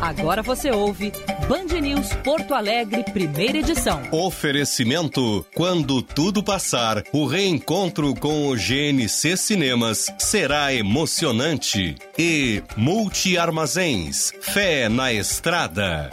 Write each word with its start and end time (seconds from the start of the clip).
Agora 0.00 0.42
você 0.42 0.70
ouve 0.70 1.12
Band 1.48 1.80
News 1.80 2.12
Porto 2.24 2.54
Alegre, 2.54 3.04
primeira 3.04 3.58
edição. 3.58 4.02
Oferecimento: 4.10 5.44
quando 5.54 6.02
tudo 6.02 6.42
passar, 6.42 7.02
o 7.12 7.26
reencontro 7.26 8.14
com 8.14 8.48
o 8.48 8.54
GNC 8.56 9.36
Cinemas 9.36 10.12
será 10.18 10.72
emocionante. 10.72 11.96
E 12.18 12.62
Multi 12.76 13.36
Armazéns, 13.38 14.32
fé 14.40 14.88
na 14.88 15.12
estrada. 15.12 16.10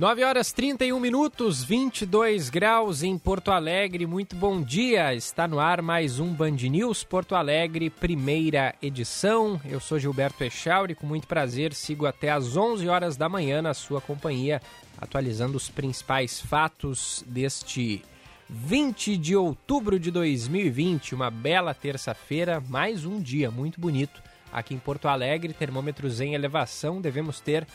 9 0.00 0.24
horas 0.24 0.50
31 0.50 0.98
minutos, 0.98 1.62
22 1.62 2.48
graus 2.48 3.02
em 3.02 3.18
Porto 3.18 3.50
Alegre. 3.50 4.06
Muito 4.06 4.34
bom 4.34 4.62
dia. 4.62 5.12
Está 5.14 5.46
no 5.46 5.60
ar 5.60 5.82
mais 5.82 6.18
um 6.18 6.32
Band 6.32 6.52
News 6.52 7.04
Porto 7.04 7.34
Alegre, 7.34 7.90
primeira 7.90 8.74
edição. 8.80 9.60
Eu 9.62 9.78
sou 9.78 9.98
Gilberto 9.98 10.42
Echauri, 10.42 10.94
com 10.94 11.06
muito 11.06 11.26
prazer 11.26 11.74
sigo 11.74 12.06
até 12.06 12.30
às 12.30 12.56
11 12.56 12.88
horas 12.88 13.14
da 13.18 13.28
manhã 13.28 13.60
na 13.60 13.74
sua 13.74 14.00
companhia, 14.00 14.62
atualizando 14.98 15.58
os 15.58 15.68
principais 15.68 16.40
fatos 16.40 17.22
deste 17.26 18.02
20 18.48 19.18
de 19.18 19.36
outubro 19.36 20.00
de 20.00 20.10
2020, 20.10 21.14
uma 21.14 21.30
bela 21.30 21.74
terça-feira, 21.74 22.58
mais 22.70 23.04
um 23.04 23.20
dia 23.20 23.50
muito 23.50 23.78
bonito 23.78 24.22
aqui 24.52 24.74
em 24.74 24.78
Porto 24.78 25.08
Alegre, 25.08 25.52
termômetros 25.52 26.20
em 26.20 26.34
elevação, 26.34 27.00
devemos 27.00 27.40
ter 27.40 27.66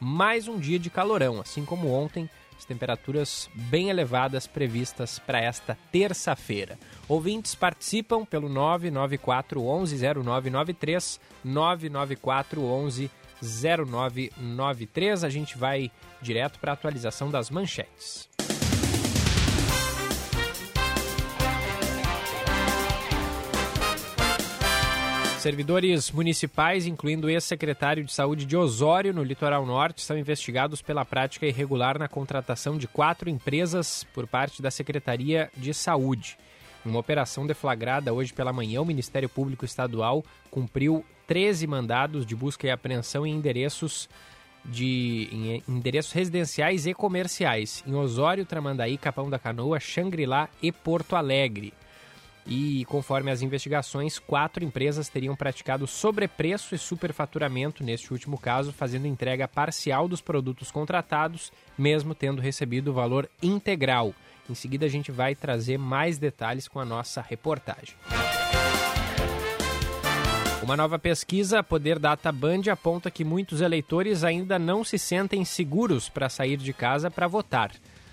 mais 0.00 0.48
um 0.48 0.58
dia 0.58 0.78
de 0.78 0.90
calorão, 0.90 1.40
assim 1.40 1.64
como 1.64 1.92
ontem, 1.92 2.28
as 2.56 2.64
temperaturas 2.64 3.50
bem 3.54 3.90
elevadas 3.90 4.46
previstas 4.46 5.18
para 5.18 5.40
esta 5.40 5.76
terça-feira. 5.92 6.78
Ouvintes 7.08 7.54
participam 7.54 8.24
pelo 8.24 8.48
994 8.48 9.62
11 9.62 9.96
0993, 9.98 11.20
994 11.44 12.62
11 12.62 13.10
0993. 13.42 15.24
A 15.24 15.28
gente 15.28 15.58
vai 15.58 15.90
direto 16.22 16.58
para 16.58 16.72
a 16.72 16.74
atualização 16.74 17.30
das 17.30 17.50
manchetes. 17.50 18.33
Servidores 25.44 26.10
municipais, 26.10 26.86
incluindo 26.86 27.26
o 27.26 27.30
ex-secretário 27.30 28.02
de 28.02 28.14
Saúde 28.14 28.46
de 28.46 28.56
Osório, 28.56 29.12
no 29.12 29.22
litoral 29.22 29.66
norte, 29.66 30.00
são 30.00 30.16
investigados 30.16 30.80
pela 30.80 31.04
prática 31.04 31.44
irregular 31.44 31.98
na 31.98 32.08
contratação 32.08 32.78
de 32.78 32.88
quatro 32.88 33.28
empresas 33.28 34.06
por 34.14 34.26
parte 34.26 34.62
da 34.62 34.70
Secretaria 34.70 35.50
de 35.54 35.74
Saúde. 35.74 36.38
Uma 36.82 36.98
operação 36.98 37.46
deflagrada 37.46 38.10
hoje 38.10 38.32
pela 38.32 38.54
manhã, 38.54 38.80
o 38.80 38.86
Ministério 38.86 39.28
Público 39.28 39.66
Estadual 39.66 40.24
cumpriu 40.50 41.04
13 41.26 41.66
mandados 41.66 42.24
de 42.24 42.34
busca 42.34 42.66
e 42.66 42.70
apreensão 42.70 43.26
em 43.26 43.34
endereços 43.34 44.08
de 44.64 45.28
em 45.30 45.62
endereços 45.68 46.12
residenciais 46.12 46.86
e 46.86 46.94
comerciais 46.94 47.84
em 47.86 47.94
Osório, 47.94 48.46
Tramandaí, 48.46 48.96
Capão 48.96 49.28
da 49.28 49.38
Canoa, 49.38 49.78
Xangri-Lá 49.78 50.48
e 50.62 50.72
Porto 50.72 51.14
Alegre. 51.14 51.74
E 52.46 52.84
conforme 52.86 53.30
as 53.30 53.40
investigações, 53.40 54.18
quatro 54.18 54.62
empresas 54.62 55.08
teriam 55.08 55.34
praticado 55.34 55.86
sobrepreço 55.86 56.74
e 56.74 56.78
superfaturamento 56.78 57.82
neste 57.82 58.12
último 58.12 58.38
caso, 58.38 58.72
fazendo 58.72 59.06
entrega 59.06 59.48
parcial 59.48 60.06
dos 60.06 60.20
produtos 60.20 60.70
contratados, 60.70 61.50
mesmo 61.76 62.14
tendo 62.14 62.42
recebido 62.42 62.88
o 62.90 62.94
valor 62.94 63.28
integral. 63.42 64.14
Em 64.48 64.54
seguida, 64.54 64.84
a 64.84 64.90
gente 64.90 65.10
vai 65.10 65.34
trazer 65.34 65.78
mais 65.78 66.18
detalhes 66.18 66.68
com 66.68 66.78
a 66.78 66.84
nossa 66.84 67.22
reportagem. 67.22 67.94
Uma 70.62 70.76
nova 70.76 70.98
pesquisa, 70.98 71.62
Poder 71.62 71.98
Data 71.98 72.30
Band, 72.30 72.62
aponta 72.70 73.10
que 73.10 73.24
muitos 73.24 73.60
eleitores 73.60 74.24
ainda 74.24 74.58
não 74.58 74.84
se 74.84 74.98
sentem 74.98 75.44
seguros 75.44 76.08
para 76.08 76.28
sair 76.28 76.56
de 76.56 76.72
casa 76.72 77.10
para 77.10 77.26
votar. 77.26 77.70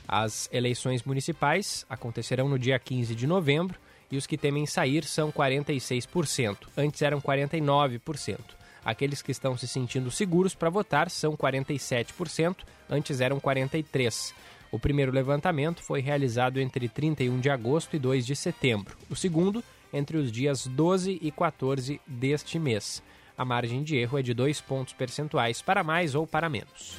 As 0.07 0.49
eleições 0.51 1.03
municipais 1.03 1.85
acontecerão 1.89 2.49
no 2.49 2.59
dia 2.59 2.77
15 2.77 3.15
de 3.15 3.25
novembro 3.25 3.79
e 4.11 4.17
os 4.17 4.27
que 4.27 4.37
temem 4.37 4.65
sair 4.65 5.03
são 5.05 5.31
46%. 5.31 6.57
Antes 6.77 7.01
eram 7.01 7.21
49%. 7.21 8.37
Aqueles 8.83 9.21
que 9.21 9.31
estão 9.31 9.55
se 9.55 9.67
sentindo 9.67 10.09
seguros 10.11 10.55
para 10.55 10.69
votar 10.69 11.09
são 11.09 11.37
47%, 11.37 12.57
antes 12.89 13.21
eram 13.21 13.39
43%. 13.39 14.33
O 14.71 14.79
primeiro 14.79 15.11
levantamento 15.11 15.83
foi 15.83 16.01
realizado 16.01 16.59
entre 16.59 16.87
31 16.87 17.39
de 17.39 17.49
agosto 17.49 17.95
e 17.95 17.99
2 17.99 18.25
de 18.25 18.35
setembro. 18.35 18.97
O 19.09 19.15
segundo, 19.15 19.63
entre 19.93 20.17
os 20.17 20.31
dias 20.31 20.65
12 20.65 21.19
e 21.21 21.29
14 21.29 21.99
deste 22.07 22.57
mês. 22.57 23.03
A 23.37 23.43
margem 23.43 23.83
de 23.83 23.97
erro 23.97 24.17
é 24.17 24.21
de 24.21 24.33
2 24.33 24.61
pontos 24.61 24.93
percentuais 24.93 25.61
para 25.61 25.83
mais 25.83 26.15
ou 26.15 26.25
para 26.25 26.49
menos. 26.49 26.97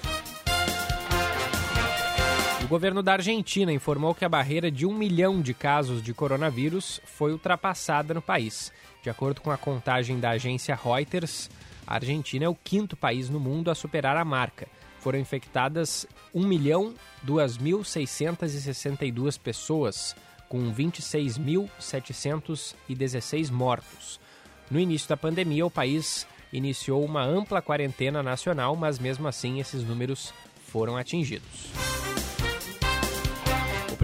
O 2.72 2.80
governo 2.80 3.02
da 3.02 3.12
Argentina 3.12 3.70
informou 3.70 4.14
que 4.14 4.24
a 4.24 4.28
barreira 4.30 4.70
de 4.70 4.86
um 4.86 4.94
milhão 4.94 5.42
de 5.42 5.52
casos 5.52 6.02
de 6.02 6.14
coronavírus 6.14 7.02
foi 7.04 7.30
ultrapassada 7.30 8.14
no 8.14 8.22
país. 8.22 8.72
De 9.02 9.10
acordo 9.10 9.42
com 9.42 9.50
a 9.50 9.58
contagem 9.58 10.18
da 10.18 10.30
agência 10.30 10.74
Reuters, 10.74 11.50
a 11.86 11.96
Argentina 11.96 12.46
é 12.46 12.48
o 12.48 12.54
quinto 12.54 12.96
país 12.96 13.28
no 13.28 13.38
mundo 13.38 13.70
a 13.70 13.74
superar 13.74 14.16
a 14.16 14.24
marca. 14.24 14.66
Foram 15.00 15.18
infectadas 15.18 16.06
1 16.34 16.46
milhão 16.46 16.94
2.662 17.26 19.38
pessoas, 19.38 20.16
com 20.48 20.72
26.716 20.72 23.50
mortos. 23.50 24.18
No 24.70 24.80
início 24.80 25.10
da 25.10 25.16
pandemia, 25.18 25.66
o 25.66 25.70
país 25.70 26.26
iniciou 26.50 27.04
uma 27.04 27.22
ampla 27.22 27.60
quarentena 27.60 28.22
nacional, 28.22 28.74
mas 28.74 28.98
mesmo 28.98 29.28
assim 29.28 29.60
esses 29.60 29.84
números 29.84 30.32
foram 30.64 30.96
atingidos 30.96 31.70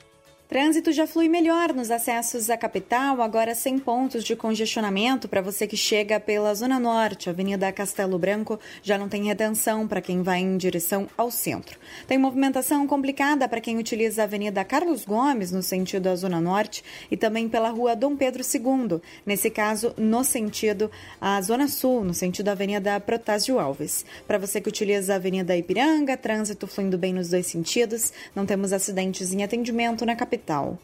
Trânsito 0.50 0.92
já 0.92 1.08
flui 1.08 1.30
melhor 1.30 1.74
nos 1.74 1.90
acessos 1.90 2.50
à 2.50 2.58
capital, 2.58 3.22
agora 3.22 3.56
sem 3.56 3.80
pontos 3.80 4.26
de 4.26 4.36
congestionamento 4.36 5.28
para 5.28 5.42
você 5.42 5.66
que 5.66 5.78
chega 5.78 6.20
pela 6.20 6.54
Zona 6.54 6.78
Norte. 6.78 7.30
Avenida 7.30 7.72
Castelo 7.72 8.20
Branco 8.20 8.60
já 8.84 8.98
não 8.98 9.08
tem 9.08 9.24
retenção 9.24 9.88
para 9.88 10.02
quem 10.02 10.22
vai 10.22 10.42
em 10.42 10.58
direção 10.58 11.08
ao 11.18 11.32
centro. 11.32 11.80
Tem 12.08 12.18
movimentação 12.18 12.86
complicada 12.86 13.48
para 13.48 13.62
quem 13.62 13.78
utiliza 13.78 14.22
a 14.22 14.26
Avenida 14.26 14.66
Carlos 14.66 15.06
Gomes 15.06 15.52
no 15.52 15.64
sentido 15.64 16.04
da 16.04 16.16
Zona 16.16 16.42
Norte 16.42 16.84
e 17.10 17.16
também 17.16 17.48
pela 17.48 17.70
Rua 17.70 17.96
Dom 17.96 18.16
Pedro 18.16 18.44
II, 18.44 19.00
nesse 19.26 19.50
caso 19.50 19.94
no 19.98 20.26
sentido 20.26 20.92
à 21.22 21.42
Zona 21.42 21.70
Sul, 21.70 22.04
no 22.04 22.14
sentido 22.14 22.48
da 22.48 22.52
Avenida 22.52 23.00
Protásio 23.00 23.60
Alves. 23.60 24.06
Para 24.28 24.38
você 24.38 24.60
que 24.60 24.70
utiliza 24.70 25.14
a 25.14 25.16
Avenida 25.16 25.56
Ipiranga, 25.56 26.18
trânsito 26.18 26.68
fluindo 26.68 26.98
bem 26.98 27.14
nos 27.14 27.30
dois 27.30 27.48
sentidos, 27.48 28.12
não 28.36 28.46
temos 28.46 28.74
acidentes 28.74 29.34
em 29.34 29.42
atendimento 29.42 30.06
na 30.06 30.18
capital 30.18 30.33
capital. 30.34 30.80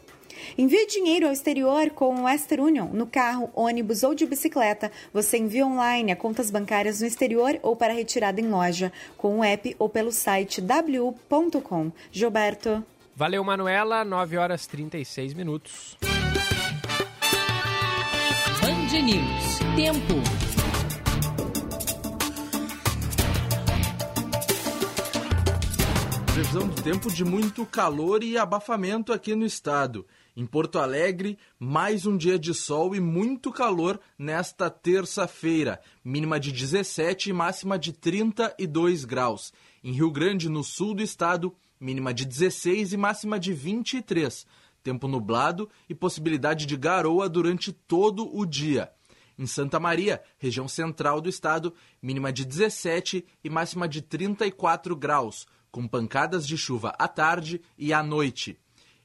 Envie 0.56 0.86
dinheiro 0.86 1.26
ao 1.26 1.32
exterior 1.32 1.90
com 1.90 2.14
o 2.14 2.22
Western 2.24 2.62
Union 2.62 2.88
no 2.92 3.06
carro, 3.06 3.50
ônibus 3.54 4.02
ou 4.02 4.14
de 4.14 4.24
bicicleta. 4.24 4.90
Você 5.12 5.36
envia 5.36 5.66
online 5.66 6.12
a 6.12 6.16
contas 6.16 6.50
bancárias 6.50 7.00
no 7.00 7.06
exterior 7.06 7.58
ou 7.62 7.76
para 7.76 7.92
retirada 7.92 8.40
em 8.40 8.48
loja 8.48 8.90
com 9.18 9.40
o 9.40 9.44
app 9.44 9.76
ou 9.78 9.88
pelo 9.88 10.12
site 10.12 10.60
w.com. 10.60 11.92
Gilberto. 12.10 12.82
Valeu, 13.14 13.44
Manuela. 13.44 14.02
9 14.02 14.38
horas 14.38 14.66
36 14.66 15.34
minutos. 15.34 15.98
News. 18.90 19.58
Tempo. 19.76 20.49
Previsão 26.32 26.68
do 26.68 26.80
tempo 26.80 27.12
de 27.12 27.24
muito 27.24 27.66
calor 27.66 28.22
e 28.22 28.38
abafamento 28.38 29.12
aqui 29.12 29.34
no 29.34 29.44
estado. 29.44 30.06
Em 30.36 30.46
Porto 30.46 30.78
Alegre, 30.78 31.36
mais 31.58 32.06
um 32.06 32.16
dia 32.16 32.38
de 32.38 32.54
sol 32.54 32.94
e 32.94 33.00
muito 33.00 33.50
calor 33.50 33.98
nesta 34.16 34.70
terça-feira, 34.70 35.80
mínima 36.04 36.38
de 36.38 36.52
17 36.52 37.30
e 37.30 37.32
máxima 37.32 37.76
de 37.76 37.92
32 37.92 39.04
graus. 39.04 39.52
Em 39.82 39.90
Rio 39.90 40.08
Grande, 40.08 40.48
no 40.48 40.62
sul 40.62 40.94
do 40.94 41.02
estado, 41.02 41.52
mínima 41.80 42.14
de 42.14 42.24
16 42.24 42.92
e 42.92 42.96
máxima 42.96 43.38
de 43.38 43.52
23. 43.52 44.46
Tempo 44.84 45.08
nublado 45.08 45.68
e 45.88 45.96
possibilidade 45.96 46.64
de 46.64 46.76
garoa 46.76 47.28
durante 47.28 47.72
todo 47.72 48.32
o 48.32 48.46
dia. 48.46 48.88
Em 49.36 49.46
Santa 49.46 49.80
Maria, 49.80 50.22
região 50.38 50.68
central 50.68 51.20
do 51.20 51.28
estado, 51.28 51.74
mínima 52.00 52.32
de 52.32 52.44
17 52.44 53.24
e 53.42 53.50
máxima 53.50 53.88
de 53.88 54.02
34 54.02 54.94
graus, 54.94 55.46
com 55.70 55.86
pancadas 55.86 56.46
de 56.46 56.56
chuva 56.56 56.94
à 56.98 57.06
tarde 57.06 57.60
e 57.78 57.92
à 57.92 58.02
noite. 58.02 58.58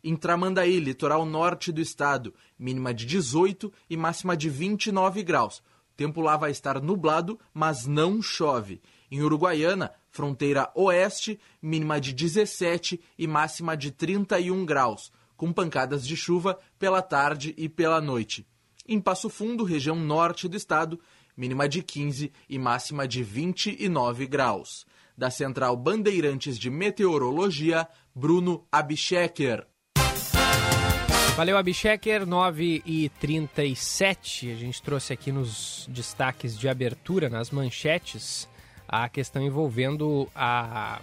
Em 0.04 0.16
Tramandaí, 0.16 0.80
litoral 0.80 1.26
norte 1.26 1.72
do 1.72 1.82
estado, 1.82 2.34
mínima 2.60 2.94
de 2.94 3.06
18 3.06 3.74
e 3.90 3.98
máxima 3.98 4.38
de 4.38 4.50
29 4.50 5.24
graus. 5.24 5.60
O 5.60 5.96
tempo 5.98 6.22
lá 6.22 6.38
vai 6.38 6.52
estar 6.52 6.80
nublado, 6.82 7.40
mas 7.54 7.88
não 7.88 8.22
chove. 8.22 8.82
Em 9.10 9.22
Uruguaiana, 9.22 9.92
fronteira 10.12 10.72
oeste, 10.76 11.40
mínima 11.62 12.00
de 12.00 12.14
17 12.14 13.02
e 13.18 13.28
máxima 13.28 13.76
de 13.76 13.92
31 13.92 14.66
graus, 14.66 15.12
com 15.36 15.52
pancadas 15.52 16.06
de 16.06 16.16
chuva 16.16 16.60
pela 16.78 17.02
tarde 17.02 17.54
e 17.58 17.68
pela 17.68 18.00
noite. 18.00 18.46
Em 18.88 19.00
Passo 19.00 19.30
Fundo, 19.30 19.64
região 19.64 19.96
norte 19.96 20.48
do 20.48 20.56
estado, 20.56 21.00
mínima 21.36 21.68
de 21.68 21.82
15 21.82 22.32
e 22.48 22.60
máxima 22.60 23.08
de 23.08 23.24
29 23.24 24.28
graus. 24.28 24.86
Da 25.18 25.30
Central 25.30 25.76
Bandeirantes 25.78 26.58
de 26.58 26.70
Meteorologia, 26.70 27.88
Bruno 28.14 28.66
Abchecker. 28.72 29.66
Valeu, 31.36 31.58
Abchecker, 31.58 32.26
9 32.26 32.82
e 32.86 33.10
37 33.20 34.52
A 34.52 34.56
gente 34.56 34.82
trouxe 34.82 35.12
aqui 35.12 35.34
nos 35.34 35.86
destaques 35.90 36.58
de 36.58 36.70
abertura, 36.70 37.30
nas 37.30 37.52
manchetes, 37.52 38.48
a 38.88 39.10
questão 39.10 39.42
envolvendo 39.42 40.30
a, 40.34 41.02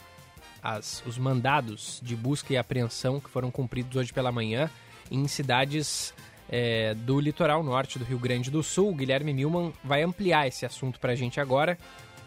as, 0.62 1.03
os 1.06 1.19
mandados 1.19 2.00
de 2.03 2.17
busca 2.17 2.53
e 2.53 2.56
apreensão 2.56 3.20
que 3.20 3.29
foram 3.29 3.50
cumpridos 3.50 3.94
hoje 3.94 4.12
pela 4.12 4.32
manhã 4.32 4.70
em 5.11 5.29
cidades 5.29 6.15
é, 6.49 6.94
do 6.94 7.20
litoral 7.20 7.62
norte 7.62 7.99
do 7.99 8.05
Rio 8.05 8.19
Grande 8.19 8.50
do 8.50 8.62
Sul. 8.62 8.91
O 8.91 8.94
Guilherme 8.94 9.32
Milman 9.32 9.73
vai 9.85 10.03
ampliar 10.03 10.47
esse 10.47 10.65
assunto 10.65 10.99
para 11.00 11.12
a 11.12 11.17
gente 11.17 11.41
agora. 11.41 11.79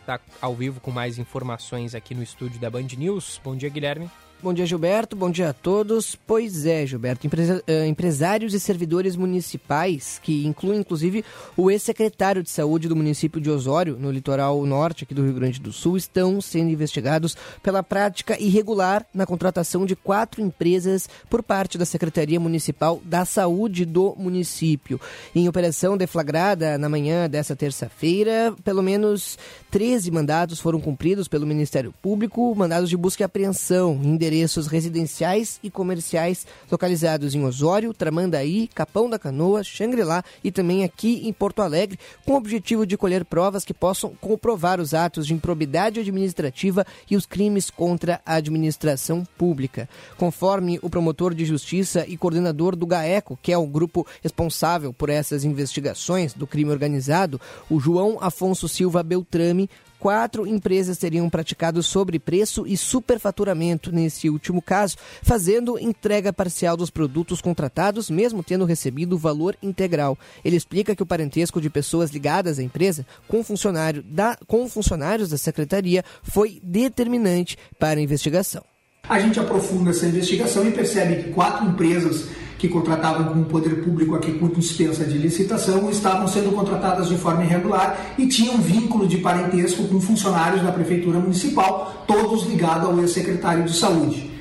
Está 0.05 0.19
ao 0.39 0.53
vivo 0.53 0.79
com 0.79 0.91
mais 0.91 1.17
informações 1.17 1.95
aqui 1.95 2.13
no 2.13 2.21
estúdio 2.21 2.59
da 2.59 2.69
Band 2.69 2.85
News. 2.95 3.41
Bom 3.43 3.55
dia, 3.55 3.69
Guilherme. 3.69 4.07
Bom 4.43 4.53
dia, 4.53 4.65
Gilberto. 4.65 5.15
Bom 5.15 5.31
dia 5.31 5.49
a 5.49 5.53
todos. 5.53 6.15
Pois 6.15 6.67
é, 6.67 6.85
Gilberto. 6.85 7.25
Empresa, 7.25 7.63
uh, 7.67 7.85
empresários 7.85 8.53
e 8.53 8.59
servidores 8.59 9.15
municipais, 9.15 10.19
que 10.21 10.45
incluem 10.45 10.81
inclusive 10.81 11.25
o 11.57 11.71
ex-secretário 11.71 12.43
de 12.43 12.51
saúde 12.51 12.87
do 12.87 12.95
município 12.95 13.41
de 13.41 13.49
Osório, 13.49 13.97
no 13.97 14.11
litoral 14.11 14.63
norte 14.63 15.03
aqui 15.03 15.15
do 15.15 15.23
Rio 15.23 15.33
Grande 15.33 15.59
do 15.59 15.73
Sul, 15.73 15.97
estão 15.97 16.39
sendo 16.41 16.69
investigados 16.69 17.35
pela 17.63 17.81
prática 17.81 18.39
irregular 18.39 19.03
na 19.11 19.25
contratação 19.25 19.83
de 19.83 19.95
quatro 19.95 20.43
empresas 20.43 21.09
por 21.27 21.41
parte 21.41 21.75
da 21.75 21.85
Secretaria 21.85 22.39
Municipal 22.39 23.01
da 23.03 23.25
Saúde 23.25 23.83
do 23.83 24.13
município. 24.15 25.01
Em 25.33 25.49
operação 25.49 25.97
deflagrada 25.97 26.77
na 26.77 26.89
manhã 26.89 27.27
dessa 27.27 27.55
terça-feira, 27.55 28.53
pelo 28.63 28.83
menos 28.83 29.39
13 29.75 30.09
mandados 30.09 30.57
foram 30.57 30.79
cumpridos 30.79 31.27
pelo 31.27 31.45
Ministério 31.45 31.93
Público, 32.01 32.55
mandados 32.55 32.89
de 32.89 32.95
busca 32.95 33.23
e 33.23 33.25
apreensão 33.25 33.99
em 34.01 34.07
endereços 34.07 34.67
residenciais 34.67 35.59
e 35.61 35.69
comerciais 35.69 36.47
localizados 36.71 37.35
em 37.35 37.43
Osório, 37.43 37.93
Tramandaí, 37.93 38.69
Capão 38.73 39.09
da 39.09 39.19
Canoa, 39.19 39.65
Xangri-Lá 39.65 40.23
e 40.41 40.49
também 40.49 40.85
aqui 40.85 41.27
em 41.27 41.33
Porto 41.33 41.61
Alegre, 41.61 41.99
com 42.25 42.31
o 42.31 42.37
objetivo 42.37 42.85
de 42.85 42.95
colher 42.95 43.25
provas 43.25 43.65
que 43.65 43.73
possam 43.73 44.13
comprovar 44.21 44.79
os 44.79 44.93
atos 44.93 45.27
de 45.27 45.33
improbidade 45.33 45.99
administrativa 45.99 46.87
e 47.11 47.17
os 47.17 47.25
crimes 47.25 47.69
contra 47.69 48.21
a 48.25 48.35
administração 48.35 49.27
pública. 49.37 49.89
Conforme 50.15 50.79
o 50.81 50.89
promotor 50.89 51.33
de 51.33 51.43
justiça 51.43 52.05
e 52.07 52.15
coordenador 52.15 52.77
do 52.77 52.87
GAECO, 52.87 53.37
que 53.41 53.51
é 53.51 53.57
o 53.57 53.67
grupo 53.67 54.07
responsável 54.23 54.93
por 54.93 55.09
essas 55.09 55.43
investigações 55.43 56.33
do 56.33 56.47
crime 56.47 56.71
organizado, 56.71 57.41
o 57.69 57.77
João 57.77 58.19
Afonso 58.21 58.69
Silva 58.69 59.03
Beltrame, 59.03 59.64
quatro 59.99 60.45
empresas 60.45 60.97
teriam 60.97 61.29
praticado 61.29 61.81
sobrepreço 61.81 62.65
e 62.67 62.77
superfaturamento 62.77 63.91
nesse 63.91 64.29
último 64.29 64.61
caso, 64.61 64.97
fazendo 65.21 65.79
entrega 65.79 66.33
parcial 66.33 66.77
dos 66.77 66.89
produtos 66.89 67.41
contratados, 67.41 68.09
mesmo 68.09 68.43
tendo 68.43 68.65
recebido 68.65 69.15
o 69.15 69.19
valor 69.19 69.57
integral. 69.61 70.17
Ele 70.43 70.55
explica 70.55 70.95
que 70.95 71.03
o 71.03 71.05
parentesco 71.05 71.59
de 71.61 71.69
pessoas 71.69 72.11
ligadas 72.11 72.59
à 72.59 72.63
empresa 72.63 73.05
com, 73.27 73.43
funcionário 73.43 74.03
da, 74.03 74.37
com 74.47 74.67
funcionários 74.69 75.29
da 75.29 75.37
secretaria 75.37 76.03
foi 76.23 76.59
determinante 76.63 77.57
para 77.79 77.99
a 77.99 78.03
investigação. 78.03 78.63
A 79.07 79.19
gente 79.19 79.39
aprofunda 79.39 79.91
essa 79.91 80.07
investigação 80.07 80.67
e 80.67 80.71
percebe 80.71 81.23
que 81.23 81.29
quatro 81.29 81.67
empresas 81.67 82.27
que 82.65 82.73
contratavam 82.73 83.25
com 83.25 83.41
o 83.41 83.45
poder 83.45 83.83
público 83.83 84.15
aqui 84.15 84.31
por 84.31 84.49
dispensa 84.55 85.05
de 85.05 85.17
licitação 85.17 85.89
estavam 85.89 86.27
sendo 86.27 86.51
contratadas 86.53 87.07
de 87.07 87.17
forma 87.17 87.43
irregular 87.43 88.15
e 88.17 88.27
tinham 88.27 88.57
vínculo 88.57 89.07
de 89.07 89.17
parentesco 89.19 89.87
com 89.87 90.01
funcionários 90.01 90.63
da 90.63 90.71
Prefeitura 90.71 91.19
Municipal, 91.19 92.03
todos 92.07 92.45
ligados 92.47 92.89
ao 92.89 92.99
ex-secretário 92.99 93.65
de 93.65 93.73
Saúde. 93.73 94.31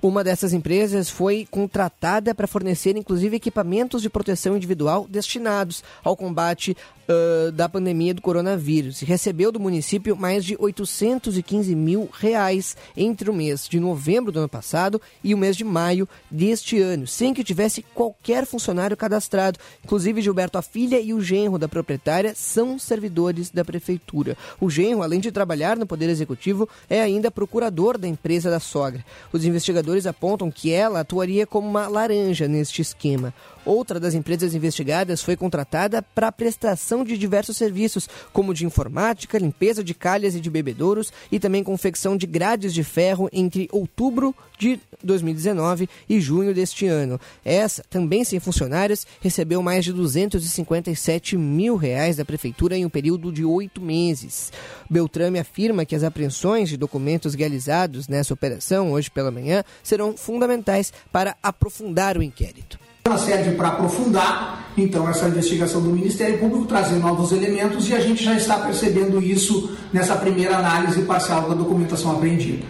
Uma 0.00 0.22
dessas 0.22 0.52
empresas 0.52 1.10
foi 1.10 1.48
contratada 1.50 2.34
para 2.34 2.46
fornecer, 2.46 2.96
inclusive, 2.96 3.36
equipamentos 3.36 4.02
de 4.02 4.10
proteção 4.10 4.54
individual 4.54 5.06
destinados 5.08 5.82
ao 6.04 6.16
combate 6.16 6.76
uh, 7.08 7.52
da 7.52 7.68
pandemia 7.68 8.14
do 8.14 8.22
coronavírus. 8.22 9.00
Recebeu 9.00 9.50
do 9.50 9.60
município 9.60 10.16
mais 10.16 10.44
de 10.44 10.56
815 10.58 11.74
mil 11.74 12.08
reais 12.12 12.76
entre 12.96 13.30
o 13.30 13.34
mês 13.34 13.68
de 13.68 13.80
novembro 13.80 14.32
do 14.32 14.38
ano 14.38 14.48
passado 14.48 15.00
e 15.22 15.34
o 15.34 15.38
mês 15.38 15.56
de 15.56 15.64
maio 15.64 16.08
deste 16.30 16.80
ano, 16.80 17.06
sem 17.06 17.32
que 17.32 17.44
tivesse 17.44 17.82
qualquer 17.94 18.46
funcionário 18.46 18.96
cadastrado. 18.96 19.58
Inclusive, 19.84 20.20
Gilberto, 20.20 20.58
a 20.58 20.62
filha 20.62 21.00
e 21.00 21.12
o 21.12 21.20
genro 21.20 21.58
da 21.58 21.68
proprietária 21.68 22.34
são 22.34 22.78
servidores 22.78 23.50
da 23.50 23.64
prefeitura. 23.64 24.36
O 24.60 24.70
genro, 24.70 25.02
além 25.02 25.20
de 25.20 25.32
trabalhar 25.32 25.76
no 25.76 25.86
Poder 25.86 26.08
Executivo, 26.08 26.68
é 26.88 27.00
ainda 27.00 27.30
procurador 27.30 27.98
da 27.98 28.08
empresa 28.08 28.50
da 28.50 28.60
sogra. 28.60 29.04
Os 29.32 29.44
investigadores 29.44 30.06
apontam 30.06 30.50
que 30.50 30.72
ela 30.72 31.00
atuaria 31.00 31.46
como 31.46 31.68
uma 31.68 31.88
laranja 31.88 32.48
neste 32.48 32.82
esquema. 32.82 33.32
Outra 33.66 33.98
das 33.98 34.14
empresas 34.14 34.54
investigadas 34.54 35.20
foi 35.20 35.34
contratada 35.34 36.00
para 36.00 36.30
prestação 36.30 37.02
de 37.02 37.18
diversos 37.18 37.56
serviços, 37.56 38.08
como 38.32 38.54
de 38.54 38.64
informática, 38.64 39.36
limpeza 39.38 39.82
de 39.82 39.92
calhas 39.92 40.36
e 40.36 40.40
de 40.40 40.48
bebedouros 40.48 41.12
e 41.32 41.40
também 41.40 41.64
confecção 41.64 42.16
de 42.16 42.28
grades 42.28 42.72
de 42.72 42.84
ferro 42.84 43.28
entre 43.32 43.68
outubro 43.72 44.32
de 44.56 44.78
2019 45.02 45.88
e 46.08 46.20
junho 46.20 46.54
deste 46.54 46.86
ano. 46.86 47.20
Essa, 47.44 47.82
também 47.90 48.22
sem 48.22 48.38
funcionários, 48.38 49.04
recebeu 49.20 49.60
mais 49.60 49.84
de 49.84 49.92
257 49.92 51.36
mil 51.36 51.74
reais 51.74 52.16
da 52.16 52.24
prefeitura 52.24 52.76
em 52.76 52.86
um 52.86 52.88
período 52.88 53.32
de 53.32 53.44
oito 53.44 53.80
meses. 53.80 54.52
Beltrame 54.88 55.40
afirma 55.40 55.84
que 55.84 55.96
as 55.96 56.04
apreensões 56.04 56.68
de 56.68 56.76
documentos 56.76 57.34
realizados 57.34 58.06
nessa 58.06 58.32
operação, 58.32 58.92
hoje 58.92 59.10
pela 59.10 59.32
manhã, 59.32 59.64
serão 59.82 60.16
fundamentais 60.16 60.92
para 61.10 61.36
aprofundar 61.42 62.16
o 62.16 62.22
inquérito 62.22 62.85
uma 63.08 63.18
sede 63.18 63.52
para 63.56 63.68
aprofundar, 63.68 64.56
então, 64.76 65.08
essa 65.08 65.26
investigação 65.26 65.82
do 65.82 65.88
Ministério 65.88 66.38
Público, 66.38 66.66
trazer 66.66 66.96
novos 66.96 67.32
elementos 67.32 67.88
e 67.88 67.94
a 67.94 68.00
gente 68.00 68.22
já 68.22 68.34
está 68.34 68.58
percebendo 68.58 69.22
isso 69.22 69.74
nessa 69.90 70.14
primeira 70.16 70.58
análise 70.58 71.02
parcial 71.02 71.48
da 71.48 71.54
documentação 71.54 72.12
apreendida. 72.12 72.66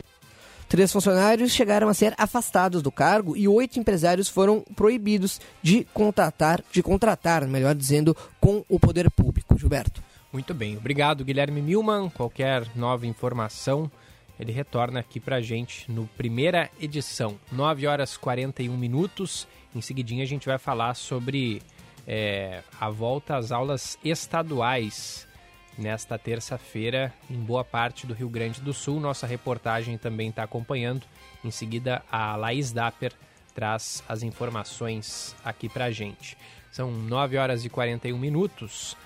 Três 0.69 0.93
funcionários 0.93 1.53
chegaram 1.53 1.89
a 1.89 1.95
ser 1.95 2.15
afastados 2.17 2.83
do 2.83 2.93
cargo 2.93 3.37
e 3.37 3.49
oito 3.49 3.79
empresários 3.79 4.29
foram 4.29 4.65
proibidos 4.75 5.41
de 5.63 5.87
contratar, 5.93 6.63
de 6.73 6.83
contratar, 6.83 7.47
melhor 7.47 7.75
dizendo, 7.75 8.17
com 8.41 8.65
o 8.69 8.79
poder 8.79 9.11
público. 9.11 9.59
Gilberto. 9.59 10.03
Muito 10.33 10.53
bem, 10.53 10.77
obrigado 10.77 11.25
Guilherme 11.25 11.63
Milman. 11.63 12.11
Qualquer 12.11 12.67
nova 12.75 13.07
informação, 13.07 13.91
ele 14.39 14.53
retorna 14.53 15.01
aqui 15.01 15.19
para 15.19 15.41
gente 15.41 15.91
no 15.91 16.09
primeira 16.17 16.69
edição, 16.81 17.37
9 17.51 17.87
horas 17.87 18.17
41 18.17 18.77
minutos. 18.77 19.47
Em 19.77 19.83
seguidinha 19.83 20.25
a 20.25 20.27
gente 20.27 20.47
vai 20.47 20.57
falar 20.57 20.95
sobre 20.95 21.61
é, 22.07 22.63
a 22.81 22.89
volta 22.89 23.37
às 23.37 23.53
aulas 23.53 23.99
estaduais 24.03 25.29
nesta 25.77 26.19
terça-feira 26.19 27.13
em 27.29 27.37
boa 27.37 27.63
parte 27.63 28.07
do 28.07 28.15
Rio 28.15 28.31
Grande 28.31 28.59
do 28.63 28.73
Sul. 28.73 28.99
Nossa 28.99 29.27
reportagem 29.27 29.99
também 29.99 30.31
está 30.31 30.45
acompanhando. 30.45 31.07
Em 31.45 31.51
seguida, 31.51 32.03
a 32.11 32.37
Laís 32.37 32.73
Dapper 32.73 33.13
traz 33.55 34.03
as 34.09 34.23
informações 34.23 35.37
aqui 35.45 35.69
para 35.69 35.91
gente. 35.91 36.39
São 36.73 36.91
9 36.91 37.37
horas 37.37 37.67
e 37.67 37.69
41 37.69 38.17
minutos. 38.17 38.97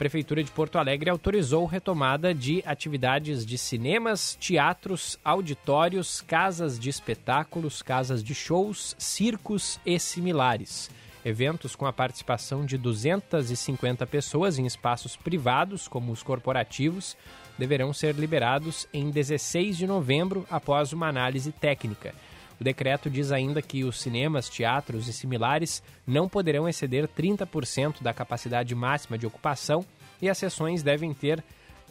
A 0.00 0.08
Prefeitura 0.08 0.42
de 0.42 0.50
Porto 0.50 0.78
Alegre 0.78 1.10
autorizou 1.10 1.66
retomada 1.66 2.32
de 2.32 2.62
atividades 2.64 3.44
de 3.44 3.58
cinemas, 3.58 4.34
teatros, 4.34 5.18
auditórios, 5.22 6.22
casas 6.22 6.78
de 6.78 6.88
espetáculos, 6.88 7.82
casas 7.82 8.24
de 8.24 8.34
shows, 8.34 8.96
circos 8.98 9.78
e 9.84 9.98
similares. 9.98 10.90
Eventos 11.22 11.76
com 11.76 11.84
a 11.84 11.92
participação 11.92 12.64
de 12.64 12.78
250 12.78 14.06
pessoas 14.06 14.58
em 14.58 14.64
espaços 14.64 15.16
privados, 15.16 15.86
como 15.86 16.12
os 16.12 16.22
corporativos, 16.22 17.14
deverão 17.58 17.92
ser 17.92 18.14
liberados 18.14 18.88
em 18.94 19.10
16 19.10 19.76
de 19.76 19.86
novembro 19.86 20.46
após 20.50 20.94
uma 20.94 21.08
análise 21.08 21.52
técnica. 21.52 22.14
O 22.60 22.64
decreto 22.64 23.08
diz 23.08 23.32
ainda 23.32 23.62
que 23.62 23.84
os 23.84 23.98
cinemas, 23.98 24.48
teatros 24.48 25.08
e 25.08 25.14
similares 25.14 25.82
não 26.06 26.28
poderão 26.28 26.68
exceder 26.68 27.08
30% 27.08 28.02
da 28.02 28.12
capacidade 28.12 28.74
máxima 28.74 29.16
de 29.16 29.26
ocupação 29.26 29.82
e 30.20 30.28
as 30.28 30.36
sessões 30.36 30.82
devem 30.82 31.14
ter, 31.14 31.42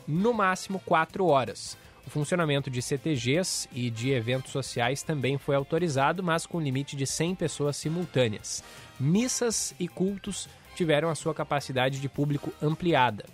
no 0.07 0.31
máximo, 0.31 0.79
4 0.85 1.25
horas. 1.25 1.75
O 2.05 2.09
funcionamento 2.11 2.69
de 2.69 2.83
CTGs 2.83 3.67
e 3.73 3.89
de 3.89 4.11
eventos 4.11 4.51
sociais 4.51 5.01
também 5.01 5.39
foi 5.39 5.55
autorizado, 5.55 6.21
mas 6.21 6.45
com 6.45 6.61
limite 6.61 6.95
de 6.95 7.07
100 7.07 7.33
pessoas 7.35 7.75
simultâneas. 7.75 8.63
Missas 8.99 9.73
e 9.79 9.87
cultos 9.87 10.47
tiveram 10.75 11.09
a 11.09 11.15
sua 11.15 11.33
capacidade 11.33 11.99
de 11.99 12.07
público 12.07 12.53
ampliada, 12.61 13.25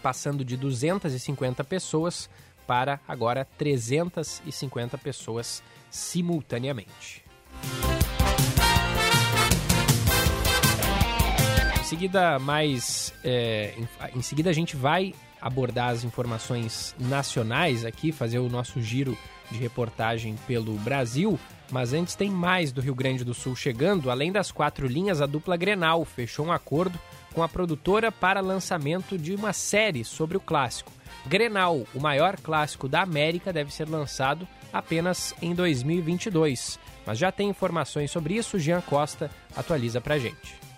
passando 0.00 0.44
de 0.44 0.56
250 0.56 1.64
pessoas 1.64 2.30
para 2.68 3.00
agora 3.06 3.44
350 3.58 4.96
pessoas 4.98 5.62
simultaneamente. 5.92 7.22
Em 11.80 11.84
seguida, 11.84 12.38
mais, 12.38 13.12
é, 13.22 13.74
em, 13.76 14.18
em 14.18 14.22
seguida 14.22 14.48
a 14.48 14.54
gente 14.54 14.74
vai 14.74 15.14
abordar 15.40 15.90
as 15.90 16.02
informações 16.02 16.94
nacionais 16.98 17.84
aqui, 17.84 18.10
fazer 18.10 18.38
o 18.38 18.48
nosso 18.48 18.80
giro 18.80 19.16
de 19.50 19.58
reportagem 19.58 20.34
pelo 20.46 20.74
Brasil. 20.78 21.38
Mas 21.70 21.92
antes 21.92 22.14
tem 22.14 22.30
mais 22.30 22.72
do 22.72 22.80
Rio 22.80 22.94
Grande 22.94 23.24
do 23.24 23.34
Sul 23.34 23.54
chegando. 23.54 24.10
Além 24.10 24.32
das 24.32 24.50
quatro 24.50 24.86
linhas, 24.86 25.20
a 25.20 25.26
dupla 25.26 25.56
Grenal 25.56 26.04
fechou 26.04 26.46
um 26.46 26.52
acordo 26.52 26.98
com 27.34 27.42
a 27.42 27.48
produtora 27.48 28.10
para 28.10 28.40
lançamento 28.40 29.18
de 29.18 29.34
uma 29.34 29.52
série 29.52 30.04
sobre 30.04 30.36
o 30.36 30.40
clássico. 30.40 30.92
Grenal, 31.26 31.86
o 31.94 32.00
maior 32.00 32.36
clássico 32.36 32.88
da 32.88 33.02
América, 33.02 33.52
deve 33.52 33.72
ser 33.72 33.88
lançado 33.88 34.46
apenas 34.72 35.34
em 35.42 35.54
2022. 35.54 36.78
Mas 37.06 37.18
já 37.18 37.32
tem 37.32 37.48
informações 37.48 38.10
sobre 38.10 38.34
isso, 38.34 38.58
Jean 38.58 38.80
Costa 38.80 39.30
atualiza 39.56 40.00
pra 40.00 40.18
gente. 40.18 40.71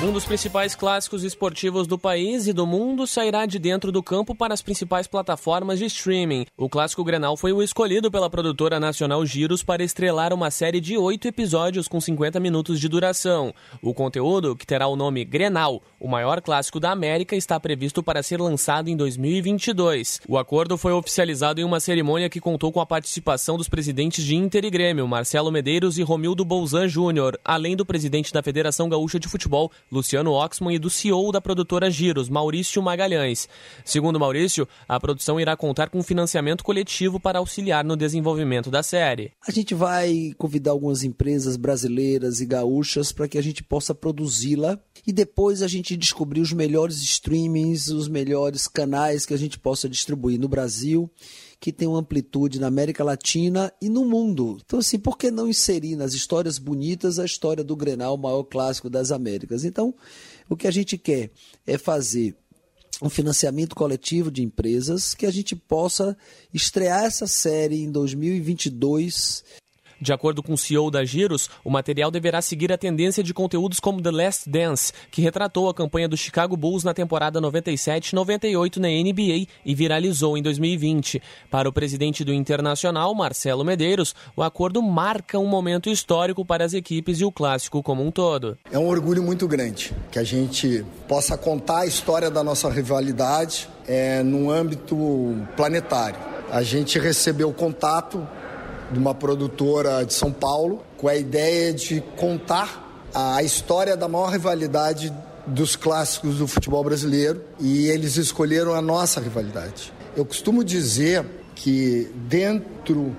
Um 0.00 0.12
dos 0.12 0.24
principais 0.24 0.76
clássicos 0.76 1.24
esportivos 1.24 1.88
do 1.88 1.98
país 1.98 2.46
e 2.46 2.52
do 2.52 2.64
mundo 2.64 3.04
sairá 3.04 3.46
de 3.46 3.58
dentro 3.58 3.90
do 3.90 4.00
campo 4.00 4.32
para 4.32 4.54
as 4.54 4.62
principais 4.62 5.08
plataformas 5.08 5.80
de 5.80 5.86
streaming. 5.86 6.46
O 6.56 6.68
clássico 6.68 7.02
Grenal 7.02 7.36
foi 7.36 7.52
o 7.52 7.60
escolhido 7.60 8.08
pela 8.08 8.30
produtora 8.30 8.78
nacional 8.78 9.26
Giros 9.26 9.64
para 9.64 9.82
estrelar 9.82 10.32
uma 10.32 10.52
série 10.52 10.80
de 10.80 10.96
oito 10.96 11.26
episódios 11.26 11.88
com 11.88 12.00
50 12.00 12.38
minutos 12.38 12.78
de 12.78 12.88
duração. 12.88 13.52
O 13.82 13.92
conteúdo, 13.92 14.54
que 14.54 14.64
terá 14.64 14.86
o 14.86 14.94
nome 14.94 15.24
Grenal, 15.24 15.82
o 15.98 16.06
maior 16.06 16.40
clássico 16.40 16.78
da 16.78 16.92
América, 16.92 17.34
está 17.34 17.58
previsto 17.58 18.00
para 18.00 18.22
ser 18.22 18.40
lançado 18.40 18.88
em 18.88 18.96
2022. 18.96 20.20
O 20.28 20.38
acordo 20.38 20.78
foi 20.78 20.92
oficializado 20.92 21.60
em 21.60 21.64
uma 21.64 21.80
cerimônia 21.80 22.30
que 22.30 22.40
contou 22.40 22.70
com 22.70 22.80
a 22.80 22.86
participação 22.86 23.56
dos 23.56 23.68
presidentes 23.68 24.24
de 24.24 24.36
Inter 24.36 24.64
e 24.64 24.70
Grêmio, 24.70 25.08
Marcelo 25.08 25.50
Medeiros 25.50 25.98
e 25.98 26.04
Romildo 26.04 26.44
Bolzan 26.44 26.86
Júnior, 26.86 27.36
além 27.44 27.74
do 27.74 27.84
presidente 27.84 28.32
da 28.32 28.44
Federação 28.44 28.88
Gaúcha 28.88 29.18
de 29.18 29.26
Futebol, 29.26 29.72
Luciano 29.90 30.32
Oxman, 30.32 30.74
e 30.74 30.78
do 30.78 30.90
CEO 30.90 31.32
da 31.32 31.40
produtora 31.40 31.90
Giros, 31.90 32.28
Maurício 32.28 32.82
Magalhães. 32.82 33.48
Segundo 33.84 34.20
Maurício, 34.20 34.68
a 34.88 34.98
produção 35.00 35.40
irá 35.40 35.56
contar 35.56 35.88
com 35.90 36.02
financiamento 36.02 36.62
coletivo 36.62 37.18
para 37.18 37.38
auxiliar 37.38 37.84
no 37.84 37.96
desenvolvimento 37.96 38.70
da 38.70 38.82
série. 38.82 39.32
A 39.46 39.50
gente 39.50 39.74
vai 39.74 40.32
convidar 40.36 40.72
algumas 40.72 41.02
empresas 41.02 41.56
brasileiras 41.56 42.40
e 42.40 42.46
gaúchas 42.46 43.12
para 43.12 43.28
que 43.28 43.38
a 43.38 43.42
gente 43.42 43.62
possa 43.62 43.94
produzi-la 43.94 44.78
e 45.06 45.12
depois 45.12 45.62
a 45.62 45.68
gente 45.68 45.96
descobrir 45.96 46.40
os 46.40 46.52
melhores 46.52 47.00
streamings, 47.02 47.88
os 47.88 48.08
melhores 48.08 48.68
canais 48.68 49.24
que 49.24 49.34
a 49.34 49.38
gente 49.38 49.58
possa 49.58 49.88
distribuir 49.88 50.38
no 50.38 50.48
Brasil 50.48 51.10
que 51.60 51.72
tem 51.72 51.88
uma 51.88 51.98
amplitude 51.98 52.60
na 52.60 52.68
América 52.68 53.02
Latina 53.02 53.72
e 53.80 53.88
no 53.88 54.04
mundo. 54.04 54.58
Então, 54.64 54.78
assim, 54.78 54.98
por 54.98 55.18
que 55.18 55.30
não 55.30 55.48
inserir 55.48 55.96
nas 55.96 56.14
histórias 56.14 56.58
bonitas 56.58 57.18
a 57.18 57.24
história 57.24 57.64
do 57.64 57.74
Grenal, 57.74 58.14
o 58.14 58.18
maior 58.18 58.44
clássico 58.44 58.88
das 58.88 59.10
Américas? 59.10 59.64
Então, 59.64 59.94
o 60.48 60.56
que 60.56 60.68
a 60.68 60.70
gente 60.70 60.96
quer 60.96 61.30
é 61.66 61.76
fazer 61.76 62.36
um 63.02 63.08
financiamento 63.08 63.74
coletivo 63.74 64.30
de 64.30 64.42
empresas 64.42 65.14
que 65.14 65.26
a 65.26 65.30
gente 65.30 65.54
possa 65.54 66.16
estrear 66.52 67.04
essa 67.04 67.26
série 67.26 67.82
em 67.82 67.90
2022 67.90 69.44
de 70.00 70.12
acordo 70.12 70.42
com 70.42 70.54
o 70.54 70.58
CEO 70.58 70.90
da 70.90 71.04
Giros, 71.04 71.50
o 71.64 71.70
material 71.70 72.10
deverá 72.10 72.40
seguir 72.40 72.72
a 72.72 72.78
tendência 72.78 73.22
de 73.22 73.34
conteúdos 73.34 73.80
como 73.80 74.02
The 74.02 74.10
Last 74.10 74.48
Dance, 74.48 74.92
que 75.10 75.22
retratou 75.22 75.68
a 75.68 75.74
campanha 75.74 76.08
do 76.08 76.16
Chicago 76.16 76.56
Bulls 76.56 76.84
na 76.84 76.94
temporada 76.94 77.40
97-98 77.40 78.76
na 78.76 78.88
NBA 78.88 79.48
e 79.64 79.74
viralizou 79.74 80.36
em 80.36 80.42
2020. 80.42 81.20
Para 81.50 81.68
o 81.68 81.72
presidente 81.72 82.24
do 82.24 82.32
Internacional, 82.32 83.14
Marcelo 83.14 83.64
Medeiros, 83.64 84.14
o 84.36 84.42
acordo 84.42 84.82
marca 84.82 85.38
um 85.38 85.46
momento 85.46 85.90
histórico 85.90 86.44
para 86.44 86.64
as 86.64 86.74
equipes 86.74 87.20
e 87.20 87.24
o 87.24 87.32
clássico 87.32 87.82
como 87.82 88.04
um 88.04 88.10
todo. 88.10 88.56
É 88.70 88.78
um 88.78 88.86
orgulho 88.86 89.22
muito 89.22 89.46
grande 89.48 89.92
que 90.10 90.18
a 90.18 90.24
gente 90.24 90.84
possa 91.06 91.36
contar 91.36 91.80
a 91.80 91.86
história 91.86 92.30
da 92.30 92.44
nossa 92.44 92.70
rivalidade 92.70 93.68
é, 93.86 94.22
num 94.22 94.50
âmbito 94.50 94.96
planetário. 95.56 96.18
A 96.50 96.62
gente 96.62 96.98
recebeu 96.98 97.52
contato 97.52 98.26
de 98.90 98.98
uma 98.98 99.14
produtora 99.14 100.04
de 100.04 100.14
São 100.14 100.32
Paulo 100.32 100.82
com 100.96 101.08
a 101.08 101.16
ideia 101.16 101.72
de 101.72 102.00
contar 102.16 103.06
a 103.14 103.42
história 103.42 103.96
da 103.96 104.08
maior 104.08 104.30
rivalidade 104.30 105.12
dos 105.46 105.76
clássicos 105.76 106.38
do 106.38 106.46
futebol 106.46 106.84
brasileiro 106.84 107.42
e 107.58 107.86
eles 107.88 108.16
escolheram 108.16 108.74
a 108.74 108.82
nossa 108.82 109.20
rivalidade. 109.20 109.92
Eu 110.16 110.24
costumo 110.24 110.62
dizer 110.62 111.24
que 111.54 112.10
dentro 112.28 113.16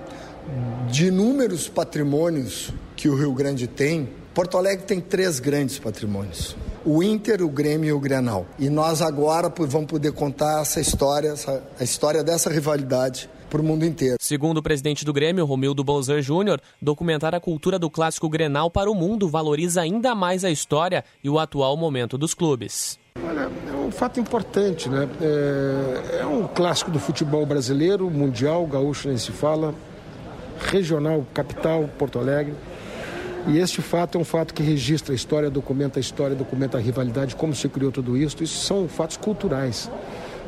de 0.88 1.06
inúmeros 1.06 1.68
patrimônios 1.68 2.72
que 2.96 3.08
o 3.08 3.16
Rio 3.16 3.32
Grande 3.32 3.66
tem, 3.66 4.08
Porto 4.34 4.56
Alegre 4.56 4.84
tem 4.84 5.00
três 5.00 5.40
grandes 5.40 5.78
patrimônios. 5.78 6.56
O 6.84 7.02
Inter, 7.02 7.42
o 7.42 7.48
Grêmio 7.48 7.88
e 7.88 7.92
o 7.92 8.00
Grenal. 8.00 8.46
E 8.58 8.70
nós 8.70 9.02
agora 9.02 9.52
vamos 9.58 9.88
poder 9.88 10.12
contar 10.12 10.62
essa 10.62 10.80
história, 10.80 11.30
essa, 11.30 11.62
a 11.78 11.84
história 11.84 12.22
dessa 12.22 12.48
rivalidade 12.48 13.28
para 13.50 13.60
o 13.60 13.64
mundo 13.64 13.84
inteiro. 13.84 14.16
Segundo 14.20 14.58
o 14.58 14.62
presidente 14.62 15.04
do 15.04 15.12
Grêmio, 15.12 15.44
Romildo 15.44 15.82
Bolzan 15.82 16.22
Júnior, 16.22 16.60
documentar 16.80 17.34
a 17.34 17.40
cultura 17.40 17.78
do 17.78 17.90
clássico 17.90 18.28
Grenal 18.28 18.70
para 18.70 18.90
o 18.90 18.94
mundo 18.94 19.28
valoriza 19.28 19.82
ainda 19.82 20.14
mais 20.14 20.44
a 20.44 20.50
história 20.50 21.04
e 21.22 21.28
o 21.28 21.38
atual 21.38 21.76
momento 21.76 22.16
dos 22.16 22.32
clubes. 22.32 22.98
Olha, 23.22 23.50
é 23.68 23.76
um 23.76 23.90
fato 23.90 24.20
importante, 24.20 24.88
né? 24.88 25.08
É, 25.20 26.20
é 26.20 26.26
um 26.26 26.46
clássico 26.46 26.90
do 26.90 27.00
futebol 27.00 27.44
brasileiro, 27.44 28.08
mundial, 28.08 28.64
gaúcho 28.66 29.08
nem 29.08 29.18
se 29.18 29.32
fala, 29.32 29.74
regional, 30.60 31.26
capital, 31.34 31.90
Porto 31.98 32.18
Alegre. 32.18 32.54
E 33.48 33.58
este 33.58 33.80
fato 33.80 34.18
é 34.18 34.20
um 34.20 34.24
fato 34.24 34.52
que 34.52 34.62
registra 34.62 35.12
a 35.12 35.16
história, 35.16 35.50
documenta 35.50 35.98
a 35.98 36.00
história, 36.00 36.36
documenta 36.36 36.78
a 36.78 36.80
rivalidade, 36.80 37.34
como 37.34 37.54
se 37.54 37.68
criou 37.68 37.90
tudo 37.90 38.16
isso. 38.16 38.42
Isso 38.44 38.64
são 38.64 38.86
fatos 38.86 39.16
culturais 39.16 39.90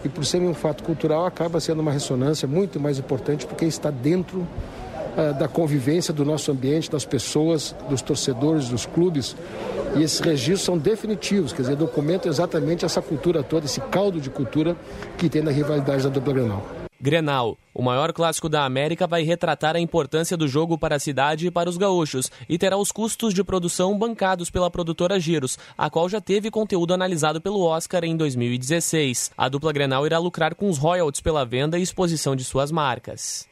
e 0.05 0.09
por 0.09 0.25
ser 0.25 0.41
um 0.43 0.55
fato 0.55 0.83
cultural 0.83 1.27
acaba 1.27 1.61
sendo 1.61 1.81
uma 1.81 1.93
ressonância 1.93 2.47
muito 2.49 2.81
mais 2.81 2.99
importante 2.99 3.47
porque 3.47 3.65
está 3.65 3.91
dentro 3.91 4.41
uh, 4.41 5.39
da 5.39 5.49
convivência 5.49 6.13
do 6.13 6.25
nosso 6.25 6.51
ambiente, 6.51 6.91
das 6.91 7.05
pessoas, 7.05 7.75
dos 7.89 8.03
torcedores, 8.03 8.69
dos 8.69 8.87
clubes. 8.87 9.37
E 9.97 10.03
esses 10.03 10.21
registros 10.21 10.63
são 10.63 10.79
definitivos, 10.79 11.53
quer 11.53 11.63
dizer, 11.63 11.77
documentam 11.77 12.31
exatamente 12.31 12.85
essa 12.85 13.03
cultura 13.03 13.43
toda, 13.43 13.67
esse 13.67 13.81
caldo 13.81 14.21
de 14.21 14.31
cultura 14.31 14.77
que 15.19 15.29
tem 15.29 15.43
na 15.43 15.51
rivalidade 15.51 16.03
da 16.03 16.09
dupla 16.09 16.33
Grenal. 16.33 16.82
Grenal, 17.03 17.59
o 17.75 17.83
maior 17.83 18.13
clássico 18.13 18.49
da 18.49 18.65
América, 18.65 19.09
vai 19.09 19.25
retratar 19.25 19.75
a 19.75 19.81
importância 19.81 20.37
do 20.37 20.47
jogo 20.47 20.79
para 20.79 20.95
a 20.95 21.01
cidade 21.01 21.49
e 21.49 21.51
para 21.51 21.69
os 21.69 21.77
gaúchos 21.77 22.31
e 22.49 22.57
terá 22.57 22.77
os 22.77 22.93
custos 22.93 23.35
de 23.35 23.43
produção 23.43 23.99
bancados 23.99 24.51
pela 24.51 24.71
produtora 24.71 25.19
Giros, 25.19 25.59
a 25.77 25.91
qual 25.91 26.09
já 26.09 26.21
teve 26.21 26.49
conteúdo 26.49 26.95
analisado 26.95 27.41
pelo 27.41 27.65
Oscar 27.65 28.05
em 28.05 28.17
2016. 28.17 29.33
A 29.37 29.49
dupla 29.49 29.73
Grenal 29.73 30.07
irá 30.07 30.19
lucrar 30.19 30.55
com 30.55 30.71
os 30.71 30.79
royalties 30.79 31.21
pela 31.21 31.45
venda 31.45 31.77
e 31.77 31.83
exposição 31.83 32.37
de 32.37 32.45
suas 32.45 32.71
marcas. 32.71 33.49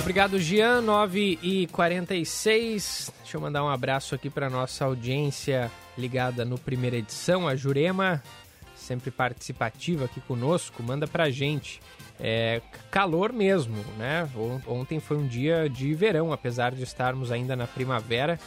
Obrigado, 0.00 0.38
Gian. 0.38 0.80
9 0.80 1.38
e 1.42 1.66
46 1.66 3.12
Deixa 3.22 3.36
eu 3.36 3.40
mandar 3.40 3.62
um 3.62 3.68
abraço 3.68 4.14
aqui 4.14 4.30
para 4.30 4.48
nossa 4.48 4.86
audiência 4.86 5.70
ligada 5.96 6.44
no 6.44 6.58
primeira 6.58 6.96
edição, 6.96 7.48
a 7.48 7.56
Jurema, 7.56 8.22
sempre 8.74 9.10
participativa 9.10 10.04
aqui 10.04 10.20
conosco, 10.20 10.82
manda 10.82 11.06
pra 11.06 11.30
gente. 11.30 11.80
é, 12.18 12.62
calor 12.90 13.32
mesmo, 13.32 13.76
né? 13.98 14.28
Ontem 14.66 15.00
foi 15.00 15.16
um 15.18 15.26
dia 15.26 15.68
de 15.68 15.92
verão, 15.94 16.32
apesar 16.32 16.74
de 16.74 16.82
estarmos 16.82 17.30
ainda 17.30 17.54
na 17.54 17.66
primavera. 17.66 18.38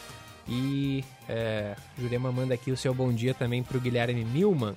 E 0.48 1.04
é, 1.28 1.76
Jurema 1.98 2.32
manda 2.32 2.54
aqui 2.54 2.72
o 2.72 2.76
seu 2.76 2.92
bom 2.92 3.12
dia 3.12 3.32
também 3.32 3.62
para 3.62 3.76
o 3.76 3.80
Guilherme 3.80 4.24
Milman, 4.24 4.74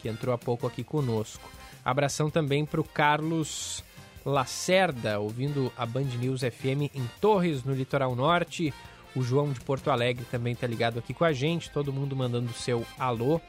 que 0.00 0.08
entrou 0.08 0.34
há 0.34 0.38
pouco 0.38 0.66
aqui 0.66 0.82
conosco. 0.82 1.50
Abração 1.84 2.30
também 2.30 2.64
para 2.64 2.80
o 2.80 2.84
Carlos 2.84 3.84
Lacerda, 4.24 5.18
ouvindo 5.18 5.72
a 5.76 5.84
Band 5.84 6.04
News 6.18 6.40
FM 6.40 6.94
em 6.94 7.08
Torres, 7.20 7.64
no 7.64 7.74
Litoral 7.74 8.14
Norte. 8.14 8.72
O 9.14 9.22
João 9.22 9.52
de 9.52 9.60
Porto 9.60 9.90
Alegre 9.90 10.24
também 10.30 10.52
está 10.52 10.66
ligado 10.66 10.98
aqui 10.98 11.12
com 11.12 11.24
a 11.24 11.32
gente, 11.32 11.70
todo 11.70 11.92
mundo 11.92 12.14
mandando 12.14 12.52
seu 12.52 12.86
alô 12.98 13.40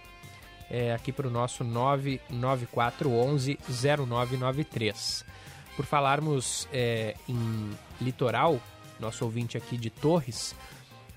é, 0.69 0.93
aqui 0.93 1.11
para 1.11 1.27
o 1.27 1.31
nosso 1.31 1.63
99411 1.63 3.59
0993. 4.07 5.25
Por 5.75 5.85
falarmos 5.85 6.67
é, 6.71 7.15
em 7.27 7.71
litoral, 7.99 8.59
nosso 8.99 9.25
ouvinte 9.25 9.57
aqui 9.57 9.77
de 9.77 9.89
Torres, 9.89 10.55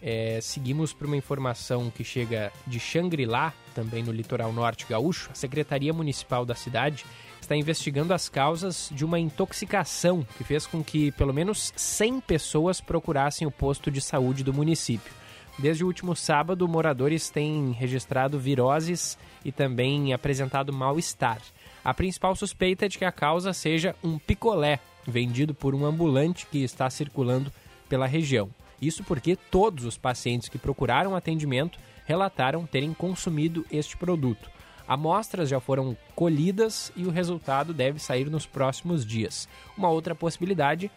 é, 0.02 0.38
seguimos 0.42 0.92
para 0.92 1.06
uma 1.06 1.16
informação 1.16 1.90
que 1.90 2.04
chega 2.04 2.52
de 2.66 2.78
Xangri-Lá, 2.78 3.54
também 3.74 4.02
no 4.02 4.12
litoral 4.12 4.52
norte 4.52 4.84
gaúcho. 4.88 5.30
A 5.30 5.34
Secretaria 5.34 5.92
Municipal 5.92 6.44
da 6.44 6.54
cidade 6.54 7.06
está 7.44 7.56
investigando 7.56 8.12
as 8.12 8.28
causas 8.28 8.88
de 8.90 9.04
uma 9.04 9.18
intoxicação 9.18 10.26
que 10.36 10.44
fez 10.44 10.66
com 10.66 10.82
que 10.82 11.12
pelo 11.12 11.32
menos 11.32 11.72
100 11.76 12.20
pessoas 12.20 12.80
procurassem 12.80 13.46
o 13.46 13.50
posto 13.50 13.90
de 13.90 14.00
saúde 14.00 14.42
do 14.42 14.52
município. 14.52 15.12
Desde 15.58 15.84
o 15.84 15.86
último 15.86 16.16
sábado, 16.16 16.66
moradores 16.66 17.30
têm 17.30 17.72
registrado 17.72 18.38
viroses 18.38 19.16
e 19.44 19.52
também 19.52 20.12
apresentado 20.12 20.72
mal-estar. 20.72 21.40
A 21.84 21.94
principal 21.94 22.34
suspeita 22.34 22.86
é 22.86 22.88
de 22.88 22.98
que 22.98 23.04
a 23.04 23.12
causa 23.12 23.52
seja 23.52 23.94
um 24.02 24.18
picolé 24.18 24.80
vendido 25.06 25.54
por 25.54 25.74
um 25.74 25.84
ambulante 25.84 26.46
que 26.46 26.64
está 26.64 26.90
circulando 26.90 27.52
pela 27.88 28.06
região. 28.06 28.48
Isso 28.80 29.04
porque 29.04 29.36
todos 29.36 29.84
os 29.84 29.96
pacientes 29.96 30.48
que 30.48 30.58
procuraram 30.58 31.14
atendimento 31.14 31.78
relataram 32.06 32.66
terem 32.66 32.92
consumido 32.92 33.64
este 33.70 33.96
produto. 33.96 34.53
Amostras 34.86 35.48
já 35.48 35.60
foram 35.60 35.96
colhidas 36.14 36.92
e 36.94 37.06
o 37.06 37.10
resultado 37.10 37.72
deve 37.72 37.98
sair 37.98 38.28
nos 38.28 38.46
próximos 38.46 39.04
dias. 39.04 39.48
Uma 39.76 39.88
outra 39.88 40.14
possibilidade 40.14 40.90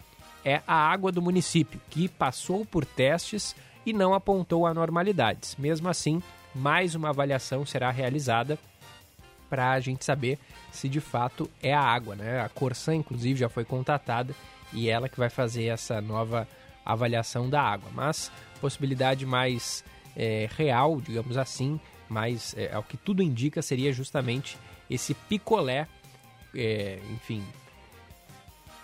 é 0.44 0.62
a 0.67 0.75
água 0.75 1.12
do 1.12 1.22
município, 1.22 1.79
que 1.89 2.08
passou 2.08 2.65
por 2.65 2.86
testes 2.86 3.56
e 3.86 3.94
não 3.94 4.13
apontou 4.13 4.65
anormalidades. 4.65 5.56
Mesmo 5.58 5.88
assim, 5.88 6.22
mais 6.53 6.96
uma 6.96 7.10
avaliação 7.10 7.65
será 7.65 7.89
realizada 7.91 8.60
para 9.50 9.72
a 9.72 9.79
gente 9.79 10.03
saber 10.03 10.38
se 10.72 10.89
de 10.89 11.00
fato 11.00 11.50
é 11.62 11.74
a 11.74 11.82
água. 11.82 12.15
Né? 12.15 12.41
A 12.41 12.50
Corsan, 12.50 12.96
inclusive, 12.96 13.39
já 13.39 13.50
foi 13.50 13.63
contatada 13.63 14.36
e 14.74 14.89
ela 14.89 15.08
que 15.08 15.17
vai 15.17 15.29
fazer 15.29 15.65
essa 15.65 16.01
nova 16.01 16.48
avaliação 16.86 17.50
da 17.50 17.62
água. 17.62 17.89
Mas 17.94 18.32
possibilidade 18.60 19.25
mais 19.25 19.84
é, 20.15 20.50
real, 20.58 21.00
digamos 21.00 21.38
assim, 21.38 21.79
mais 22.10 22.56
é, 22.58 22.74
ao 22.74 22.84
que 22.84 22.98
tudo 22.98 23.22
indica 23.22 23.62
seria 23.62 23.92
justamente 23.92 24.58
esse 24.90 25.14
picolé, 25.14 25.88
é, 26.56 27.00
enfim, 27.12 27.44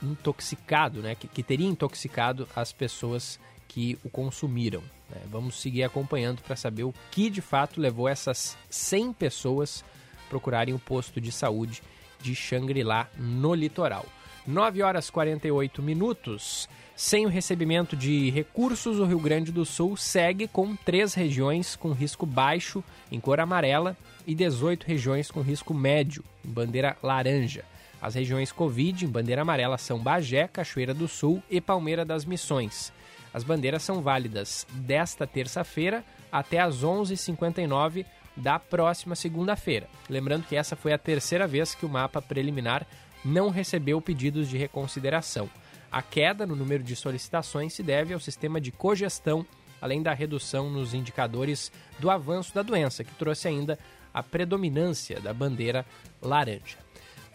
intoxicado, 0.02 1.02
né? 1.02 1.16
Que, 1.16 1.28
que, 1.28 1.44
teria 1.44 1.68
intoxicado 1.68 2.48
as 2.56 2.72
pessoas 2.74 3.40
que 3.68 3.98
o 4.04 4.10
consumiram. 4.10 4.82
Né? 5.10 5.22
Vamos 5.28 5.60
seguir 5.60 5.84
acompanhando 5.84 6.42
para 6.42 6.56
saber 6.56 6.84
o 6.84 6.94
que 7.12 7.30
de 7.30 7.42
fato 7.42 7.80
levou 7.80 8.08
essas 8.08 8.58
100 8.70 9.14
pessoas 9.14 9.84
procurarem 10.30 10.74
o 10.74 10.80
posto 10.80 11.22
de 11.22 11.32
saúde 11.32 11.82
de 12.22 12.36
Xangri-Lá 12.36 13.10
no 13.18 13.54
litoral. 13.54 14.06
9 14.46 14.82
horas 14.82 15.10
48 15.10 15.82
minutos. 15.82 16.68
Sem 16.96 17.26
o 17.26 17.30
recebimento 17.30 17.96
de 17.96 18.30
recursos, 18.30 19.00
o 19.00 19.06
Rio 19.06 19.20
Grande 19.20 19.52
do 19.52 19.66
Sul 19.66 19.98
segue 19.98 20.48
com 20.48 20.76
três 20.76 21.14
regiões 21.14 21.76
com 21.76 21.92
risco 21.92 22.26
baixo, 22.26 22.84
em 23.12 23.20
cor 23.20 23.40
amarela, 23.40 23.98
e 24.28 24.36
18 24.36 24.86
regiões 24.86 25.32
com 25.32 25.42
risco 25.42 25.74
médio, 25.74 26.24
em 26.46 26.50
bandeira 26.50 26.96
laranja. 27.02 27.66
As 28.02 28.16
regiões 28.16 28.52
Covid, 28.52 29.06
em 29.06 29.08
bandeira 29.08 29.42
amarela, 29.42 29.78
são 29.78 29.98
Bagé, 29.98 30.48
Cachoeira 30.48 30.94
do 30.94 31.08
Sul 31.08 31.42
e 31.50 31.62
Palmeira 31.62 32.04
das 32.04 32.26
Missões. 32.26 32.92
As 33.34 33.44
bandeiras 33.44 33.82
são 33.82 34.02
válidas 34.02 34.68
desta 34.72 35.26
terça-feira 35.26 36.04
até 36.32 36.60
às 36.60 36.84
11h59 36.84 38.06
da 38.36 38.60
próxima 38.60 39.16
segunda-feira. 39.16 39.88
Lembrando 40.10 40.46
que 40.46 40.56
essa 40.56 40.76
foi 40.76 40.94
a 40.94 40.98
terceira 40.98 41.48
vez 41.48 41.74
que 41.74 41.86
o 41.86 41.90
mapa 41.90 42.22
preliminar 42.22 42.86
não 43.24 43.50
recebeu 43.50 44.02
pedidos 44.02 44.50
de 44.50 44.58
reconsideração. 44.58 45.50
A 45.92 46.02
queda 46.02 46.46
no 46.46 46.56
número 46.56 46.84
de 46.84 46.96
solicitações 46.96 47.74
se 47.74 47.84
deve 47.84 48.14
ao 48.14 48.20
sistema 48.20 48.60
de 48.60 48.72
cogestão, 48.72 49.46
além 49.80 50.02
da 50.02 50.14
redução 50.14 50.70
nos 50.70 50.94
indicadores 50.94 51.72
do 52.00 52.10
avanço 52.10 52.54
da 52.54 52.62
doença, 52.62 53.04
que 53.04 53.14
trouxe 53.14 53.48
ainda 53.48 53.78
a 54.14 54.24
predominância 54.24 55.20
da 55.20 55.34
bandeira 55.34 55.86
laranja. 56.22 56.78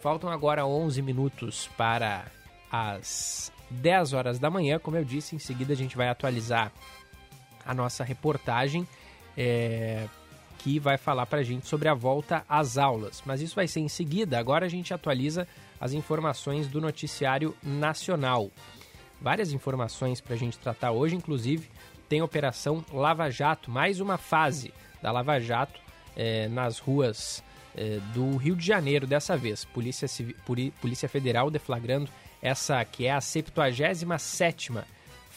Faltam 0.01 0.29
agora 0.29 0.65
11 0.65 1.01
minutos 1.01 1.69
para 1.77 2.25
as 2.71 3.51
10 3.69 4.13
horas 4.13 4.39
da 4.39 4.49
manhã. 4.49 4.79
Como 4.79 4.95
eu 4.95 5.03
disse, 5.03 5.35
em 5.35 5.39
seguida 5.39 5.73
a 5.73 5.75
gente 5.75 5.97
vai 5.97 6.07
atualizar 6.07 6.71
a 7.65 7.73
nossa 7.73 8.03
reportagem 8.03 8.87
é, 9.37 10.07
que 10.59 10.79
vai 10.79 10.97
falar 10.97 11.25
para 11.25 11.39
a 11.39 11.43
gente 11.43 11.67
sobre 11.67 11.87
a 11.87 11.93
volta 11.93 12.43
às 12.47 12.77
aulas. 12.77 13.21
Mas 13.25 13.41
isso 13.41 13.55
vai 13.55 13.67
ser 13.67 13.79
em 13.81 13.89
seguida. 13.89 14.39
Agora 14.39 14.65
a 14.65 14.69
gente 14.69 14.93
atualiza 14.93 15.47
as 15.79 15.93
informações 15.93 16.67
do 16.67 16.81
noticiário 16.81 17.55
nacional. 17.63 18.51
Várias 19.21 19.51
informações 19.51 20.21
para 20.21 20.35
a 20.35 20.37
gente 20.37 20.57
tratar 20.57 20.91
hoje, 20.91 21.15
inclusive 21.15 21.69
tem 22.09 22.23
Operação 22.23 22.83
Lava 22.91 23.29
Jato, 23.29 23.69
mais 23.69 23.99
uma 23.99 24.17
fase 24.17 24.73
da 24.99 25.11
Lava 25.11 25.39
Jato 25.39 25.79
é, 26.15 26.47
nas 26.47 26.79
ruas 26.79 27.43
é, 27.77 27.99
do 28.13 28.35
Rio 28.35 28.55
de 28.55 28.65
Janeiro 28.65 29.05
dessa 29.05 29.37
vez. 29.37 29.63
Polícia, 29.63 30.07
Polícia 30.81 31.07
Federal 31.07 31.51
deflagrando 31.51 32.09
essa 32.41 32.83
que 32.83 33.05
é 33.05 33.11
a 33.11 33.19
77ª 33.19 34.83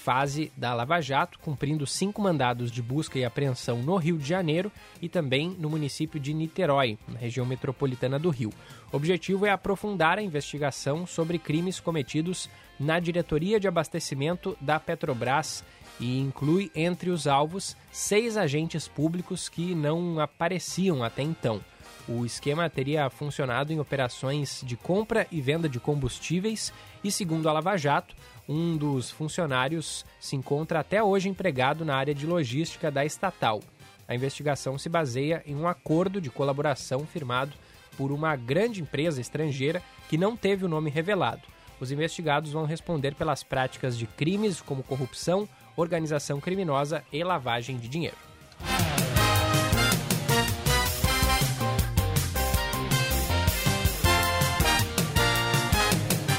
fase 0.02 0.50
da 0.56 0.74
Lava 0.74 1.00
Jato, 1.00 1.38
cumprindo 1.38 1.86
cinco 1.86 2.20
mandados 2.20 2.72
de 2.72 2.82
busca 2.82 3.16
e 3.18 3.24
apreensão 3.24 3.78
no 3.82 3.96
Rio 3.96 4.18
de 4.18 4.26
Janeiro 4.26 4.70
e 5.00 5.08
também 5.08 5.50
no 5.50 5.70
município 5.70 6.18
de 6.18 6.34
Niterói, 6.34 6.98
na 7.06 7.20
região 7.20 7.46
metropolitana 7.46 8.18
do 8.18 8.28
Rio. 8.28 8.52
O 8.92 8.96
objetivo 8.96 9.46
é 9.46 9.50
aprofundar 9.50 10.18
a 10.18 10.22
investigação 10.22 11.06
sobre 11.06 11.38
crimes 11.38 11.78
cometidos 11.78 12.50
na 12.80 12.98
diretoria 12.98 13.60
de 13.60 13.68
abastecimento 13.68 14.58
da 14.60 14.80
Petrobras 14.80 15.64
e 16.00 16.18
inclui 16.18 16.68
entre 16.74 17.10
os 17.10 17.28
alvos 17.28 17.76
seis 17.92 18.36
agentes 18.36 18.88
públicos 18.88 19.48
que 19.48 19.72
não 19.72 20.18
apareciam 20.18 21.04
até 21.04 21.22
então. 21.22 21.60
O 22.08 22.26
esquema 22.26 22.68
teria 22.68 23.08
funcionado 23.08 23.72
em 23.72 23.78
operações 23.78 24.62
de 24.66 24.76
compra 24.76 25.26
e 25.30 25.40
venda 25.40 25.68
de 25.68 25.78
combustíveis 25.78 26.72
e, 27.04 27.12
segundo 27.12 27.48
a 27.48 27.52
Lava 27.52 27.76
Jato, 27.76 28.16
um 28.48 28.76
dos 28.76 29.10
funcionários 29.10 30.04
se 30.20 30.36
encontra 30.36 30.80
até 30.80 31.02
hoje 31.02 31.28
empregado 31.28 31.84
na 31.84 31.96
área 31.96 32.14
de 32.14 32.26
logística 32.26 32.90
da 32.90 33.04
estatal. 33.04 33.60
A 34.06 34.14
investigação 34.14 34.76
se 34.76 34.88
baseia 34.88 35.42
em 35.46 35.54
um 35.54 35.68
acordo 35.68 36.20
de 36.20 36.30
colaboração 36.30 37.06
firmado 37.06 37.52
por 37.96 38.10
uma 38.10 38.34
grande 38.36 38.82
empresa 38.82 39.20
estrangeira 39.20 39.82
que 40.08 40.18
não 40.18 40.36
teve 40.36 40.64
o 40.64 40.68
nome 40.68 40.90
revelado. 40.90 41.42
Os 41.80 41.90
investigados 41.90 42.52
vão 42.52 42.64
responder 42.64 43.14
pelas 43.14 43.42
práticas 43.42 43.96
de 43.96 44.06
crimes 44.06 44.60
como 44.60 44.82
corrupção, 44.82 45.48
organização 45.76 46.40
criminosa 46.40 47.02
e 47.12 47.24
lavagem 47.24 47.76
de 47.76 47.88
dinheiro. 47.88 48.16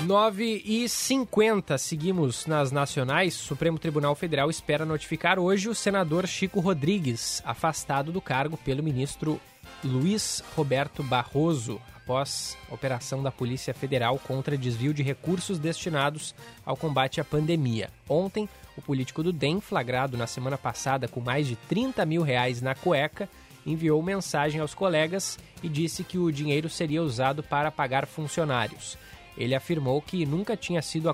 9 0.03 0.61
e 0.65 0.89
50 0.89 1.77
seguimos 1.77 2.45
nas 2.45 2.73
nacionais. 2.73 3.39
O 3.39 3.45
Supremo 3.45 3.79
Tribunal 3.79 4.13
Federal 4.15 4.49
espera 4.49 4.85
notificar 4.85 5.39
hoje 5.39 5.69
o 5.69 5.75
senador 5.75 6.27
Chico 6.27 6.59
Rodrigues, 6.59 7.41
afastado 7.45 8.11
do 8.11 8.19
cargo 8.19 8.57
pelo 8.57 8.83
ministro 8.83 9.39
Luiz 9.81 10.43
Roberto 10.57 11.01
Barroso, 11.03 11.79
após 11.95 12.57
operação 12.69 13.23
da 13.23 13.31
Polícia 13.31 13.73
Federal 13.73 14.19
contra 14.19 14.57
desvio 14.57 14.93
de 14.93 15.01
recursos 15.01 15.57
destinados 15.57 16.35
ao 16.65 16.75
combate 16.75 17.21
à 17.21 17.23
pandemia. 17.23 17.89
Ontem, 18.09 18.49
o 18.75 18.81
político 18.81 19.23
do 19.23 19.31
DEM, 19.31 19.61
flagrado 19.61 20.17
na 20.17 20.27
semana 20.27 20.57
passada 20.57 21.07
com 21.07 21.21
mais 21.21 21.47
de 21.47 21.55
30 21.55 22.05
mil 22.05 22.23
reais 22.23 22.61
na 22.61 22.75
cueca, 22.75 23.29
enviou 23.65 24.03
mensagem 24.03 24.59
aos 24.59 24.73
colegas 24.73 25.39
e 25.63 25.69
disse 25.69 26.03
que 26.03 26.17
o 26.17 26.29
dinheiro 26.29 26.69
seria 26.69 27.01
usado 27.01 27.41
para 27.41 27.71
pagar 27.71 28.05
funcionários. 28.05 28.97
Ele 29.37 29.55
afirmou 29.55 30.01
que 30.01 30.25
nunca 30.25 30.55
tinha 30.55 30.81
sido 30.81 31.09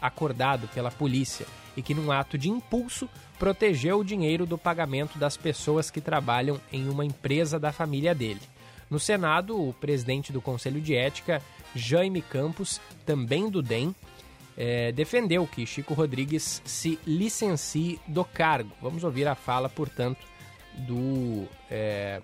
acordado 0.00 0.68
pela 0.68 0.90
polícia 0.90 1.46
e 1.76 1.82
que, 1.82 1.94
num 1.94 2.12
ato 2.12 2.38
de 2.38 2.48
impulso, 2.48 3.08
protegeu 3.38 3.98
o 3.98 4.04
dinheiro 4.04 4.46
do 4.46 4.56
pagamento 4.56 5.18
das 5.18 5.36
pessoas 5.36 5.90
que 5.90 6.00
trabalham 6.00 6.60
em 6.72 6.88
uma 6.88 7.04
empresa 7.04 7.58
da 7.58 7.72
família 7.72 8.14
dele. 8.14 8.40
No 8.88 9.00
Senado, 9.00 9.60
o 9.60 9.72
presidente 9.72 10.32
do 10.32 10.40
Conselho 10.40 10.80
de 10.80 10.94
Ética 10.94 11.42
Jaime 11.74 12.22
Campos, 12.22 12.80
também 13.04 13.50
do 13.50 13.60
DEM, 13.60 13.94
é, 14.56 14.92
defendeu 14.92 15.46
que 15.46 15.66
Chico 15.66 15.94
Rodrigues 15.94 16.62
se 16.64 16.98
licencie 17.04 17.98
do 18.06 18.24
cargo. 18.24 18.70
Vamos 18.80 19.02
ouvir 19.02 19.26
a 19.26 19.34
fala, 19.34 19.68
portanto, 19.68 20.24
do 20.74 21.46
é, 21.70 22.22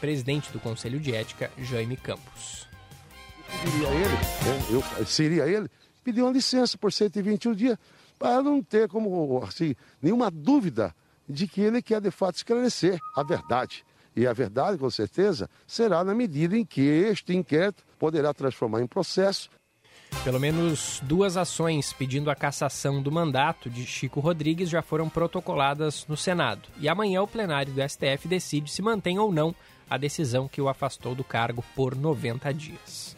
presidente 0.00 0.52
do 0.52 0.60
Conselho 0.60 1.00
de 1.00 1.14
Ética, 1.14 1.50
Jaime 1.58 1.96
Campos. 1.96 2.68
Eu 3.52 3.70
diria 3.70 3.88
ele, 3.88 4.14
né, 4.14 4.66
eu, 4.70 5.06
seria 5.06 5.46
ele, 5.46 5.68
pedir 6.02 6.22
uma 6.22 6.32
licença 6.32 6.78
por 6.78 6.92
121 6.92 7.54
dias 7.54 7.78
para 8.18 8.42
não 8.42 8.62
ter 8.62 8.88
como 8.88 9.42
assim, 9.42 9.74
nenhuma 10.00 10.30
dúvida 10.30 10.94
de 11.28 11.46
que 11.46 11.60
ele 11.60 11.80
quer 11.80 12.00
de 12.00 12.10
fato 12.10 12.36
esclarecer 12.36 12.98
a 13.16 13.22
verdade. 13.22 13.84
E 14.14 14.26
a 14.26 14.32
verdade, 14.32 14.76
com 14.76 14.90
certeza, 14.90 15.48
será 15.66 16.02
na 16.02 16.14
medida 16.14 16.56
em 16.56 16.64
que 16.64 16.80
este 16.80 17.34
inquérito 17.34 17.84
poderá 17.98 18.34
transformar 18.34 18.82
em 18.82 18.86
processo 18.86 19.48
pelo 20.24 20.38
menos 20.38 21.00
duas 21.04 21.36
ações 21.36 21.92
pedindo 21.92 22.30
a 22.30 22.34
cassação 22.34 23.00
do 23.00 23.10
mandato 23.10 23.70
de 23.70 23.86
Chico 23.86 24.20
Rodrigues 24.20 24.68
já 24.68 24.82
foram 24.82 25.08
protocoladas 25.08 26.04
no 26.06 26.16
Senado. 26.16 26.68
E 26.78 26.88
amanhã 26.88 27.22
o 27.22 27.28
plenário 27.28 27.72
do 27.72 27.80
STF 27.88 28.28
decide 28.28 28.70
se 28.70 28.82
mantém 28.82 29.18
ou 29.18 29.32
não 29.32 29.54
a 29.90 29.98
decisão 29.98 30.46
que 30.46 30.62
o 30.62 30.68
afastou 30.68 31.14
do 31.14 31.24
cargo 31.24 31.64
por 31.74 31.96
90 31.96 32.54
dias. 32.54 33.16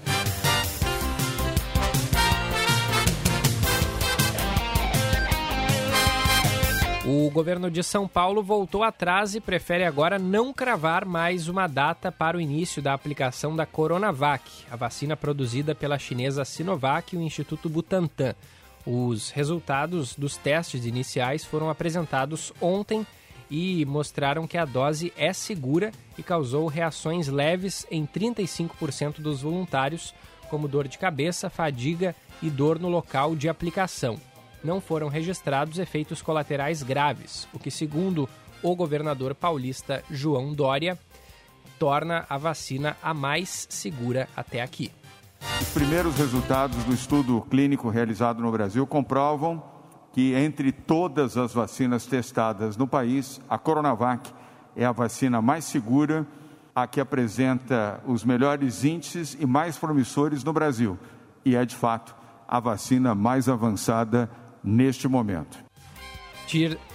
O 7.05 7.29
governo 7.31 7.69
de 7.69 7.83
São 7.83 8.07
Paulo 8.07 8.45
voltou 8.45 8.85
atrás 8.85 9.35
e 9.35 9.41
prefere 9.41 9.85
agora 9.85 10.21
não 10.21 10.53
cravar 10.53 11.05
mais 11.05 11.49
uma 11.49 11.67
data 11.67 12.13
para 12.13 12.37
o 12.37 12.41
início 12.41 12.81
da 12.81 12.95
aplicação 12.95 13.57
da 13.57 13.67
Coronavac, 13.67 14.45
a 14.71 14.77
vacina 14.77 15.17
produzida 15.17 15.75
pela 15.75 15.99
chinesa 15.99 16.45
Sinovac 16.45 17.15
e 17.15 17.19
o 17.19 17.23
Instituto 17.23 17.69
Butantan. 17.69 18.37
Os 18.87 19.31
resultados 19.31 20.15
dos 20.15 20.37
testes 20.37 20.87
iniciais 20.87 21.45
foram 21.45 21.69
apresentados 21.69 22.53
ontem 22.61 23.05
e 23.53 23.85
mostraram 23.85 24.47
que 24.47 24.57
a 24.57 24.65
dose 24.65 25.13
é 25.17 25.33
segura 25.33 25.93
e 26.17 26.23
causou 26.23 26.67
reações 26.67 27.29
leves 27.29 27.87
em 27.91 28.07
35% 28.07 29.21
dos 29.21 29.43
voluntários, 29.43 30.15
como 30.49 30.67
dor 30.67 30.89
de 30.89 30.99
cabeça, 30.99 31.51
fadiga 31.51 32.17
e 32.43 32.49
dor 32.49 32.79
no 32.79 32.89
local 32.89 33.37
de 33.37 33.49
aplicação 33.49 34.19
não 34.65 34.81
foram 34.81 35.09
registrados 35.09 35.79
efeitos 35.79 36.23
colaterais 36.23 36.83
graves, 36.83 37.49
o 37.53 37.59
que, 37.59 37.71
segundo 37.71 38.29
o 38.63 38.77
governador 38.77 39.35
paulista 39.35 40.05
João 40.11 40.55
Dória, 40.55 40.99
torna 41.79 42.25
a 42.29 42.39
vacina 42.39 42.97
a 43.03 43.13
mais 43.13 43.67
segura 43.69 44.29
até 44.37 44.63
aqui. 44.63 44.93
Os 45.61 45.69
primeiros 45.71 46.17
resultados 46.17 46.85
do 46.85 46.95
estudo 46.95 47.41
clínico 47.51 47.89
realizado 47.89 48.41
no 48.41 48.53
Brasil 48.53 48.87
comprovam 48.87 49.63
que, 50.13 50.35
entre 50.35 50.73
todas 50.73 51.37
as 51.37 51.53
vacinas 51.53 52.07
testadas 52.07 52.77
no 52.77 52.87
país, 52.87 53.41
a 53.49 53.59
Coronavac 53.59 54.31
é 54.77 54.85
a 54.85 54.93
vacina 54.93 55.41
mais 55.41 55.65
segura, 55.65 56.27
a 56.75 56.87
que 56.87 57.01
apresenta 57.01 58.03
os 58.07 58.25
melhores 58.25 58.85
índices 58.85 59.37
e 59.39 59.47
mais 59.47 59.77
promissores 59.77 60.45
no 60.45 60.53
Brasil. 60.53 60.99
E 61.45 61.57
é, 61.57 61.65
de 61.65 61.77
fato, 61.77 62.15
a 62.47 62.61
vacina 62.61 63.15
mais 63.15 63.49
avançada 63.49 64.31
neste 64.63 65.09
momento. 65.09 65.59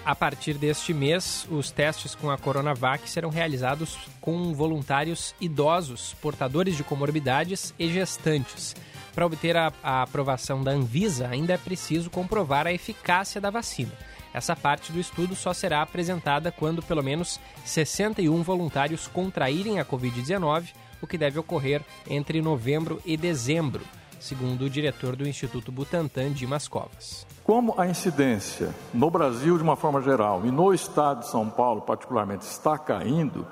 A 0.05 0.13
partir 0.13 0.53
deste 0.53 0.93
mês, 0.93 1.47
os 1.49 1.71
testes 1.71 2.13
com 2.13 2.29
a 2.29 2.37
Coronavac 2.37 3.09
serão 3.09 3.31
realizados 3.31 3.97
com 4.21 4.53
voluntários 4.53 5.33
idosos, 5.41 6.15
portadores 6.21 6.77
de 6.77 6.83
comorbidades 6.83 7.73
e 7.79 7.89
gestantes. 7.89 8.75
Para 9.17 9.25
obter 9.25 9.57
a, 9.57 9.73
a 9.81 10.03
aprovação 10.03 10.61
da 10.61 10.69
Anvisa, 10.69 11.27
ainda 11.27 11.53
é 11.53 11.57
preciso 11.57 12.07
comprovar 12.07 12.67
a 12.67 12.71
eficácia 12.71 13.41
da 13.41 13.49
vacina. 13.49 13.91
Essa 14.31 14.55
parte 14.55 14.91
do 14.91 14.99
estudo 14.99 15.35
só 15.35 15.53
será 15.53 15.81
apresentada 15.81 16.51
quando 16.51 16.83
pelo 16.83 17.01
menos 17.01 17.39
61 17.65 18.43
voluntários 18.43 19.07
contraírem 19.07 19.79
a 19.79 19.85
Covid-19, 19.85 20.67
o 21.01 21.07
que 21.07 21.17
deve 21.17 21.39
ocorrer 21.39 21.81
entre 22.07 22.43
novembro 22.43 23.01
e 23.03 23.17
dezembro, 23.17 23.81
segundo 24.19 24.65
o 24.65 24.69
diretor 24.69 25.15
do 25.15 25.27
Instituto 25.27 25.71
Butantan, 25.71 26.31
Dimas 26.31 26.67
Covas. 26.67 27.25
Como 27.43 27.73
a 27.75 27.87
incidência 27.87 28.69
no 28.93 29.09
Brasil, 29.09 29.57
de 29.57 29.63
uma 29.63 29.75
forma 29.75 29.99
geral, 29.99 30.45
e 30.45 30.51
no 30.51 30.71
estado 30.71 31.21
de 31.21 31.29
São 31.31 31.49
Paulo, 31.49 31.81
particularmente, 31.81 32.45
está 32.45 32.77
caindo, 32.77 33.47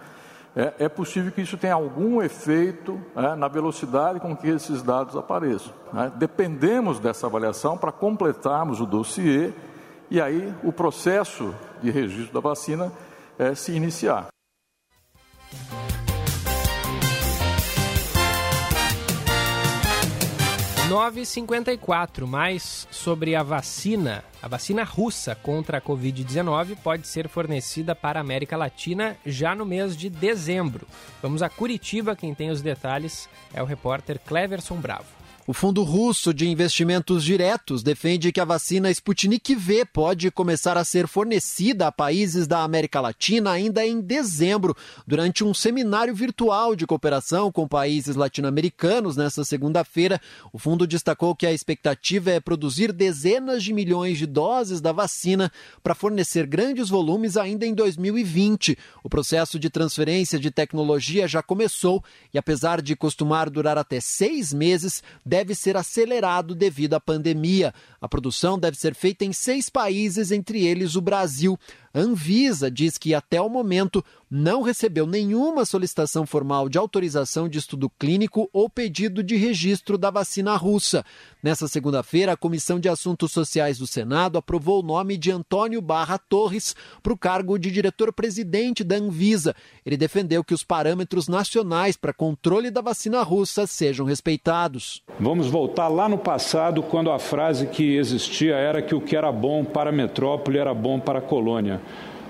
é, 0.55 0.85
é 0.85 0.89
possível 0.89 1.31
que 1.31 1.41
isso 1.41 1.57
tenha 1.57 1.73
algum 1.73 2.21
efeito 2.21 2.99
é, 3.15 3.35
na 3.35 3.47
velocidade 3.47 4.19
com 4.19 4.35
que 4.35 4.47
esses 4.47 4.81
dados 4.81 5.15
apareçam. 5.15 5.73
Né? 5.91 6.11
Dependemos 6.15 6.99
dessa 6.99 7.27
avaliação 7.27 7.77
para 7.77 7.91
completarmos 7.91 8.79
o 8.79 8.85
dossiê 8.85 9.51
e 10.09 10.21
aí 10.21 10.53
o 10.63 10.71
processo 10.71 11.53
de 11.81 11.91
registro 11.91 12.33
da 12.33 12.39
vacina 12.39 12.91
é, 13.37 13.53
se 13.53 13.73
iniciar. 13.73 14.34
9h54, 20.89 22.27
mais 22.27 22.87
sobre 22.91 23.35
a 23.35 23.41
vacina. 23.41 24.23
A 24.39 24.47
vacina 24.47 24.83
russa 24.83 25.33
contra 25.33 25.79
a 25.79 25.81
Covid-19 25.81 26.77
pode 26.83 27.07
ser 27.07 27.27
fornecida 27.27 27.95
para 27.95 28.19
a 28.19 28.21
América 28.21 28.55
Latina 28.55 29.17
já 29.25 29.55
no 29.55 29.65
mês 29.65 29.97
de 29.97 30.11
dezembro. 30.11 30.87
Vamos 31.23 31.41
a 31.41 31.49
Curitiba, 31.49 32.15
quem 32.15 32.35
tem 32.35 32.51
os 32.51 32.61
detalhes 32.61 33.27
é 33.51 33.63
o 33.63 33.65
repórter 33.65 34.19
Cleverson 34.19 34.75
Bravo. 34.75 35.14
O 35.47 35.53
Fundo 35.53 35.83
Russo 35.83 36.33
de 36.33 36.49
Investimentos 36.49 37.23
Diretos 37.23 37.83
defende 37.83 38.31
que 38.31 38.41
a 38.41 38.45
vacina 38.45 38.89
Sputnik 38.89 39.53
V 39.53 39.85
pode 39.85 40.31
começar 40.31 40.75
a 40.75 40.83
ser 40.83 41.07
fornecida 41.07 41.85
a 41.85 41.91
países 41.91 42.47
da 42.47 42.63
América 42.63 42.99
Latina 42.99 43.51
ainda 43.51 43.85
em 43.85 44.01
dezembro, 44.01 44.75
durante 45.05 45.43
um 45.43 45.53
seminário 45.53 46.15
virtual 46.15 46.75
de 46.75 46.87
cooperação 46.87 47.51
com 47.51 47.67
países 47.67 48.15
latino-americanos 48.15 49.15
nesta 49.15 49.45
segunda-feira. 49.45 50.19
O 50.51 50.57
fundo 50.57 50.87
destacou 50.87 51.35
que 51.35 51.45
a 51.45 51.53
expectativa 51.53 52.31
é 52.31 52.39
produzir 52.39 52.91
dezenas 52.91 53.63
de 53.63 53.71
milhões 53.71 54.17
de 54.17 54.25
doses 54.25 54.81
da 54.81 54.91
vacina 54.91 55.51
para 55.83 55.93
fornecer 55.93 56.47
grandes 56.47 56.89
volumes 56.89 57.37
ainda 57.37 57.67
em 57.67 57.75
2020. 57.75 58.75
O 59.03 59.09
processo 59.09 59.59
de 59.59 59.69
transferência 59.69 60.39
de 60.39 60.49
tecnologia 60.49 61.27
já 61.27 61.43
começou 61.43 62.03
e, 62.33 62.39
apesar 62.39 62.81
de 62.81 62.95
costumar 62.95 63.47
durar 63.47 63.77
até 63.77 63.99
seis 63.99 64.51
meses, 64.51 65.03
deve 65.35 65.53
ser 65.53 65.75
acelerado 65.75 66.55
devido 66.55 66.93
à 66.93 66.99
pandemia. 66.99 67.73
A 67.99 68.07
produção 68.07 68.57
deve 68.57 68.77
ser 68.77 68.95
feita 68.95 69.25
em 69.25 69.33
seis 69.33 69.69
países, 69.69 70.31
entre 70.31 70.65
eles 70.65 70.95
o 70.95 71.01
Brasil. 71.01 71.59
Anvisa 71.97 72.69
diz 72.69 72.97
que 72.97 73.13
até 73.13 73.39
o 73.39 73.47
momento 73.47 74.03
não 74.29 74.61
recebeu 74.61 75.07
nenhuma 75.07 75.63
solicitação 75.63 76.25
formal 76.25 76.67
de 76.67 76.77
autorização 76.77 77.47
de 77.47 77.57
estudo 77.57 77.89
clínico 77.89 78.49
ou 78.51 78.69
pedido 78.69 79.23
de 79.23 79.37
registro 79.37 79.97
da 79.97 80.11
vacina 80.11 80.57
russa. 80.57 81.05
Nessa 81.41 81.69
segunda-feira, 81.69 82.33
a 82.33 82.37
Comissão 82.37 82.79
de 82.79 82.89
Assuntos 82.89 83.31
Sociais 83.31 83.77
do 83.77 83.87
Senado 83.87 84.37
aprovou 84.37 84.81
o 84.81 84.85
nome 84.85 85.15
de 85.15 85.31
Antônio 85.31 85.81
Barra 85.81 86.17
Torres 86.17 86.75
para 87.01 87.13
o 87.13 87.17
cargo 87.17 87.57
de 87.57 87.71
diretor-presidente 87.71 88.83
da 88.83 88.97
Anvisa. 88.97 89.55
Ele 89.85 89.95
defendeu 89.95 90.43
que 90.43 90.53
os 90.53 90.63
parâmetros 90.63 91.29
nacionais 91.29 91.95
para 91.95 92.11
controle 92.11 92.69
da 92.69 92.81
vacina 92.81 93.21
russa 93.21 93.65
sejam 93.65 94.05
respeitados. 94.05 95.01
Vamos 95.17 95.47
voltar 95.47 95.87
lá 95.87 96.09
no 96.09 96.17
passado, 96.17 96.83
quando 96.83 97.09
a 97.09 97.19
frase 97.19 97.67
que 97.67 97.95
existia 97.95 98.55
era 98.55 98.81
que 98.81 98.95
o 98.95 98.99
que 98.99 99.15
era 99.15 99.31
bom 99.31 99.63
para 99.63 99.91
a 99.91 99.93
metrópole 99.93 100.57
era 100.57 100.73
bom 100.73 100.99
para 100.99 101.19
a 101.19 101.21
colônia. 101.21 101.84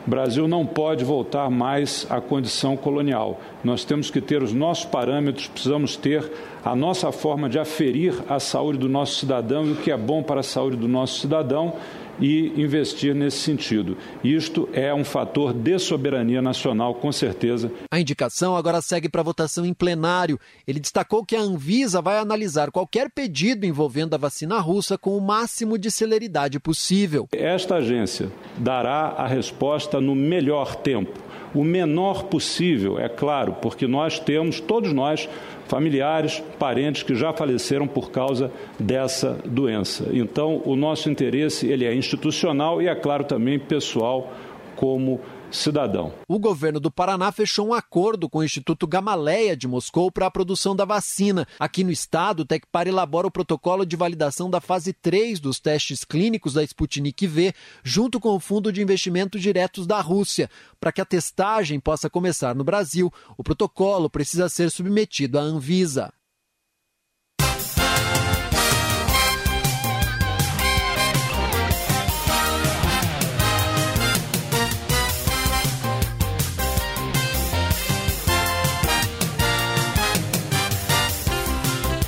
O 0.05 0.09
Brasil 0.09 0.47
não 0.47 0.65
pode 0.65 1.03
voltar 1.03 1.49
mais 1.49 2.05
à 2.11 2.21
condição 2.21 2.77
colonial. 2.77 3.39
Nós 3.63 3.83
temos 3.83 4.11
que 4.11 4.21
ter 4.21 4.43
os 4.43 4.53
nossos 4.53 4.85
parâmetros, 4.85 5.47
precisamos 5.47 5.95
ter 5.95 6.31
a 6.63 6.75
nossa 6.75 7.11
forma 7.11 7.49
de 7.49 7.57
aferir 7.57 8.13
a 8.29 8.39
saúde 8.39 8.77
do 8.77 8.87
nosso 8.87 9.15
cidadão 9.15 9.65
e 9.65 9.71
o 9.71 9.75
que 9.75 9.89
é 9.89 9.97
bom 9.97 10.21
para 10.21 10.41
a 10.41 10.43
saúde 10.43 10.77
do 10.77 10.87
nosso 10.87 11.19
cidadão 11.19 11.73
e 12.19 12.53
investir 12.61 13.13
nesse 13.13 13.37
sentido. 13.37 13.97
Isto 14.23 14.69
é 14.73 14.93
um 14.93 15.03
fator 15.03 15.53
de 15.53 15.77
soberania 15.79 16.41
nacional, 16.41 16.95
com 16.95 17.11
certeza. 17.11 17.71
A 17.91 17.99
indicação 17.99 18.55
agora 18.55 18.81
segue 18.81 19.09
para 19.09 19.23
votação 19.23 19.65
em 19.65 19.73
plenário. 19.73 20.39
Ele 20.67 20.79
destacou 20.79 21.25
que 21.25 21.35
a 21.35 21.41
Anvisa 21.41 22.01
vai 22.01 22.17
analisar 22.17 22.71
qualquer 22.71 23.09
pedido 23.09 23.65
envolvendo 23.65 24.13
a 24.13 24.17
vacina 24.17 24.59
russa 24.59 24.97
com 24.97 25.17
o 25.17 25.21
máximo 25.21 25.77
de 25.77 25.91
celeridade 25.91 26.59
possível. 26.59 27.27
Esta 27.31 27.75
agência 27.75 28.31
dará 28.57 29.13
a 29.17 29.27
resposta 29.27 29.99
no 29.99 30.15
melhor 30.15 30.75
tempo, 30.75 31.19
o 31.53 31.63
menor 31.63 32.23
possível, 32.23 32.99
é 32.99 33.07
claro, 33.07 33.53
porque 33.61 33.87
nós 33.87 34.19
temos, 34.19 34.59
todos 34.59 34.91
nós, 34.91 35.29
familiares, 35.67 36.43
parentes 36.59 37.03
que 37.03 37.15
já 37.15 37.33
faleceram 37.33 37.87
por 37.87 38.11
causa 38.11 38.51
dessa 38.79 39.37
doença. 39.45 40.07
Então, 40.11 40.61
o 40.65 40.75
nosso 40.75 41.09
interesse 41.09 41.67
ele 41.67 41.85
é 41.85 41.93
institucional 41.93 42.81
e, 42.81 42.87
é 42.87 42.95
claro, 42.95 43.23
também 43.23 43.59
pessoal, 43.59 44.33
como 44.75 45.19
cidadão. 45.55 46.13
O 46.27 46.37
governo 46.37 46.79
do 46.79 46.91
Paraná 46.91 47.31
fechou 47.31 47.67
um 47.67 47.73
acordo 47.73 48.29
com 48.29 48.39
o 48.39 48.43
Instituto 48.43 48.85
Gamaleia 48.85 49.55
de 49.55 49.67
Moscou 49.67 50.11
para 50.11 50.27
a 50.27 50.31
produção 50.31 50.75
da 50.75 50.85
vacina. 50.85 51.47
Aqui 51.59 51.83
no 51.83 51.91
estado, 51.91 52.41
o 52.41 52.45
Tecpar 52.45 52.87
elabora 52.87 53.27
o 53.27 53.31
protocolo 53.31 53.85
de 53.85 53.95
validação 53.95 54.49
da 54.49 54.61
fase 54.61 54.93
3 54.93 55.39
dos 55.39 55.59
testes 55.59 56.03
clínicos 56.03 56.53
da 56.53 56.63
Sputnik 56.63 57.25
V, 57.25 57.53
junto 57.83 58.19
com 58.19 58.35
o 58.35 58.39
Fundo 58.39 58.71
de 58.71 58.81
Investimentos 58.81 59.41
Diretos 59.41 59.87
da 59.87 60.01
Rússia. 60.01 60.49
Para 60.79 60.91
que 60.91 61.01
a 61.01 61.05
testagem 61.05 61.79
possa 61.79 62.09
começar 62.09 62.53
no 62.53 62.63
Brasil, 62.63 63.11
o 63.37 63.43
protocolo 63.43 64.09
precisa 64.09 64.49
ser 64.49 64.69
submetido 64.69 65.39
à 65.39 65.41
Anvisa. 65.41 66.13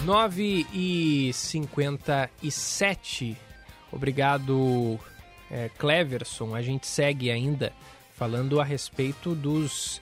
Nove 0.08 0.66
e 0.72 1.34
cinquenta 1.34 2.30
e 2.42 2.50
sete. 2.50 3.36
Obrigado, 3.92 4.98
é, 5.52 5.70
Cleverson. 5.78 6.56
A 6.56 6.62
gente 6.62 6.88
segue 6.88 7.30
ainda 7.30 7.74
falando 8.16 8.62
a 8.62 8.64
respeito 8.64 9.36
dos 9.36 10.02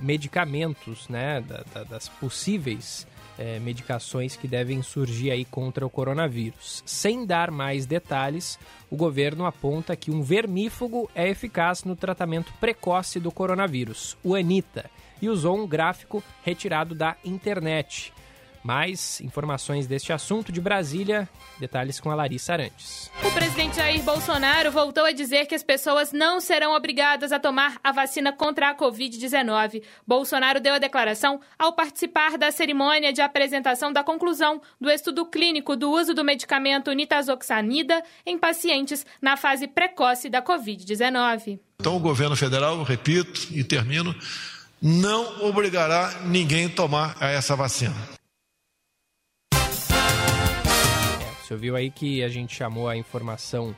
medicamentos, 0.00 1.10
né, 1.10 1.42
da, 1.42 1.62
da, 1.74 1.84
das 1.84 2.08
possíveis 2.08 3.06
é, 3.38 3.58
medicações 3.58 4.34
que 4.34 4.48
devem 4.48 4.80
surgir 4.82 5.30
aí 5.30 5.44
contra 5.44 5.84
o 5.84 5.90
coronavírus. 5.90 6.82
Sem 6.86 7.26
dar 7.26 7.50
mais 7.50 7.84
detalhes, 7.84 8.58
o 8.90 8.96
governo 8.96 9.44
aponta 9.44 9.94
que 9.94 10.10
um 10.10 10.22
vermífugo 10.22 11.10
é 11.14 11.28
eficaz 11.28 11.84
no 11.84 11.94
tratamento 11.94 12.50
precoce 12.58 13.20
do 13.20 13.30
coronavírus, 13.30 14.16
o 14.24 14.34
ANITA, 14.34 14.90
e 15.20 15.28
usou 15.28 15.58
um 15.58 15.66
gráfico 15.66 16.24
retirado 16.42 16.94
da 16.94 17.14
internet. 17.22 18.10
Mais 18.64 19.20
informações 19.20 19.86
deste 19.86 20.10
assunto 20.10 20.50
de 20.50 20.58
Brasília, 20.58 21.28
detalhes 21.60 22.00
com 22.00 22.10
a 22.10 22.14
Larissa 22.14 22.54
Arantes. 22.54 23.10
O 23.22 23.30
presidente 23.30 23.76
Jair 23.76 24.02
Bolsonaro 24.02 24.72
voltou 24.72 25.04
a 25.04 25.12
dizer 25.12 25.44
que 25.44 25.54
as 25.54 25.62
pessoas 25.62 26.12
não 26.12 26.40
serão 26.40 26.74
obrigadas 26.74 27.30
a 27.30 27.38
tomar 27.38 27.78
a 27.84 27.92
vacina 27.92 28.32
contra 28.32 28.70
a 28.70 28.74
Covid-19. 28.74 29.82
Bolsonaro 30.06 30.60
deu 30.60 30.72
a 30.72 30.78
declaração 30.78 31.42
ao 31.58 31.74
participar 31.74 32.38
da 32.38 32.50
cerimônia 32.50 33.12
de 33.12 33.20
apresentação 33.20 33.92
da 33.92 34.02
conclusão 34.02 34.62
do 34.80 34.90
estudo 34.90 35.26
clínico 35.26 35.76
do 35.76 35.90
uso 35.90 36.14
do 36.14 36.24
medicamento 36.24 36.90
nitazoxanida 36.90 38.02
em 38.24 38.38
pacientes 38.38 39.04
na 39.20 39.36
fase 39.36 39.68
precoce 39.68 40.30
da 40.30 40.40
Covid-19. 40.40 41.60
Então, 41.78 41.96
o 41.96 42.00
governo 42.00 42.34
federal, 42.34 42.82
repito 42.82 43.46
e 43.50 43.62
termino, 43.62 44.14
não 44.80 45.46
obrigará 45.46 46.22
ninguém 46.24 46.64
a 46.64 46.70
tomar 46.70 47.14
essa 47.20 47.54
vacina. 47.54 48.23
Você 51.44 51.52
ouviu 51.52 51.76
aí 51.76 51.90
que 51.90 52.24
a 52.24 52.28
gente 52.28 52.56
chamou 52.56 52.88
a 52.88 52.96
informação 52.96 53.76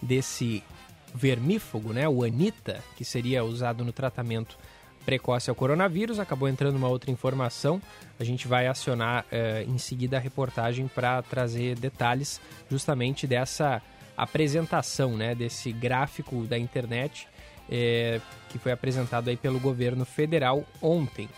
desse 0.00 0.62
vermífugo, 1.12 1.92
né, 1.92 2.08
o 2.08 2.22
Anita, 2.22 2.82
que 2.96 3.04
seria 3.04 3.42
usado 3.44 3.84
no 3.84 3.92
tratamento 3.92 4.56
precoce 5.04 5.50
ao 5.50 5.56
coronavírus. 5.56 6.20
Acabou 6.20 6.48
entrando 6.48 6.76
uma 6.76 6.86
outra 6.86 7.10
informação. 7.10 7.82
A 8.20 8.24
gente 8.24 8.46
vai 8.46 8.68
acionar 8.68 9.24
eh, 9.32 9.64
em 9.66 9.78
seguida 9.78 10.16
a 10.16 10.20
reportagem 10.20 10.86
para 10.86 11.20
trazer 11.22 11.76
detalhes 11.76 12.40
justamente 12.70 13.26
dessa 13.26 13.82
apresentação, 14.16 15.16
né, 15.16 15.34
desse 15.34 15.72
gráfico 15.72 16.44
da 16.44 16.58
internet 16.58 17.26
eh, 17.68 18.20
que 18.48 18.58
foi 18.58 18.70
apresentado 18.70 19.28
aí 19.28 19.36
pelo 19.36 19.58
governo 19.58 20.04
federal 20.04 20.64
ontem. 20.80 21.28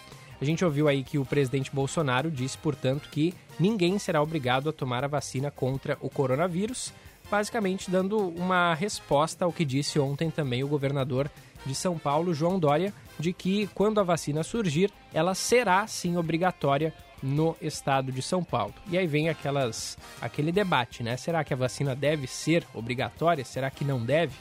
A 0.40 0.44
gente 0.44 0.64
ouviu 0.64 0.88
aí 0.88 1.04
que 1.04 1.18
o 1.18 1.24
presidente 1.24 1.70
Bolsonaro 1.70 2.30
disse, 2.30 2.56
portanto, 2.56 3.08
que 3.10 3.34
ninguém 3.58 3.98
será 3.98 4.22
obrigado 4.22 4.70
a 4.70 4.72
tomar 4.72 5.04
a 5.04 5.08
vacina 5.08 5.50
contra 5.50 5.98
o 6.00 6.08
coronavírus, 6.08 6.92
basicamente 7.30 7.90
dando 7.90 8.18
uma 8.18 8.72
resposta 8.74 9.44
ao 9.44 9.52
que 9.52 9.64
disse 9.64 9.98
ontem 9.98 10.30
também 10.30 10.64
o 10.64 10.68
governador 10.68 11.30
de 11.66 11.74
São 11.74 11.98
Paulo, 11.98 12.32
João 12.32 12.58
Dória, 12.58 12.92
de 13.18 13.34
que 13.34 13.68
quando 13.74 14.00
a 14.00 14.02
vacina 14.02 14.42
surgir, 14.42 14.90
ela 15.12 15.34
será 15.34 15.86
sim 15.86 16.16
obrigatória 16.16 16.94
no 17.22 17.54
estado 17.60 18.10
de 18.10 18.22
São 18.22 18.42
Paulo. 18.42 18.72
E 18.90 18.96
aí 18.96 19.06
vem 19.06 19.28
aquelas 19.28 19.98
aquele 20.22 20.50
debate, 20.50 21.02
né? 21.02 21.18
Será 21.18 21.44
que 21.44 21.52
a 21.52 21.56
vacina 21.56 21.94
deve 21.94 22.26
ser 22.26 22.66
obrigatória? 22.72 23.44
Será 23.44 23.70
que 23.70 23.84
não 23.84 24.02
deve? 24.02 24.32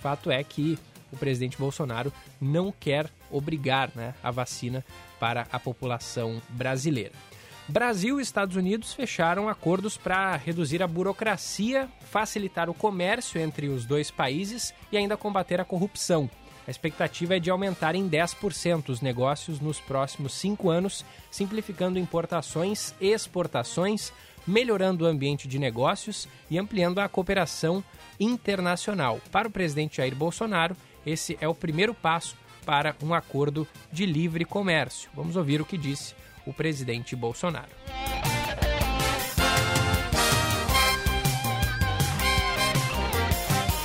Fato 0.00 0.30
é 0.30 0.44
que 0.44 0.78
o 1.16 1.18
presidente 1.18 1.58
Bolsonaro 1.58 2.12
não 2.40 2.72
quer 2.72 3.10
obrigar 3.30 3.90
né, 3.94 4.14
a 4.22 4.30
vacina 4.30 4.84
para 5.18 5.46
a 5.50 5.58
população 5.58 6.40
brasileira. 6.50 7.12
Brasil 7.68 8.20
e 8.20 8.22
Estados 8.22 8.54
Unidos 8.54 8.92
fecharam 8.92 9.48
acordos 9.48 9.96
para 9.96 10.36
reduzir 10.36 10.84
a 10.84 10.86
burocracia, 10.86 11.88
facilitar 12.12 12.70
o 12.70 12.74
comércio 12.74 13.40
entre 13.40 13.68
os 13.68 13.84
dois 13.84 14.08
países 14.08 14.72
e 14.92 14.96
ainda 14.96 15.16
combater 15.16 15.60
a 15.60 15.64
corrupção. 15.64 16.30
A 16.66 16.70
expectativa 16.70 17.36
é 17.36 17.40
de 17.40 17.50
aumentar 17.50 17.94
em 17.94 18.08
10% 18.08 18.88
os 18.88 19.00
negócios 19.00 19.60
nos 19.60 19.80
próximos 19.80 20.32
cinco 20.34 20.68
anos, 20.68 21.04
simplificando 21.30 21.98
importações 21.98 22.94
e 23.00 23.12
exportações, 23.12 24.12
melhorando 24.46 25.04
o 25.04 25.08
ambiente 25.08 25.48
de 25.48 25.58
negócios 25.58 26.28
e 26.50 26.58
ampliando 26.58 27.00
a 27.00 27.08
cooperação 27.08 27.82
internacional. 28.18 29.20
Para 29.30 29.48
o 29.48 29.50
presidente 29.50 29.98
Jair 29.98 30.14
Bolsonaro, 30.14 30.76
esse 31.06 31.38
é 31.40 31.46
o 31.46 31.54
primeiro 31.54 31.94
passo 31.94 32.36
para 32.66 32.96
um 33.00 33.14
acordo 33.14 33.66
de 33.92 34.04
livre 34.04 34.44
comércio. 34.44 35.08
Vamos 35.14 35.36
ouvir 35.36 35.60
o 35.60 35.64
que 35.64 35.78
disse 35.78 36.14
o 36.44 36.52
presidente 36.52 37.14
Bolsonaro. 37.14 37.70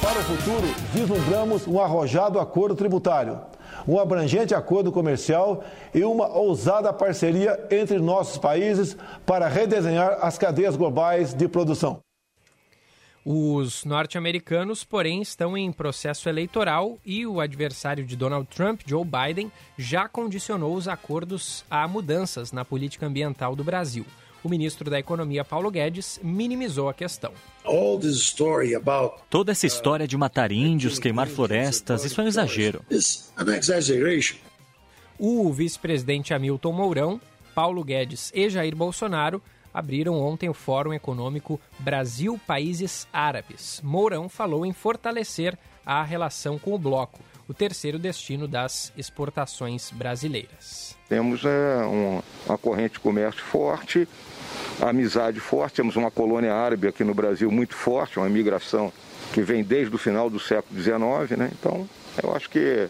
Para 0.01 0.19
o 0.19 0.23
futuro, 0.23 0.67
vislumbramos 0.93 1.67
um 1.67 1.79
arrojado 1.79 2.39
acordo 2.39 2.75
tributário, 2.75 3.39
um 3.88 3.99
abrangente 3.99 4.53
acordo 4.53 4.91
comercial 4.91 5.63
e 5.93 6.03
uma 6.03 6.27
ousada 6.27 6.91
parceria 6.91 7.67
entre 7.69 7.99
nossos 7.99 8.38
países 8.38 8.97
para 9.25 9.47
redesenhar 9.47 10.17
as 10.21 10.38
cadeias 10.38 10.75
globais 10.75 11.34
de 11.34 11.47
produção. 11.47 12.01
Os 13.23 13.86
norte-americanos, 13.86 14.84
porém, 14.84 15.21
estão 15.21 15.55
em 15.55 15.71
processo 15.71 16.27
eleitoral 16.27 16.97
e 17.05 17.25
o 17.25 17.39
adversário 17.39 18.03
de 18.03 18.15
Donald 18.15 18.47
Trump, 18.47 18.81
Joe 18.86 19.05
Biden, 19.05 19.51
já 19.77 20.07
condicionou 20.07 20.75
os 20.75 20.88
acordos 20.88 21.63
a 21.69 21.88
mudanças 21.88 22.51
na 22.51 22.65
política 22.65 23.05
ambiental 23.05 23.55
do 23.55 23.63
Brasil. 23.63 24.05
O 24.43 24.49
ministro 24.49 24.89
da 24.89 24.97
Economia, 24.97 25.45
Paulo 25.45 25.69
Guedes, 25.69 26.19
minimizou 26.23 26.89
a 26.89 26.95
questão. 26.95 27.31
Toda 29.29 29.51
essa 29.51 29.67
história 29.67 30.07
de 30.07 30.17
matar 30.17 30.51
índios, 30.51 30.97
queimar 30.97 31.27
florestas, 31.27 32.03
isso 32.03 32.19
é 32.19 32.23
um 32.23 32.27
exagero. 32.27 32.84
O 35.19 35.53
vice-presidente 35.53 36.34
Hamilton 36.34 36.71
Mourão, 36.71 37.21
Paulo 37.53 37.84
Guedes 37.84 38.31
e 38.34 38.49
Jair 38.49 38.75
Bolsonaro 38.75 39.43
abriram 39.73 40.19
ontem 40.19 40.49
o 40.49 40.53
Fórum 40.53 40.93
Econômico 40.93 41.60
Brasil 41.79 42.39
Países 42.45 43.07
Árabes. 43.12 43.81
Mourão 43.84 44.27
falou 44.29 44.65
em 44.65 44.73
fortalecer 44.73 45.57
a 45.86 46.03
relação 46.03 46.60
com 46.60 46.73
o 46.73 46.77
bloco, 46.77 47.19
o 47.47 47.53
terceiro 47.53 47.99
destino 47.99 48.47
das 48.47 48.93
exportações 48.95 49.91
brasileiras. 49.91 50.95
Temos 51.10 51.43
é, 51.43 51.86
um, 51.86 52.21
uma 52.45 52.57
corrente 52.57 52.93
de 52.93 52.99
comércio 52.99 53.41
forte, 53.41 54.07
amizade 54.79 55.39
forte, 55.39 55.75
temos 55.75 55.95
uma 55.95 56.10
colônia 56.10 56.53
árabe 56.53 56.88
aqui 56.88 57.03
no 57.03 57.13
Brasil 57.13 57.51
muito 57.51 57.75
forte, 57.75 58.17
uma 58.17 58.27
imigração 58.27 58.91
que 59.34 59.41
vem 59.41 59.63
desde 59.63 59.95
o 59.95 59.97
final 59.97 60.29
do 60.29 60.39
século 60.39 60.79
XIX, 60.81 61.38
né? 61.38 61.51
Então, 61.60 61.88
eu 62.21 62.36
acho 62.36 62.49
que 62.49 62.89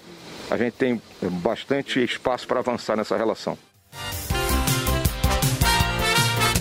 a 0.50 0.58
gente 0.58 0.74
tem 0.74 1.02
bastante 1.41 2.04
espaço 2.04 2.48
para 2.48 2.60
avançar 2.60 2.98
nessa 2.98 3.15
relação. 3.15 3.58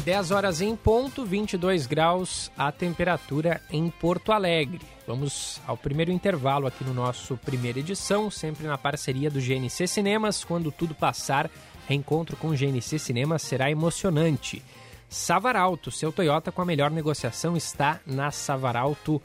10 0.05 0.31
horas 0.31 0.61
em 0.63 0.75
ponto, 0.75 1.27
22 1.27 1.87
graus 1.87 2.51
a 2.57 2.73
temperatura 2.73 3.61
em 3.71 3.91
Porto 3.91 4.33
Alegre. 4.33 4.81
Vamos 5.07 5.61
ao 5.67 5.77
primeiro 5.77 6.11
intervalo 6.11 6.67
aqui 6.67 6.83
no 6.85 6.95
nosso 6.95 7.37
primeira 7.37 7.81
edição, 7.81 8.31
sempre 8.31 8.67
na 8.67 8.79
parceria 8.79 9.31
do 9.31 9.41
GNC 9.41 9.87
Cinemas. 9.87 10.43
Quando 10.43 10.73
tudo 10.73 10.95
passar, 10.95 11.51
reencontro 11.87 12.35
com 12.37 12.49
o 12.49 12.57
GNC 12.57 12.99
Cinemas 12.99 13.43
será 13.43 13.71
emocionante. 13.71 14.63
Savaralto, 15.09 15.91
seu 15.91 16.11
Toyota 16.11 16.51
com 16.51 16.63
a 16.63 16.65
melhor 16.65 16.91
negociação 16.91 17.55
está 17.57 18.01
na 18.07 18.31
Savaralto 18.31 19.21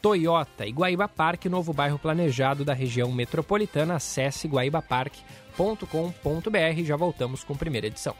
Toyota. 0.00 0.66
Iguaíba 0.66 1.06
Parque, 1.06 1.50
novo 1.50 1.74
bairro 1.74 1.98
planejado 1.98 2.64
da 2.64 2.72
região 2.72 3.12
metropolitana. 3.12 3.96
Acesse 3.96 4.48
guaibaparque.com.br. 4.48 6.84
Já 6.84 6.96
voltamos 6.96 7.44
com 7.44 7.54
primeira 7.56 7.88
edição. 7.88 8.14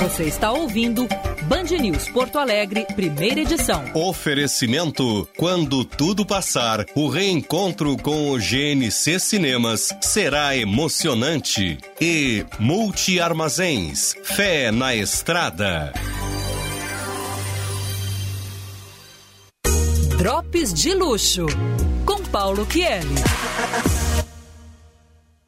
Você 0.00 0.24
está 0.24 0.52
ouvindo 0.52 1.08
Band 1.48 1.76
News 1.80 2.08
Porto 2.10 2.38
Alegre, 2.38 2.86
primeira 2.94 3.40
edição. 3.40 3.82
Oferecimento: 3.94 5.28
quando 5.36 5.84
tudo 5.84 6.24
passar, 6.24 6.86
o 6.94 7.08
reencontro 7.08 7.96
com 7.96 8.30
o 8.30 8.38
GNC 8.38 9.18
Cinemas 9.18 9.92
será 10.00 10.56
emocionante. 10.56 11.78
E 12.00 12.46
Multi 12.60 13.18
Armazéns, 13.18 14.14
fé 14.22 14.70
na 14.70 14.94
estrada. 14.94 15.92
Drops 20.16 20.72
de 20.72 20.94
luxo 20.94 21.46
com 22.06 22.22
Paulo 22.22 22.64
Kieli. 22.66 23.47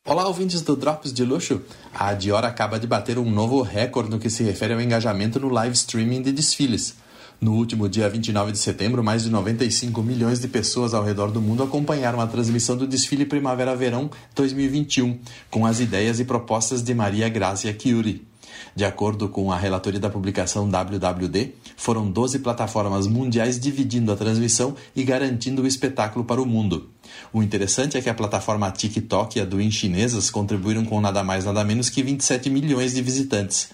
Olá, 0.06 0.26
ouvintes 0.26 0.62
do 0.62 0.74
Drops 0.74 1.12
de 1.12 1.24
Luxo. 1.24 1.60
A 1.94 2.14
Dior 2.14 2.42
acaba 2.42 2.80
de 2.80 2.86
bater 2.86 3.18
um 3.18 3.30
novo 3.30 3.60
recorde 3.60 4.10
no 4.10 4.18
que 4.18 4.30
se 4.30 4.42
refere 4.42 4.72
ao 4.72 4.80
engajamento 4.80 5.38
no 5.38 5.50
live 5.50 5.74
streaming 5.74 6.22
de 6.22 6.32
desfiles. 6.32 6.96
No 7.38 7.52
último 7.52 7.86
dia 7.86 8.08
29 8.08 8.50
de 8.50 8.58
setembro, 8.58 9.04
mais 9.04 9.24
de 9.24 9.30
95 9.30 10.02
milhões 10.02 10.40
de 10.40 10.48
pessoas 10.48 10.94
ao 10.94 11.04
redor 11.04 11.30
do 11.30 11.42
mundo 11.42 11.62
acompanharam 11.62 12.18
a 12.18 12.26
transmissão 12.26 12.78
do 12.78 12.86
desfile 12.86 13.26
Primavera-Verão 13.26 14.10
2021, 14.34 15.20
com 15.50 15.66
as 15.66 15.80
ideias 15.80 16.18
e 16.18 16.24
propostas 16.24 16.82
de 16.82 16.94
Maria 16.94 17.28
Grazia 17.28 17.76
Chiuri. 17.78 18.30
De 18.74 18.85
acordo 18.85 19.28
com 19.28 19.50
a 19.50 19.56
relatoria 19.56 20.00
da 20.00 20.09
publicação 20.09 20.68
WWD, 20.68 21.54
foram 21.76 22.11
12 22.11 22.38
plataformas 22.38 23.06
mundiais 23.06 23.59
dividindo 23.59 24.12
a 24.12 24.16
transmissão 24.16 24.74
e 24.94 25.02
garantindo 25.02 25.62
o 25.62 25.66
espetáculo 25.66 26.24
para 26.24 26.40
o 26.40 26.46
mundo. 26.46 26.88
O 27.33 27.42
interessante 27.42 27.96
é 27.96 28.00
que 28.00 28.09
a 28.09 28.14
plataforma 28.14 28.70
TikTok 28.70 29.38
e 29.38 29.42
a 29.42 29.44
Douyin 29.44 29.70
chinesas 29.70 30.30
contribuíram 30.30 30.85
com 30.85 31.00
nada 31.00 31.24
mais 31.24 31.44
nada 31.44 31.64
menos 31.64 31.90
que 31.90 32.02
27 32.02 32.48
milhões 32.48 32.94
de 32.94 33.02
visitantes. 33.02 33.70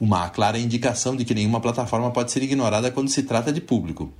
Uma 0.00 0.28
clara 0.30 0.58
indicação 0.58 1.14
de 1.14 1.24
que 1.24 1.34
nenhuma 1.34 1.60
plataforma 1.60 2.10
pode 2.10 2.32
ser 2.32 2.42
ignorada 2.42 2.90
quando 2.90 3.10
se 3.10 3.22
trata 3.22 3.52
de 3.52 3.60
público. 3.60 4.12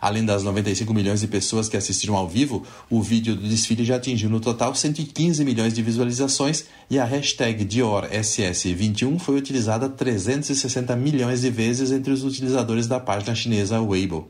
Além 0.00 0.24
das 0.24 0.42
95 0.42 0.92
milhões 0.94 1.20
de 1.20 1.26
pessoas 1.26 1.68
que 1.68 1.76
assistiram 1.76 2.16
ao 2.16 2.28
vivo, 2.28 2.64
o 2.90 3.02
vídeo 3.02 3.34
do 3.34 3.48
desfile 3.48 3.84
já 3.84 3.96
atingiu 3.96 4.30
no 4.30 4.40
total 4.40 4.74
115 4.74 5.44
milhões 5.44 5.72
de 5.72 5.82
visualizações 5.82 6.64
e 6.90 6.98
a 6.98 7.04
hashtag 7.04 7.64
DiorSS21 7.64 9.18
foi 9.18 9.36
utilizada 9.36 9.88
360 9.88 10.94
milhões 10.96 11.40
de 11.40 11.50
vezes 11.50 11.90
entre 11.90 12.12
os 12.12 12.24
utilizadores 12.24 12.86
da 12.86 13.00
página 13.00 13.34
chinesa 13.34 13.80
Weibo. 13.80 14.28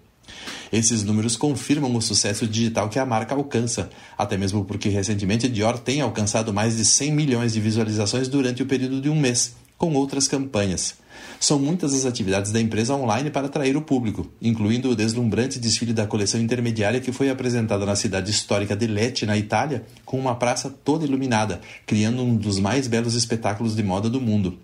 Esses 0.70 1.02
números 1.02 1.36
confirmam 1.36 1.94
o 1.96 2.02
sucesso 2.02 2.46
digital 2.46 2.88
que 2.88 2.98
a 2.98 3.06
marca 3.06 3.34
alcança, 3.34 3.88
até 4.16 4.36
mesmo 4.36 4.64
porque 4.64 4.88
recentemente 4.88 5.48
Dior 5.48 5.78
tem 5.78 6.00
alcançado 6.00 6.52
mais 6.52 6.76
de 6.76 6.84
100 6.84 7.12
milhões 7.12 7.52
de 7.54 7.60
visualizações 7.60 8.28
durante 8.28 8.62
o 8.62 8.66
período 8.66 9.00
de 9.00 9.08
um 9.08 9.18
mês, 9.18 9.54
com 9.78 9.94
outras 9.94 10.28
campanhas. 10.28 10.96
São 11.40 11.58
muitas 11.58 11.94
as 11.94 12.04
atividades 12.04 12.52
da 12.52 12.60
empresa 12.60 12.94
online 12.94 13.30
para 13.30 13.46
atrair 13.46 13.76
o 13.76 13.82
público, 13.82 14.26
incluindo 14.40 14.90
o 14.90 14.96
deslumbrante 14.96 15.58
desfile 15.58 15.92
da 15.92 16.06
coleção 16.06 16.40
intermediária 16.40 17.00
que 17.00 17.12
foi 17.12 17.30
apresentado 17.30 17.86
na 17.86 17.94
cidade 17.94 18.30
histórica 18.30 18.76
de 18.76 18.86
Lecce, 18.86 19.26
na 19.26 19.36
Itália, 19.36 19.84
com 20.04 20.18
uma 20.18 20.34
praça 20.34 20.68
toda 20.84 21.04
iluminada, 21.04 21.60
criando 21.86 22.22
um 22.22 22.36
dos 22.36 22.58
mais 22.58 22.86
belos 22.86 23.14
espetáculos 23.14 23.76
de 23.76 23.82
moda 23.82 24.10
do 24.10 24.20
mundo. 24.20 24.58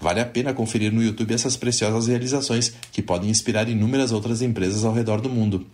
Vale 0.00 0.20
a 0.20 0.26
pena 0.26 0.54
conferir 0.54 0.92
no 0.92 1.02
YouTube 1.02 1.34
essas 1.34 1.56
preciosas 1.56 2.06
realizações, 2.06 2.72
que 2.92 3.02
podem 3.02 3.30
inspirar 3.30 3.68
inúmeras 3.68 4.12
outras 4.12 4.42
empresas 4.42 4.84
ao 4.84 4.92
redor 4.92 5.20
do 5.20 5.28
mundo. 5.28 5.66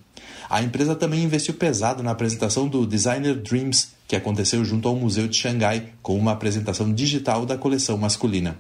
A 0.48 0.62
empresa 0.62 0.94
também 0.94 1.22
investiu 1.24 1.54
pesado 1.54 2.02
na 2.02 2.11
apresentação 2.11 2.68
do 2.68 2.87
Designer 2.87 3.35
Dreams, 3.35 3.88
que 4.07 4.14
aconteceu 4.14 4.64
junto 4.64 4.87
ao 4.87 4.94
Museu 4.94 5.26
de 5.26 5.37
Xangai, 5.37 5.90
com 6.02 6.16
uma 6.16 6.33
apresentação 6.33 6.92
digital 6.92 7.46
da 7.46 7.57
coleção 7.57 7.96
masculina. 7.96 8.59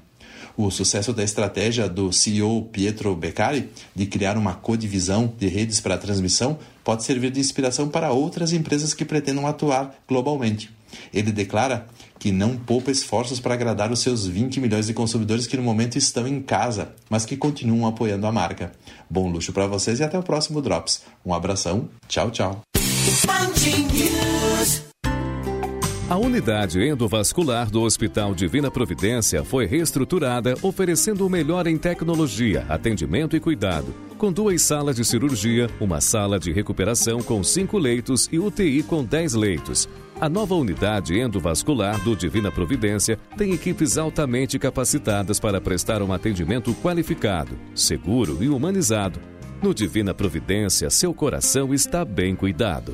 O 0.56 0.70
sucesso 0.70 1.12
da 1.12 1.24
estratégia 1.24 1.88
do 1.88 2.12
CEO 2.12 2.62
Pietro 2.70 3.14
Beccari 3.16 3.70
de 3.94 4.06
criar 4.06 4.36
uma 4.36 4.54
codivisão 4.54 5.32
de 5.36 5.48
redes 5.48 5.80
para 5.80 5.98
transmissão 5.98 6.58
pode 6.84 7.02
servir 7.02 7.30
de 7.30 7.40
inspiração 7.40 7.88
para 7.88 8.12
outras 8.12 8.52
empresas 8.52 8.94
que 8.94 9.04
pretendam 9.04 9.46
atuar 9.46 9.94
globalmente. 10.06 10.70
Ele 11.12 11.32
declara 11.32 11.86
que 12.18 12.30
não 12.30 12.56
poupa 12.56 12.90
esforços 12.90 13.40
para 13.40 13.54
agradar 13.54 13.90
os 13.90 13.98
seus 13.98 14.26
20 14.26 14.60
milhões 14.60 14.86
de 14.86 14.94
consumidores 14.94 15.46
que 15.46 15.56
no 15.56 15.62
momento 15.62 15.98
estão 15.98 16.26
em 16.26 16.40
casa, 16.40 16.94
mas 17.10 17.26
que 17.26 17.36
continuam 17.36 17.86
apoiando 17.86 18.26
a 18.26 18.32
marca. 18.32 18.72
Bom 19.10 19.28
luxo 19.28 19.52
para 19.52 19.66
vocês 19.66 19.98
e 19.98 20.04
até 20.04 20.18
o 20.18 20.22
próximo 20.22 20.62
Drops. 20.62 21.02
Um 21.26 21.34
abração, 21.34 21.88
tchau, 22.08 22.30
tchau. 22.30 22.60
A 26.06 26.18
unidade 26.18 26.86
endovascular 26.86 27.70
do 27.70 27.80
Hospital 27.80 28.34
Divina 28.34 28.70
Providência 28.70 29.42
foi 29.42 29.64
reestruturada, 29.64 30.54
oferecendo 30.60 31.26
o 31.26 31.30
melhor 31.30 31.66
em 31.66 31.78
tecnologia, 31.78 32.66
atendimento 32.68 33.34
e 33.34 33.40
cuidado. 33.40 33.94
Com 34.18 34.30
duas 34.30 34.60
salas 34.60 34.96
de 34.96 35.04
cirurgia, 35.04 35.66
uma 35.80 36.02
sala 36.02 36.38
de 36.38 36.52
recuperação 36.52 37.22
com 37.22 37.42
cinco 37.42 37.78
leitos 37.78 38.28
e 38.30 38.38
UTI 38.38 38.82
com 38.82 39.02
dez 39.02 39.32
leitos. 39.32 39.88
A 40.20 40.28
nova 40.28 40.54
unidade 40.54 41.18
endovascular 41.18 41.98
do 42.04 42.14
Divina 42.14 42.52
Providência 42.52 43.18
tem 43.38 43.54
equipes 43.54 43.96
altamente 43.96 44.58
capacitadas 44.58 45.40
para 45.40 45.58
prestar 45.58 46.02
um 46.02 46.12
atendimento 46.12 46.74
qualificado, 46.82 47.58
seguro 47.74 48.44
e 48.44 48.48
humanizado. 48.50 49.18
No 49.62 49.72
Divina 49.72 50.12
Providência, 50.12 50.90
seu 50.90 51.14
coração 51.14 51.72
está 51.72 52.04
bem 52.04 52.36
cuidado. 52.36 52.92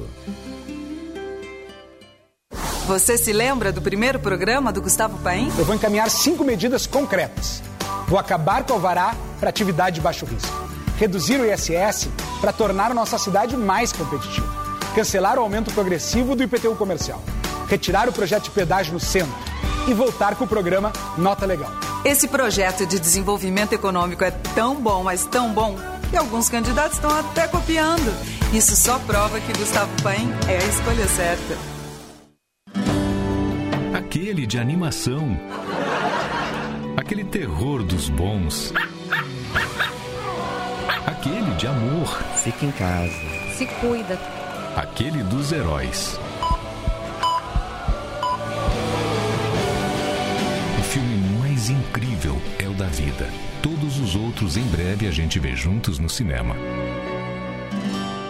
Você 2.90 3.16
se 3.16 3.32
lembra 3.32 3.70
do 3.70 3.80
primeiro 3.80 4.18
programa 4.18 4.72
do 4.72 4.82
Gustavo 4.82 5.16
Paim? 5.18 5.48
Eu 5.56 5.64
vou 5.64 5.76
encaminhar 5.76 6.10
cinco 6.10 6.42
medidas 6.42 6.88
concretas. 6.88 7.62
Vou 8.08 8.18
acabar 8.18 8.64
com 8.64 8.72
o 8.72 8.74
alvará 8.74 9.14
para 9.38 9.48
atividade 9.48 9.94
de 9.94 10.00
baixo 10.00 10.26
risco. 10.26 10.52
Reduzir 10.98 11.36
o 11.36 11.46
ISS 11.48 12.08
para 12.40 12.52
tornar 12.52 12.90
a 12.90 12.94
nossa 12.94 13.16
cidade 13.16 13.56
mais 13.56 13.92
competitiva. 13.92 14.44
Cancelar 14.92 15.38
o 15.38 15.42
aumento 15.42 15.72
progressivo 15.72 16.34
do 16.34 16.42
IPTU 16.42 16.74
comercial. 16.74 17.22
Retirar 17.68 18.08
o 18.08 18.12
projeto 18.12 18.46
de 18.46 18.50
pedágio 18.50 18.92
no 18.92 18.98
centro. 18.98 19.38
E 19.86 19.94
voltar 19.94 20.34
com 20.34 20.44
o 20.44 20.48
programa 20.48 20.92
Nota 21.16 21.46
Legal. 21.46 21.70
Esse 22.04 22.26
projeto 22.26 22.84
de 22.84 22.98
desenvolvimento 22.98 23.72
econômico 23.72 24.24
é 24.24 24.32
tão 24.32 24.74
bom, 24.74 25.04
mas 25.04 25.24
tão 25.24 25.52
bom, 25.52 25.76
que 26.10 26.16
alguns 26.16 26.48
candidatos 26.48 26.96
estão 26.96 27.16
até 27.16 27.46
copiando. 27.46 28.12
Isso 28.52 28.74
só 28.74 28.98
prova 28.98 29.38
que 29.38 29.56
Gustavo 29.56 29.92
Paim 30.02 30.28
é 30.48 30.56
a 30.56 30.66
escolha 30.66 31.06
certa 31.06 31.69
aquele 34.10 34.44
de 34.44 34.58
animação, 34.58 35.38
aquele 36.96 37.22
terror 37.22 37.84
dos 37.84 38.08
bons, 38.08 38.74
aquele 41.06 41.54
de 41.54 41.68
amor. 41.68 42.08
Fica 42.42 42.66
em 42.66 42.72
casa. 42.72 43.14
Se 43.52 43.66
cuida. 43.66 44.18
Aquele 44.74 45.22
dos 45.22 45.52
heróis. 45.52 46.18
O 50.76 50.82
filme 50.82 51.38
mais 51.38 51.70
incrível 51.70 52.36
é 52.58 52.66
o 52.66 52.74
da 52.74 52.86
vida. 52.86 53.30
Todos 53.62 54.00
os 54.00 54.16
outros 54.16 54.56
em 54.56 54.64
breve 54.64 55.06
a 55.06 55.12
gente 55.12 55.38
vê 55.38 55.54
juntos 55.54 56.00
no 56.00 56.08
cinema. 56.08 56.56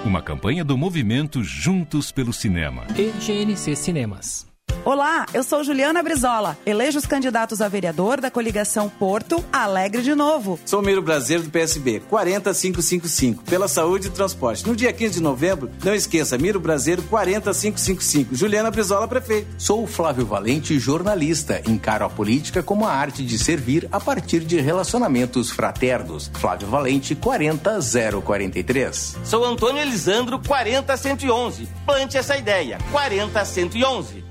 Uma 0.04 0.20
campanha 0.20 0.62
do 0.62 0.76
movimento 0.76 1.42
Juntos 1.42 2.12
pelo 2.12 2.34
Cinema. 2.34 2.84
E 2.98 3.12
GNC 3.18 3.74
Cinemas. 3.76 4.49
Olá, 4.82 5.26
eu 5.34 5.42
sou 5.42 5.62
Juliana 5.62 6.02
Brizola. 6.02 6.56
Elejo 6.64 6.98
os 6.98 7.04
candidatos 7.04 7.60
a 7.60 7.68
vereador 7.68 8.18
da 8.18 8.30
coligação 8.30 8.88
Porto 8.88 9.44
Alegre 9.52 10.00
de 10.00 10.14
Novo. 10.14 10.58
Sou 10.64 10.80
Miro 10.80 11.02
Brasileiro 11.02 11.44
do 11.44 11.50
PSB, 11.50 12.00
40555, 12.08 13.44
pela 13.44 13.68
saúde 13.68 14.06
e 14.06 14.10
transporte. 14.10 14.66
No 14.66 14.74
dia 14.74 14.90
15 14.90 15.14
de 15.14 15.20
novembro, 15.20 15.70
não 15.84 15.94
esqueça, 15.94 16.38
Miro 16.38 16.58
Brasileiro 16.58 17.02
40555. 17.02 18.34
Juliana 18.34 18.70
Brizola, 18.70 19.06
prefeito. 19.06 19.48
Sou 19.58 19.86
Flávio 19.86 20.24
Valente, 20.24 20.78
jornalista. 20.78 21.60
Encaro 21.68 22.06
a 22.06 22.10
política 22.10 22.62
como 22.62 22.86
a 22.86 22.92
arte 22.92 23.22
de 23.22 23.38
servir 23.38 23.86
a 23.92 24.00
partir 24.00 24.40
de 24.40 24.58
relacionamentos 24.62 25.50
fraternos. 25.50 26.30
Flávio 26.32 26.68
Valente, 26.68 27.14
40043. 27.14 29.18
Sou 29.24 29.44
Antônio 29.44 29.82
Elisandro, 29.82 30.38
40111. 30.38 31.68
Plante 31.84 32.16
essa 32.16 32.38
ideia, 32.38 32.78
40111. 32.90 34.29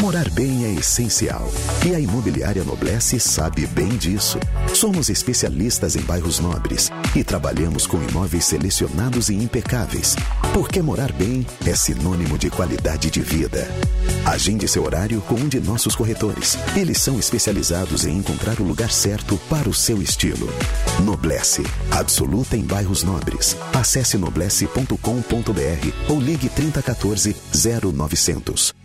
Morar 0.00 0.28
bem 0.30 0.66
é 0.66 0.72
essencial 0.74 1.50
e 1.86 1.94
a 1.94 1.98
Imobiliária 1.98 2.62
Noblesse 2.62 3.18
sabe 3.18 3.66
bem 3.66 3.88
disso. 3.96 4.38
Somos 4.74 5.08
especialistas 5.08 5.96
em 5.96 6.00
bairros 6.02 6.38
nobres 6.40 6.90
e 7.16 7.24
trabalhamos 7.24 7.86
com 7.86 8.02
imóveis 8.02 8.44
selecionados 8.44 9.30
e 9.30 9.34
impecáveis, 9.34 10.14
porque 10.52 10.82
morar 10.82 11.10
bem 11.12 11.46
é 11.66 11.74
sinônimo 11.74 12.36
de 12.36 12.50
qualidade 12.50 13.10
de 13.10 13.22
vida. 13.22 13.66
Agende 14.26 14.68
seu 14.68 14.84
horário 14.84 15.22
com 15.22 15.36
um 15.36 15.48
de 15.48 15.58
nossos 15.58 15.96
corretores. 15.96 16.58
Eles 16.76 16.98
são 16.98 17.18
especializados 17.18 18.04
em 18.04 18.18
encontrar 18.18 18.60
o 18.60 18.64
lugar 18.64 18.90
certo 18.90 19.38
para 19.48 19.68
o 19.68 19.74
seu 19.74 20.02
estilo. 20.02 20.48
Noblesse, 21.02 21.62
absoluta 21.90 22.56
em 22.56 22.62
bairros 22.62 23.02
nobres. 23.02 23.56
Acesse 23.72 24.18
noblesse.com.br 24.18 26.10
ou 26.10 26.20
ligue 26.20 26.48
3014 26.50 27.34
0900. 27.94 28.83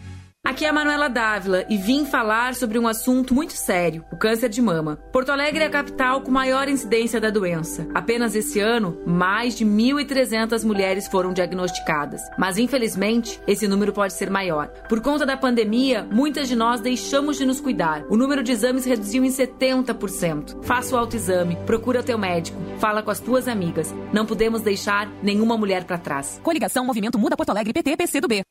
Aqui 0.59 0.65
é 0.65 0.69
a 0.69 0.73
Manuela 0.73 1.07
Dávila 1.07 1.63
e 1.69 1.77
vim 1.77 2.05
falar 2.05 2.55
sobre 2.55 2.79
um 2.79 2.87
assunto 2.87 3.35
muito 3.35 3.53
sério: 3.53 4.03
o 4.11 4.17
câncer 4.17 4.49
de 4.49 4.61
mama. 4.61 4.97
Porto 5.11 5.29
Alegre 5.29 5.63
é 5.63 5.67
a 5.67 5.69
capital 5.69 6.21
com 6.21 6.31
maior 6.31 6.67
incidência 6.67 7.21
da 7.21 7.29
doença. 7.29 7.87
Apenas 7.93 8.35
esse 8.35 8.59
ano, 8.59 8.97
mais 9.05 9.55
de 9.55 9.63
1.300 9.63 10.65
mulheres 10.65 11.07
foram 11.07 11.31
diagnosticadas. 11.31 12.21
Mas 12.37 12.57
infelizmente, 12.57 13.39
esse 13.47 13.67
número 13.67 13.93
pode 13.93 14.13
ser 14.13 14.29
maior. 14.29 14.67
Por 14.89 14.99
conta 15.01 15.25
da 15.25 15.37
pandemia, 15.37 16.05
muitas 16.11 16.47
de 16.47 16.55
nós 16.55 16.81
deixamos 16.81 17.37
de 17.37 17.45
nos 17.45 17.61
cuidar. 17.61 18.03
O 18.09 18.17
número 18.17 18.41
de 18.41 18.51
exames 18.51 18.85
reduziu 18.85 19.23
em 19.23 19.29
70%. 19.29 20.63
Faça 20.63 20.95
o 20.95 20.97
autoexame, 20.97 21.57
procura 21.65 22.01
teu 22.01 22.17
médico, 22.17 22.59
fala 22.79 23.03
com 23.03 23.11
as 23.11 23.19
tuas 23.19 23.47
amigas. 23.47 23.93
Não 24.11 24.25
podemos 24.25 24.61
deixar 24.61 25.07
nenhuma 25.21 25.55
mulher 25.55 25.83
para 25.83 25.97
trás. 25.97 26.37
Coligação 26.43 26.83
Movimento 26.83 27.19
Muda 27.19 27.37
Porto 27.37 27.51
Alegre 27.51 27.71
PT 27.71 27.95
PC 27.95 28.19
do 28.19 28.27
B. 28.27 28.41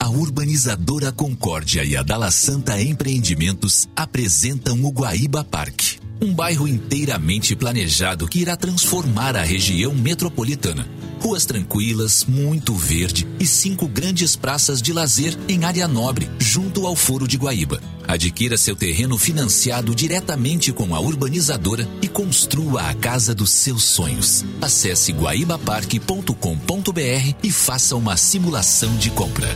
A 0.00 0.08
urbanizadora 0.10 1.10
Concórdia 1.10 1.84
e 1.84 1.96
a 1.96 2.04
Dalla 2.04 2.30
Santa 2.30 2.80
Empreendimentos 2.80 3.88
apresentam 3.96 4.84
o 4.84 4.90
Guaíba 4.90 5.42
Parque, 5.42 5.98
um 6.22 6.32
bairro 6.32 6.68
inteiramente 6.68 7.56
planejado 7.56 8.28
que 8.28 8.38
irá 8.38 8.56
transformar 8.56 9.36
a 9.36 9.42
região 9.42 9.92
metropolitana. 9.92 10.86
Ruas 11.20 11.44
tranquilas, 11.44 12.24
muito 12.24 12.76
verde 12.76 13.26
e 13.40 13.46
cinco 13.46 13.88
grandes 13.88 14.36
praças 14.36 14.80
de 14.80 14.92
lazer 14.92 15.36
em 15.48 15.64
área 15.64 15.88
nobre, 15.88 16.30
junto 16.38 16.86
ao 16.86 16.94
Foro 16.94 17.26
de 17.26 17.36
Guaíba. 17.36 17.82
Adquira 18.06 18.56
seu 18.56 18.76
terreno 18.76 19.18
financiado 19.18 19.96
diretamente 19.96 20.72
com 20.72 20.94
a 20.94 21.00
urbanizadora 21.00 21.88
e 22.00 22.06
construa 22.06 22.88
a 22.88 22.94
casa 22.94 23.34
dos 23.34 23.50
seus 23.50 23.82
sonhos. 23.82 24.44
Acesse 24.62 25.12
guaibaparque.com.br 25.12 27.34
e 27.42 27.50
faça 27.50 27.96
uma 27.96 28.16
simulação 28.16 28.96
de 28.96 29.10
compra. 29.10 29.48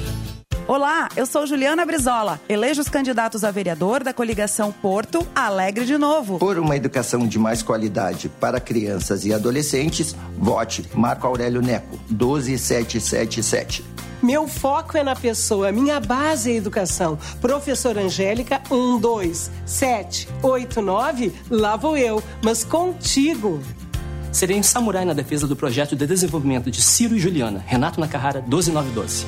Olá, 0.69 1.09
eu 1.17 1.27
sou 1.27 1.45
Juliana 1.45 1.85
Brizola. 1.85 2.41
Elejo 2.49 2.81
os 2.81 2.89
candidatos 2.89 3.43
a 3.43 3.51
vereador 3.51 4.05
da 4.05 4.13
coligação 4.13 4.71
Porto 4.71 5.27
Alegre 5.35 5.85
de 5.85 5.99
Novo. 5.99 6.39
Por 6.39 6.57
uma 6.57 6.77
educação 6.77 7.27
de 7.27 7.37
mais 7.37 7.63
qualidade 7.63 8.29
para 8.29 8.61
crianças 8.61 9.25
e 9.25 9.35
adolescentes, 9.35 10.15
vote 10.39 10.89
Marco 10.95 11.27
Aurélio 11.27 11.61
Neco, 11.61 11.99
12777. 12.09 13.85
Meu 14.23 14.47
foco 14.47 14.97
é 14.97 15.03
na 15.03 15.17
pessoa, 15.17 15.73
minha 15.73 15.99
base 15.99 16.51
é 16.51 16.55
a 16.55 16.59
educação. 16.59 17.19
Professora 17.41 18.01
Angélica, 18.03 18.63
1, 18.71 19.01
2, 19.01 19.51
7, 19.67 20.29
8, 20.41 20.81
9, 20.81 21.33
lá 21.51 21.75
vou 21.75 21.97
eu, 21.97 22.23
mas 22.41 22.63
contigo. 22.63 23.61
Serei 24.31 24.61
um 24.61 24.63
samurai 24.63 25.05
na 25.05 25.13
defesa 25.13 25.47
do 25.47 25.57
projeto 25.57 25.97
de 25.97 26.07
desenvolvimento 26.07 26.71
de 26.71 26.81
Ciro 26.81 27.17
e 27.17 27.19
Juliana, 27.19 27.65
Renato 27.67 27.99
Nakahara, 27.99 28.41
12912. 28.47 29.27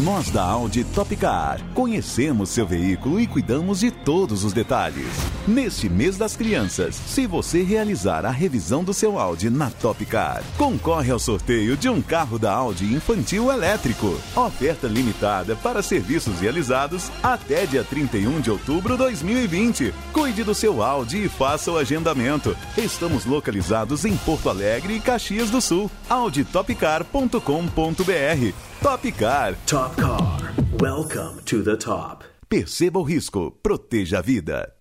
Nós 0.00 0.30
da 0.30 0.42
Audi 0.42 0.84
Topcar 0.84 1.60
conhecemos 1.74 2.48
seu 2.48 2.66
veículo 2.66 3.20
e 3.20 3.26
cuidamos 3.26 3.80
de 3.80 3.90
todos 3.90 4.42
os 4.42 4.54
detalhes. 4.54 5.06
Neste 5.46 5.86
mês 5.86 6.16
das 6.16 6.34
crianças, 6.34 6.94
se 6.94 7.26
você 7.26 7.62
realizar 7.62 8.24
a 8.24 8.30
revisão 8.30 8.82
do 8.82 8.94
seu 8.94 9.18
Audi 9.18 9.50
na 9.50 9.70
Topcar, 9.70 10.42
concorre 10.56 11.10
ao 11.10 11.18
sorteio 11.18 11.76
de 11.76 11.90
um 11.90 12.00
carro 12.00 12.38
da 12.38 12.54
Audi 12.54 12.86
infantil 12.86 13.52
elétrico. 13.52 14.18
Oferta 14.34 14.86
limitada 14.86 15.54
para 15.56 15.82
serviços 15.82 16.40
realizados 16.40 17.12
até 17.22 17.66
dia 17.66 17.84
31 17.84 18.40
de 18.40 18.50
outubro 18.50 18.94
de 18.94 19.00
2020. 19.00 19.92
Cuide 20.10 20.42
do 20.42 20.54
seu 20.54 20.82
Audi 20.82 21.24
e 21.24 21.28
faça 21.28 21.70
o 21.70 21.76
agendamento. 21.76 22.56
Estamos 22.78 23.26
localizados 23.26 24.06
em 24.06 24.16
Porto 24.16 24.48
Alegre 24.48 24.94
e 24.94 25.00
Caxias 25.00 25.50
do 25.50 25.60
Sul. 25.60 25.90
auditopcar.com.br 26.08 28.71
Top 28.82 29.12
Car. 29.12 29.54
Top 29.64 29.94
Car. 29.94 30.52
Welcome 30.80 31.40
to 31.44 31.62
the 31.62 31.76
top. 31.76 32.24
Perceba 32.48 32.98
o 32.98 33.04
risco, 33.04 33.52
proteja 33.62 34.18
a 34.18 34.20
vida. 34.20 34.74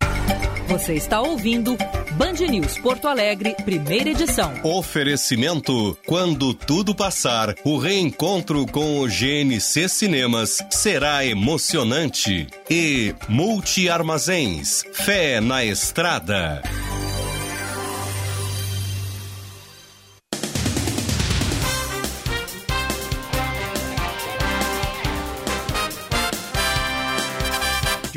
Você 0.67 0.95
está 0.95 1.21
ouvindo 1.21 1.77
Band 2.13 2.47
News 2.49 2.79
Porto 2.79 3.07
Alegre, 3.07 3.53
primeira 3.63 4.09
edição. 4.09 4.51
Oferecimento: 4.63 5.95
quando 6.07 6.51
tudo 6.51 6.95
passar, 6.95 7.53
o 7.63 7.77
reencontro 7.77 8.65
com 8.65 9.01
o 9.01 9.07
GNC 9.07 9.87
Cinemas 9.87 10.57
será 10.71 11.23
emocionante. 11.23 12.47
E 12.71 13.13
Multi 13.29 13.87
Armazéns, 13.87 14.83
fé 14.93 15.39
na 15.39 15.63
estrada. 15.63 16.63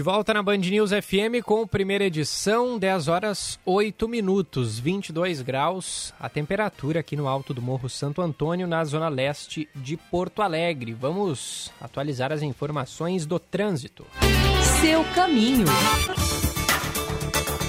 Volta 0.04 0.34
na 0.34 0.42
Band 0.42 0.58
News 0.58 0.90
FM 0.90 1.42
com 1.42 1.66
primeira 1.66 2.04
edição, 2.04 2.78
10 2.78 3.08
horas 3.08 3.58
8 3.64 4.06
minutos, 4.06 4.78
22 4.78 5.40
graus, 5.40 6.12
a 6.20 6.28
temperatura 6.28 7.00
aqui 7.00 7.16
no 7.16 7.26
alto 7.26 7.54
do 7.54 7.62
Morro 7.62 7.88
Santo 7.88 8.20
Antônio, 8.20 8.66
na 8.66 8.84
zona 8.84 9.08
leste 9.08 9.66
de 9.74 9.96
Porto 9.96 10.42
Alegre. 10.42 10.92
Vamos 10.92 11.72
atualizar 11.80 12.32
as 12.32 12.42
informações 12.42 13.24
do 13.24 13.38
trânsito. 13.38 14.04
Seu 14.82 15.02
caminho. 15.14 15.64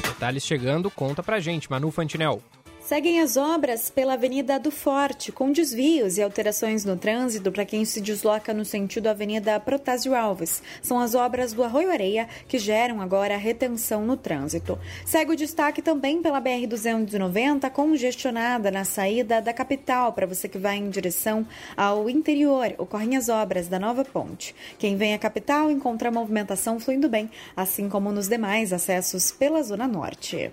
Detalhes 0.10 0.44
chegando, 0.46 0.92
conta 0.92 1.24
pra 1.24 1.40
gente, 1.40 1.72
Manu 1.72 1.90
Fantinel. 1.90 2.42
Seguem 2.86 3.20
as 3.20 3.36
obras 3.36 3.90
pela 3.90 4.14
Avenida 4.14 4.60
do 4.60 4.70
Forte, 4.70 5.32
com 5.32 5.52
desvios 5.52 6.20
e 6.20 6.22
alterações 6.22 6.86
no 6.86 6.96
trânsito 6.96 7.52
para 7.52 7.66
quem 7.66 7.84
se 7.84 8.00
desloca 8.00 8.54
no 8.54 8.64
sentido 8.64 9.08
Avenida 9.08 9.60
Protásio 9.60 10.14
Alves. 10.14 10.62
São 10.84 11.00
as 11.00 11.16
obras 11.16 11.52
do 11.52 11.64
Arroio 11.64 11.90
Areia 11.90 12.30
que 12.48 12.60
geram 12.60 13.02
agora 13.02 13.38
retenção 13.38 14.06
no 14.06 14.16
trânsito. 14.16 14.78
Segue 15.04 15.32
o 15.32 15.36
destaque 15.36 15.82
também 15.82 16.22
pela 16.22 16.40
BR-290, 16.40 17.72
congestionada 17.72 18.70
na 18.70 18.86
saída 18.86 19.42
da 19.42 19.52
capital 19.52 20.14
para 20.14 20.28
você 20.28 20.48
que 20.48 20.60
vai 20.60 20.78
em 20.78 20.92
direção 20.92 21.44
ao 21.76 22.08
interior. 22.08 22.76
Ocorrem 22.78 23.18
as 23.18 23.30
obras 23.30 23.68
da 23.68 23.80
nova 23.80 24.06
ponte. 24.06 24.54
Quem 24.78 24.96
vem 24.96 25.16
à 25.16 25.18
capital 25.18 25.72
encontra 25.72 26.10
a 26.10 26.12
movimentação 26.12 26.80
fluindo 26.80 27.10
bem, 27.10 27.32
assim 27.58 27.90
como 27.90 28.12
nos 28.12 28.28
demais 28.28 28.72
acessos 28.72 29.32
pela 29.32 29.64
Zona 29.64 29.88
Norte. 29.88 30.52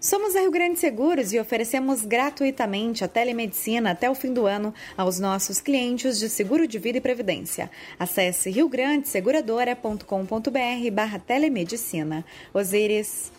Somos 0.00 0.36
a 0.36 0.40
Rio 0.40 0.50
Grande 0.50 0.78
Seguros 0.78 1.32
e 1.32 1.38
oferecemos 1.38 2.04
gratuitamente 2.04 3.04
a 3.04 3.08
telemedicina 3.08 3.92
até 3.92 4.10
o 4.10 4.14
fim 4.14 4.32
do 4.32 4.46
ano 4.46 4.74
aos 4.96 5.18
nossos 5.18 5.60
clientes 5.60 6.18
de 6.18 6.28
seguro 6.28 6.66
de 6.66 6.78
vida 6.78 6.98
e 6.98 7.00
previdência. 7.00 7.70
Acesse 7.98 8.50
riograndeseguradora.com.br 8.50 10.90
barra 10.92 11.18
telemedicina. 11.18 12.24
Osíris. 12.52 13.32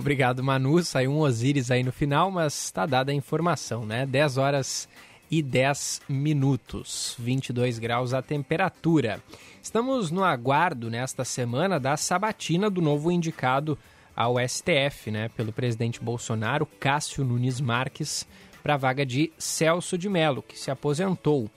Obrigado, 0.00 0.42
Manu. 0.42 0.82
Saiu 0.82 1.10
um 1.10 1.18
Osíris 1.18 1.70
aí 1.70 1.82
no 1.82 1.92
final, 1.92 2.30
mas 2.30 2.64
está 2.64 2.86
dada 2.86 3.12
a 3.12 3.14
informação, 3.14 3.84
né? 3.84 4.06
10 4.06 4.38
horas 4.38 4.88
e 5.30 5.42
10 5.42 6.00
minutos, 6.08 7.14
22 7.18 7.78
graus 7.78 8.14
a 8.14 8.22
temperatura. 8.22 9.22
Estamos 9.62 10.10
no 10.10 10.24
aguardo 10.24 10.88
nesta 10.88 11.22
semana 11.22 11.78
da 11.78 11.96
sabatina 11.96 12.70
do 12.70 12.80
novo 12.80 13.12
indicado 13.12 13.78
ao 14.16 14.36
STF, 14.40 15.10
né, 15.10 15.28
pelo 15.28 15.52
presidente 15.52 16.00
Bolsonaro, 16.00 16.64
Cássio 16.64 17.24
Nunes 17.24 17.60
Marques, 17.60 18.26
para 18.62 18.74
a 18.74 18.78
vaga 18.78 19.04
de 19.04 19.30
Celso 19.38 19.98
de 19.98 20.08
Mello, 20.08 20.42
que 20.42 20.58
se 20.58 20.70
aposentou. 20.70 21.50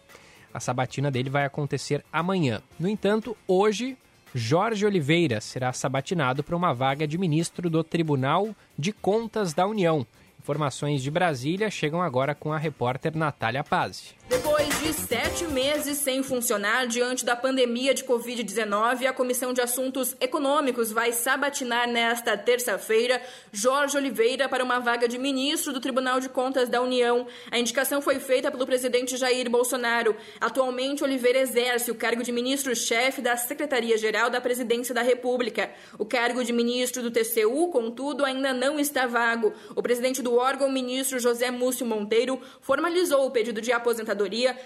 A 0.53 0.59
sabatina 0.59 1.09
dele 1.09 1.29
vai 1.29 1.45
acontecer 1.45 2.03
amanhã. 2.11 2.61
No 2.77 2.89
entanto, 2.89 3.37
hoje, 3.47 3.97
Jorge 4.35 4.85
Oliveira 4.85 5.39
será 5.39 5.71
sabatinado 5.71 6.43
para 6.43 6.55
uma 6.55 6.73
vaga 6.73 7.07
de 7.07 7.17
ministro 7.17 7.69
do 7.69 7.83
Tribunal 7.83 8.53
de 8.77 8.91
Contas 8.91 9.53
da 9.53 9.65
União. 9.65 10.05
Informações 10.39 11.01
de 11.01 11.09
Brasília 11.09 11.71
chegam 11.71 12.01
agora 12.01 12.35
com 12.35 12.51
a 12.51 12.57
repórter 12.57 13.15
Natália 13.15 13.63
Pazzi. 13.63 14.13
Depois 14.29 14.69
de 14.79 14.93
sete 14.93 15.43
meses 15.47 15.97
sem 15.97 16.23
funcionar 16.23 16.87
diante 16.87 17.25
da 17.25 17.35
pandemia 17.35 17.93
de 17.93 18.05
Covid-19, 18.05 19.05
a 19.05 19.11
Comissão 19.11 19.51
de 19.51 19.59
Assuntos 19.59 20.15
Econômicos 20.19 20.93
vai 20.93 21.11
sabatinar 21.11 21.89
nesta 21.89 22.37
terça-feira 22.37 23.21
Jorge 23.51 23.97
Oliveira 23.97 24.47
para 24.47 24.63
uma 24.63 24.79
vaga 24.79 25.09
de 25.09 25.17
ministro 25.17 25.73
do 25.73 25.81
Tribunal 25.81 26.21
de 26.21 26.29
Contas 26.29 26.69
da 26.69 26.81
União. 26.81 27.27
A 27.51 27.59
indicação 27.59 28.01
foi 28.01 28.17
feita 28.17 28.49
pelo 28.49 28.65
presidente 28.65 29.17
Jair 29.17 29.49
Bolsonaro. 29.49 30.15
Atualmente, 30.39 31.03
Oliveira 31.03 31.39
exerce 31.39 31.91
o 31.91 31.95
cargo 31.95 32.23
de 32.23 32.31
ministro-chefe 32.31 33.21
da 33.21 33.35
Secretaria-Geral 33.35 34.29
da 34.29 34.39
Presidência 34.39 34.95
da 34.95 35.01
República. 35.01 35.69
O 35.99 36.05
cargo 36.05 36.45
de 36.45 36.53
ministro 36.53 37.03
do 37.03 37.11
TCU, 37.11 37.67
contudo, 37.71 38.23
ainda 38.23 38.53
não 38.53 38.79
está 38.79 39.05
vago. 39.05 39.53
O 39.75 39.83
presidente 39.83 40.21
do 40.21 40.33
órgão, 40.35 40.71
ministro 40.71 41.19
José 41.19 41.51
Múcio 41.51 41.85
Monteiro, 41.85 42.41
formalizou 42.61 43.27
o 43.27 43.31
pedido 43.31 43.59
de 43.59 43.73
aposentadoria 43.73 44.12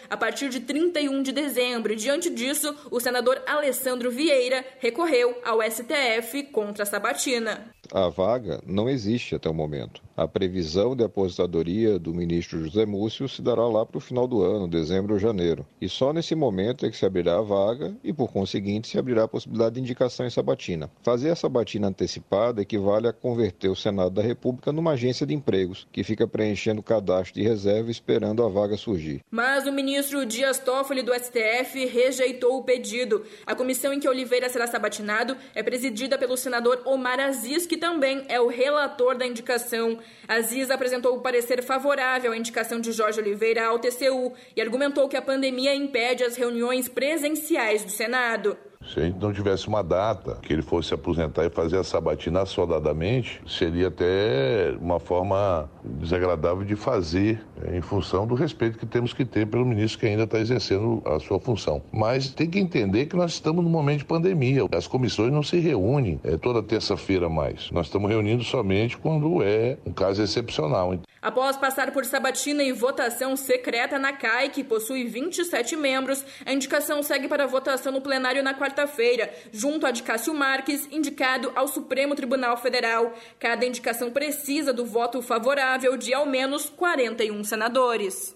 a 0.10 0.18
partir 0.18 0.50
de 0.50 0.60
31 0.60 1.24
de 1.24 1.32
dezembro. 1.32 1.95
Diante 1.95 2.30
disso, 2.30 2.76
o 2.91 3.00
senador 3.00 3.41
Alessandro 3.45 4.12
Vieira 4.12 4.66
recorreu 4.80 5.39
ao 5.43 5.62
STF 5.62 6.43
contra 6.52 6.86
sabatina. 6.86 7.74
A 7.94 8.10
vaga 8.10 8.62
não 8.66 8.90
existe 8.90 9.36
até 9.36 9.50
o 9.50 9.54
momento. 9.54 10.02
A 10.16 10.28
previsão 10.28 10.96
de 10.96 11.04
aposentadoria 11.04 12.00
do 12.00 12.14
ministro 12.14 12.64
José 12.64 12.86
Múcio 12.86 13.30
se 13.30 13.42
dará 13.42 13.68
lá 13.68 13.86
para 13.86 13.98
o 13.98 14.02
final 14.02 14.28
do 14.28 14.42
ano, 14.42 14.68
dezembro 14.68 15.14
ou 15.14 15.20
janeiro. 15.20 15.66
E 15.80 15.88
só 15.88 16.12
nesse 16.12 16.34
momento 16.34 16.86
é 16.86 16.90
que 16.90 16.98
se 16.98 17.06
abrirá 17.06 17.38
a 17.38 17.42
vaga 17.44 17.96
e, 18.04 18.12
por 18.12 18.32
conseguinte, 18.32 18.88
se 18.88 18.98
abrirá 18.98 19.24
a 19.24 19.28
possibilidade 19.28 19.76
de 19.76 19.82
indicação 19.82 20.26
em 20.26 20.30
sabatina. 20.32 20.90
Fazer 21.04 21.30
a 21.30 21.36
sabatina 21.36 21.88
antecipada 21.88 22.62
equivale 22.62 23.08
a 23.08 23.14
converter 23.14 23.70
o 23.70 23.76
Senado 23.76 24.10
da 24.10 24.22
República 24.22 24.72
numa 24.72 24.94
agência 24.94 25.26
de 25.26 25.36
empregos, 25.36 25.88
que 25.92 26.04
fica 26.04 26.28
preenchendo 26.28 26.82
o 26.82 26.84
cadastro 26.84 27.36
de 27.36 27.48
reserva 27.48 27.92
esperando 27.92 28.44
a 28.44 28.50
vaga 28.50 28.76
surgir. 28.76 29.22
Mas 29.30 29.68
o 29.68 29.72
ministro 29.72 30.26
Dias 30.26 30.58
Toffoli 30.58 31.04
do 31.04 31.14
STF 31.14 31.86
rejeitou 31.86 32.58
o 32.58 32.64
pedido. 32.64 33.24
A 33.46 33.54
comissão 33.54 33.94
em 33.94 34.00
que 34.00 34.10
Oliveira 34.10 34.50
será 34.50 34.66
sabatinado 34.66 35.38
é 35.54 35.62
presidida 35.62 36.18
pelo 36.18 36.36
senador 36.36 36.82
Omar 36.86 37.20
Aziz, 37.20 37.68
que 37.68 37.76
também 37.78 38.25
é 38.28 38.39
o 38.39 38.47
relator 38.47 39.17
da 39.17 39.25
indicação. 39.25 39.99
Aziz 40.28 40.69
apresentou 40.69 41.15
o 41.15 41.21
parecer 41.21 41.63
favorável 41.63 42.32
à 42.32 42.38
indicação 42.38 42.80
de 42.80 42.91
Jorge 42.91 43.19
Oliveira 43.19 43.65
ao 43.65 43.80
TCU 43.80 44.34
e 44.55 44.61
argumentou 44.61 45.07
que 45.07 45.17
a 45.17 45.21
pandemia 45.21 45.73
impede 45.73 46.23
as 46.23 46.36
reuniões 46.36 46.89
presenciais 46.89 47.84
do 47.84 47.91
Senado. 47.91 48.57
Se 48.94 49.00
a 49.00 49.04
gente 49.04 49.20
não 49.20 49.34
tivesse 49.34 49.68
uma 49.68 49.84
data 49.84 50.38
que 50.42 50.54
ele 50.54 50.62
fosse 50.62 50.94
aposentar 50.94 51.46
e 51.46 51.50
fazer 51.50 51.78
a 51.78 51.84
sabatina 51.84 52.46
soldadamente, 52.46 53.42
seria 53.48 53.90
até 53.90 54.76
uma 54.80 55.00
forma 55.00 55.70
desagradável 55.84 56.64
de 56.64 56.76
fazer 56.76 57.42
em 57.72 57.82
função 57.82 58.26
do 58.26 58.36
respeito 58.36 58.78
que 58.78 58.86
temos 58.86 59.14
que 59.14 59.26
ter 59.26 59.46
pelo 59.48 59.66
ministro 59.66 60.00
que 60.00 60.06
ainda 60.06 60.24
está 60.24 60.40
exercendo 60.40 61.02
a 61.06 61.20
sua 61.20 61.40
função. 61.40 61.82
Mas 61.92 62.30
tem 62.30 62.50
que 62.50 62.60
entender 62.60 63.08
que 63.08 63.16
nós 63.16 63.34
estamos 63.34 63.64
num 63.64 63.70
momento 63.70 64.00
de 64.00 64.06
pandemia. 64.06 64.66
As 64.72 64.88
comissões 64.88 65.32
não 65.32 65.44
se 65.44 65.60
reúnem 65.60 66.20
é, 66.24 66.38
toda 66.38 66.64
terça-feira 66.64 67.30
mais. 67.30 67.70
Nós 67.72 67.88
estamos 67.88 68.10
reunindo 68.10 68.44
somente 68.44 68.98
quando 68.98 69.44
é 69.44 69.78
um 69.86 69.92
caso 69.92 70.22
excepcional. 70.22 70.98
Após 71.22 71.58
passar 71.58 71.92
por 71.92 72.06
sabatina 72.06 72.64
e 72.64 72.72
votação 72.72 73.36
secreta 73.36 73.98
na 73.98 74.14
CAI, 74.14 74.50
que 74.50 74.64
possui 74.64 75.06
27 75.06 75.76
membros, 75.76 76.24
a 76.46 76.54
indicação 76.54 77.02
segue 77.02 77.28
para 77.28 77.48
votação 77.48 77.92
no 77.92 78.02
plenário 78.02 78.44
na 78.44 78.54
quarta-feira, 78.78 79.34
junto 79.51 79.88
a 79.88 79.91
de 79.91 80.03
Cássio 80.03 80.34
Marques, 80.36 80.88
indicado 80.91 81.51
ao 81.55 81.67
Supremo 81.67 82.13
Tribunal 82.13 82.55
Federal. 82.57 83.11
Cada 83.39 83.65
indicação 83.65 84.11
precisa 84.11 84.71
do 84.71 84.86
voto 84.86 85.21
favorável 85.21 85.97
de 85.97 86.13
ao 86.13 86.28
menos 86.28 86.69
41 86.69 87.43
senadores. 87.43 88.36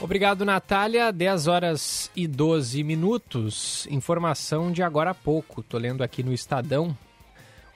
Obrigado, 0.00 0.44
Natália. 0.44 1.10
10 1.10 1.46
horas 1.48 2.10
e 2.14 2.26
12 2.26 2.82
minutos. 2.84 3.86
Informação 3.90 4.70
de 4.70 4.82
agora 4.82 5.10
há 5.10 5.14
pouco. 5.14 5.60
Estou 5.60 5.80
lendo 5.80 6.02
aqui 6.02 6.22
no 6.22 6.32
Estadão. 6.32 6.96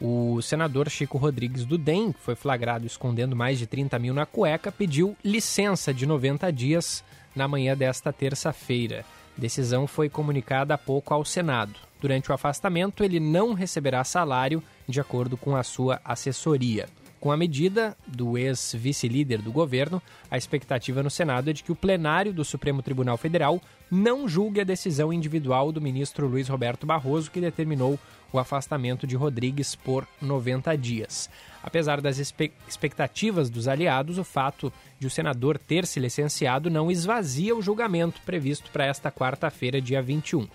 O 0.01 0.41
senador 0.41 0.89
Chico 0.89 1.19
Rodrigues 1.19 1.65
do 1.65 1.77
DEM, 1.77 2.13
que 2.13 2.21
foi 2.21 2.37
flagrado 2.37 2.87
escondendo 2.87 3.35
mais 3.35 3.59
de 3.59 3.67
30 3.67 3.99
mil 3.99 4.15
na 4.15 4.25
cueca, 4.25 4.71
pediu 4.71 5.17
licença 5.25 5.93
de 5.93 6.07
90 6.07 6.53
dias 6.53 7.03
na 7.35 7.49
manhã 7.49 7.77
desta 7.77 8.13
terça-feira. 8.13 9.05
Decisão 9.37 9.87
foi 9.87 10.09
comunicada 10.09 10.75
há 10.75 10.79
pouco 10.79 11.13
ao 11.13 11.25
Senado. 11.25 11.75
Durante 12.01 12.31
o 12.31 12.35
afastamento, 12.35 13.03
ele 13.03 13.19
não 13.19 13.55
receberá 13.55 14.05
salário, 14.05 14.63
de 14.89 15.01
acordo 15.01 15.37
com 15.37 15.57
a 15.57 15.65
sua 15.65 16.01
assessoria. 16.05 16.89
Com 17.21 17.33
a 17.33 17.37
medida 17.37 17.97
do 18.07 18.39
ex-vice-líder 18.39 19.43
do 19.43 19.51
governo, 19.51 20.01
a 20.31 20.39
expectativa 20.39 21.03
no 21.03 21.11
Senado 21.11 21.51
é 21.51 21.53
de 21.53 21.65
que 21.65 21.73
o 21.73 21.77
plenário 21.77 22.33
do 22.33 22.45
Supremo 22.45 22.81
Tribunal 22.81 23.17
Federal 23.17 23.61
não 23.91 24.29
julgue 24.29 24.61
a 24.61 24.65
decisão 24.65 25.13
individual 25.13 25.73
do 25.73 25.81
ministro 25.81 26.29
Luiz 26.29 26.49
Roberto 26.49 26.87
Barroso, 26.87 27.31
que 27.31 27.41
determinou 27.41 27.99
o 28.33 28.39
afastamento 28.39 29.07
de 29.07 29.17
Rodrigues 29.17 29.75
por 29.75 30.07
90 30.21 30.77
dias. 30.77 31.31
Apesar 31.63 32.01
das 32.01 32.19
expectativas 32.19 33.51
dos 33.51 33.69
aliados, 33.69 34.19
o 34.19 34.25
fato 34.25 34.73
de 34.99 35.07
o 35.07 35.11
senador 35.11 35.59
ter 35.59 35.87
se 35.87 36.01
licenciado 36.01 36.71
não 36.71 36.91
esvazia 36.91 37.55
o 37.55 37.63
julgamento 37.63 38.21
previsto 38.23 38.71
para 38.71 38.87
esta 38.87 39.11
quarta-feira, 39.11 39.81
dia 39.81 40.03
21. 40.03 40.47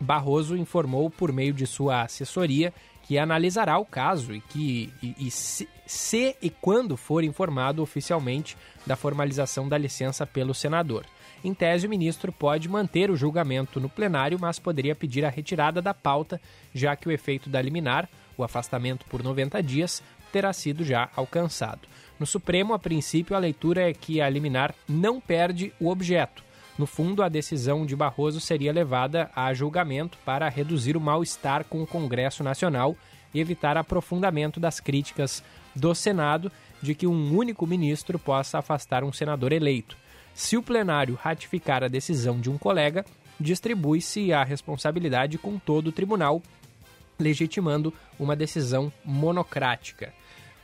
Barroso 0.00 0.56
informou 0.56 1.08
por 1.08 1.32
meio 1.32 1.52
de 1.52 1.66
sua 1.66 2.02
assessoria 2.02 2.72
que 3.02 3.18
analisará 3.18 3.78
o 3.78 3.84
caso 3.84 4.34
e 4.34 4.40
que 4.40 4.92
e, 5.02 5.14
e 5.26 5.30
se, 5.30 5.68
se 5.86 6.36
e 6.40 6.50
quando 6.50 6.96
for 6.96 7.24
informado 7.24 7.82
oficialmente 7.82 8.56
da 8.86 8.96
formalização 8.96 9.68
da 9.68 9.76
licença 9.76 10.26
pelo 10.26 10.54
senador. 10.54 11.04
Em 11.44 11.52
tese, 11.52 11.86
o 11.86 11.90
ministro 11.90 12.30
pode 12.30 12.68
manter 12.68 13.10
o 13.10 13.16
julgamento 13.16 13.80
no 13.80 13.88
plenário, 13.88 14.38
mas 14.40 14.58
poderia 14.58 14.94
pedir 14.94 15.24
a 15.24 15.28
retirada 15.28 15.82
da 15.82 15.92
pauta, 15.92 16.40
já 16.72 16.94
que 16.94 17.08
o 17.08 17.12
efeito 17.12 17.50
da 17.50 17.60
liminar, 17.60 18.08
o 18.36 18.44
afastamento 18.44 19.04
por 19.06 19.22
90 19.22 19.60
dias, 19.62 20.02
terá 20.32 20.52
sido 20.52 20.84
já 20.84 21.10
alcançado. 21.16 21.80
No 22.18 22.26
Supremo, 22.26 22.74
a 22.74 22.78
princípio, 22.78 23.34
a 23.34 23.40
leitura 23.40 23.90
é 23.90 23.92
que 23.92 24.20
a 24.20 24.28
liminar 24.28 24.72
não 24.88 25.20
perde 25.20 25.72
o 25.80 25.88
objeto. 25.88 26.44
No 26.78 26.86
fundo, 26.86 27.22
a 27.22 27.28
decisão 27.28 27.84
de 27.84 27.96
Barroso 27.96 28.40
seria 28.40 28.72
levada 28.72 29.30
a 29.34 29.52
julgamento 29.52 30.16
para 30.24 30.48
reduzir 30.48 30.96
o 30.96 31.00
mal-estar 31.00 31.64
com 31.64 31.82
o 31.82 31.86
Congresso 31.86 32.42
Nacional 32.44 32.96
e 33.34 33.40
evitar 33.40 33.76
aprofundamento 33.76 34.60
das 34.60 34.80
críticas 34.80 35.42
do 35.74 35.94
Senado 35.94 36.50
de 36.80 36.94
que 36.94 37.06
um 37.06 37.36
único 37.36 37.66
ministro 37.66 38.18
possa 38.18 38.58
afastar 38.58 39.04
um 39.04 39.12
senador 39.12 39.52
eleito. 39.52 39.96
Se 40.34 40.56
o 40.56 40.62
plenário 40.62 41.14
ratificar 41.14 41.84
a 41.84 41.88
decisão 41.88 42.40
de 42.40 42.50
um 42.50 42.56
colega, 42.56 43.04
distribui-se 43.38 44.32
a 44.32 44.44
responsabilidade 44.44 45.38
com 45.38 45.58
todo 45.58 45.88
o 45.88 45.92
tribunal, 45.92 46.42
legitimando 47.18 47.92
uma 48.18 48.34
decisão 48.34 48.92
monocrática. 49.04 50.12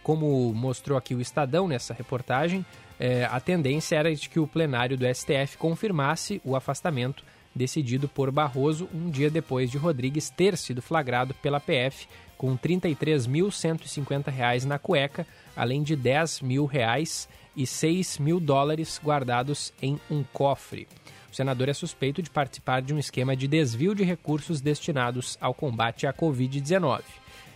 Como 0.03 0.53
mostrou 0.55 0.97
aqui 0.97 1.14
o 1.14 1.21
Estadão 1.21 1.69
nessa 1.69 1.93
reportagem, 1.93 2.64
é, 2.99 3.25
a 3.25 3.39
tendência 3.39 3.97
era 3.97 4.14
de 4.14 4.29
que 4.29 4.41
o 4.41 4.47
plenário 4.47 4.97
do 4.97 5.07
STF 5.07 5.57
confirmasse 5.59 6.41
o 6.45 6.57
afastamento 6.57 7.25
decidido 7.55 8.09
por 8.09 8.31
Barroso 8.31 8.89
um 8.95 9.11
dia 9.11 9.31
depois 9.31 9.71
de 9.71 9.79
Rodrigues 9.79 10.31
ter 10.31 10.57
sido 10.57 10.81
flagrado 10.81 11.35
pela 11.35 11.61
PF 11.61 12.07
com 12.39 12.53
R$ 12.53 12.59
33.150 12.62 14.64
na 14.64 14.78
cueca, 14.78 15.26
além 15.57 15.82
de 15.82 15.97
10 15.97 16.41
mil 16.41 16.64
reais 16.64 17.28
e 17.57 17.66
6 17.66 18.18
mil 18.18 18.39
dólares 18.39 19.01
guardados 19.05 19.72
em 19.82 20.01
um 20.09 20.22
cofre. 20.32 20.86
O 21.30 21.34
senador 21.34 21.68
é 21.68 21.74
suspeito 21.74 22.22
de 22.22 22.30
participar 22.30 22.80
de 22.80 22.95
um 22.95 22.99
esquema 22.99 23.36
de 23.36 23.47
desvio 23.47 23.95
de 23.95 24.05
recursos 24.05 24.61
destinados 24.61 25.36
ao 25.41 25.53
combate 25.53 26.07
à 26.07 26.12
Covid-19. 26.12 27.03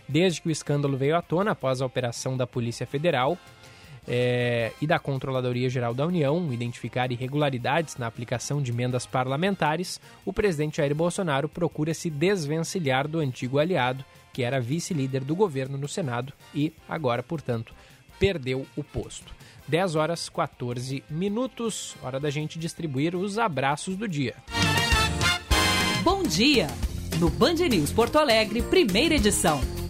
Desde 0.07 0.41
que 0.41 0.49
o 0.49 0.51
escândalo 0.51 0.97
veio 0.97 1.15
à 1.15 1.21
tona 1.21 1.51
após 1.51 1.81
a 1.81 1.85
operação 1.85 2.37
da 2.37 2.45
Polícia 2.45 2.85
Federal, 2.85 3.37
é, 4.07 4.71
e 4.81 4.87
da 4.87 4.99
Controladoria 4.99 5.69
Geral 5.69 5.93
da 5.93 6.05
União 6.05 6.51
identificar 6.51 7.11
irregularidades 7.11 7.97
na 7.97 8.07
aplicação 8.07 8.61
de 8.61 8.71
emendas 8.71 9.05
parlamentares, 9.05 9.99
o 10.25 10.33
presidente 10.33 10.77
Jair 10.77 10.93
Bolsonaro 10.93 11.47
procura 11.47 11.93
se 11.93 12.09
desvencilhar 12.09 13.07
do 13.07 13.19
antigo 13.19 13.59
aliado, 13.59 14.03
que 14.33 14.43
era 14.43 14.59
vice-líder 14.59 15.23
do 15.23 15.35
governo 15.35 15.77
no 15.77 15.87
Senado 15.87 16.33
e 16.53 16.73
agora, 16.89 17.21
portanto, 17.21 17.73
perdeu 18.19 18.65
o 18.75 18.83
posto. 18.83 19.33
10 19.67 19.95
horas 19.95 20.27
14 20.27 21.03
minutos, 21.09 21.95
hora 22.01 22.19
da 22.19 22.29
gente 22.29 22.59
distribuir 22.59 23.15
os 23.15 23.37
abraços 23.37 23.95
do 23.95 24.07
dia. 24.07 24.35
Bom 26.03 26.23
dia! 26.23 26.67
No 27.19 27.29
Band 27.29 27.53
News 27.69 27.91
Porto 27.91 28.17
Alegre, 28.17 28.61
primeira 28.63 29.15
edição. 29.15 29.82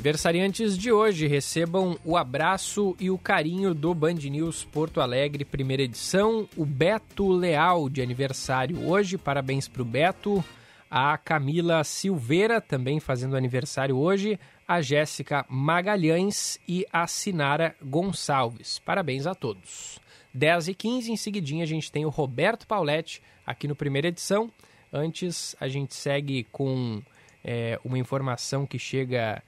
Aniversariantes 0.00 0.78
de 0.78 0.90
hoje 0.90 1.26
recebam 1.26 1.94
o 2.02 2.16
abraço 2.16 2.96
e 2.98 3.10
o 3.10 3.18
carinho 3.18 3.74
do 3.74 3.94
Band 3.94 4.14
News 4.14 4.64
Porto 4.64 4.98
Alegre, 4.98 5.44
primeira 5.44 5.82
edição. 5.82 6.48
O 6.56 6.64
Beto 6.64 7.28
Leal, 7.28 7.90
de 7.90 8.00
aniversário 8.00 8.88
hoje, 8.88 9.18
parabéns 9.18 9.68
para 9.68 9.82
o 9.82 9.84
Beto. 9.84 10.42
A 10.90 11.18
Camila 11.18 11.84
Silveira, 11.84 12.62
também 12.62 12.98
fazendo 12.98 13.36
aniversário 13.36 13.94
hoje. 13.94 14.40
A 14.66 14.80
Jéssica 14.80 15.44
Magalhães 15.50 16.58
e 16.66 16.86
a 16.90 17.06
Sinara 17.06 17.76
Gonçalves. 17.84 18.78
Parabéns 18.78 19.26
a 19.26 19.34
todos. 19.34 20.00
10 20.32 20.68
e 20.68 20.74
15 20.74 21.12
em 21.12 21.16
seguidinha 21.18 21.62
a 21.62 21.68
gente 21.68 21.92
tem 21.92 22.06
o 22.06 22.10
Roberto 22.10 22.66
Pauletti 22.66 23.22
aqui 23.46 23.68
no 23.68 23.76
primeira 23.76 24.08
edição. 24.08 24.50
Antes 24.90 25.54
a 25.60 25.68
gente 25.68 25.94
segue 25.94 26.44
com 26.44 27.02
é, 27.44 27.78
uma 27.84 27.98
informação 27.98 28.64
que 28.64 28.78
chega 28.78 29.42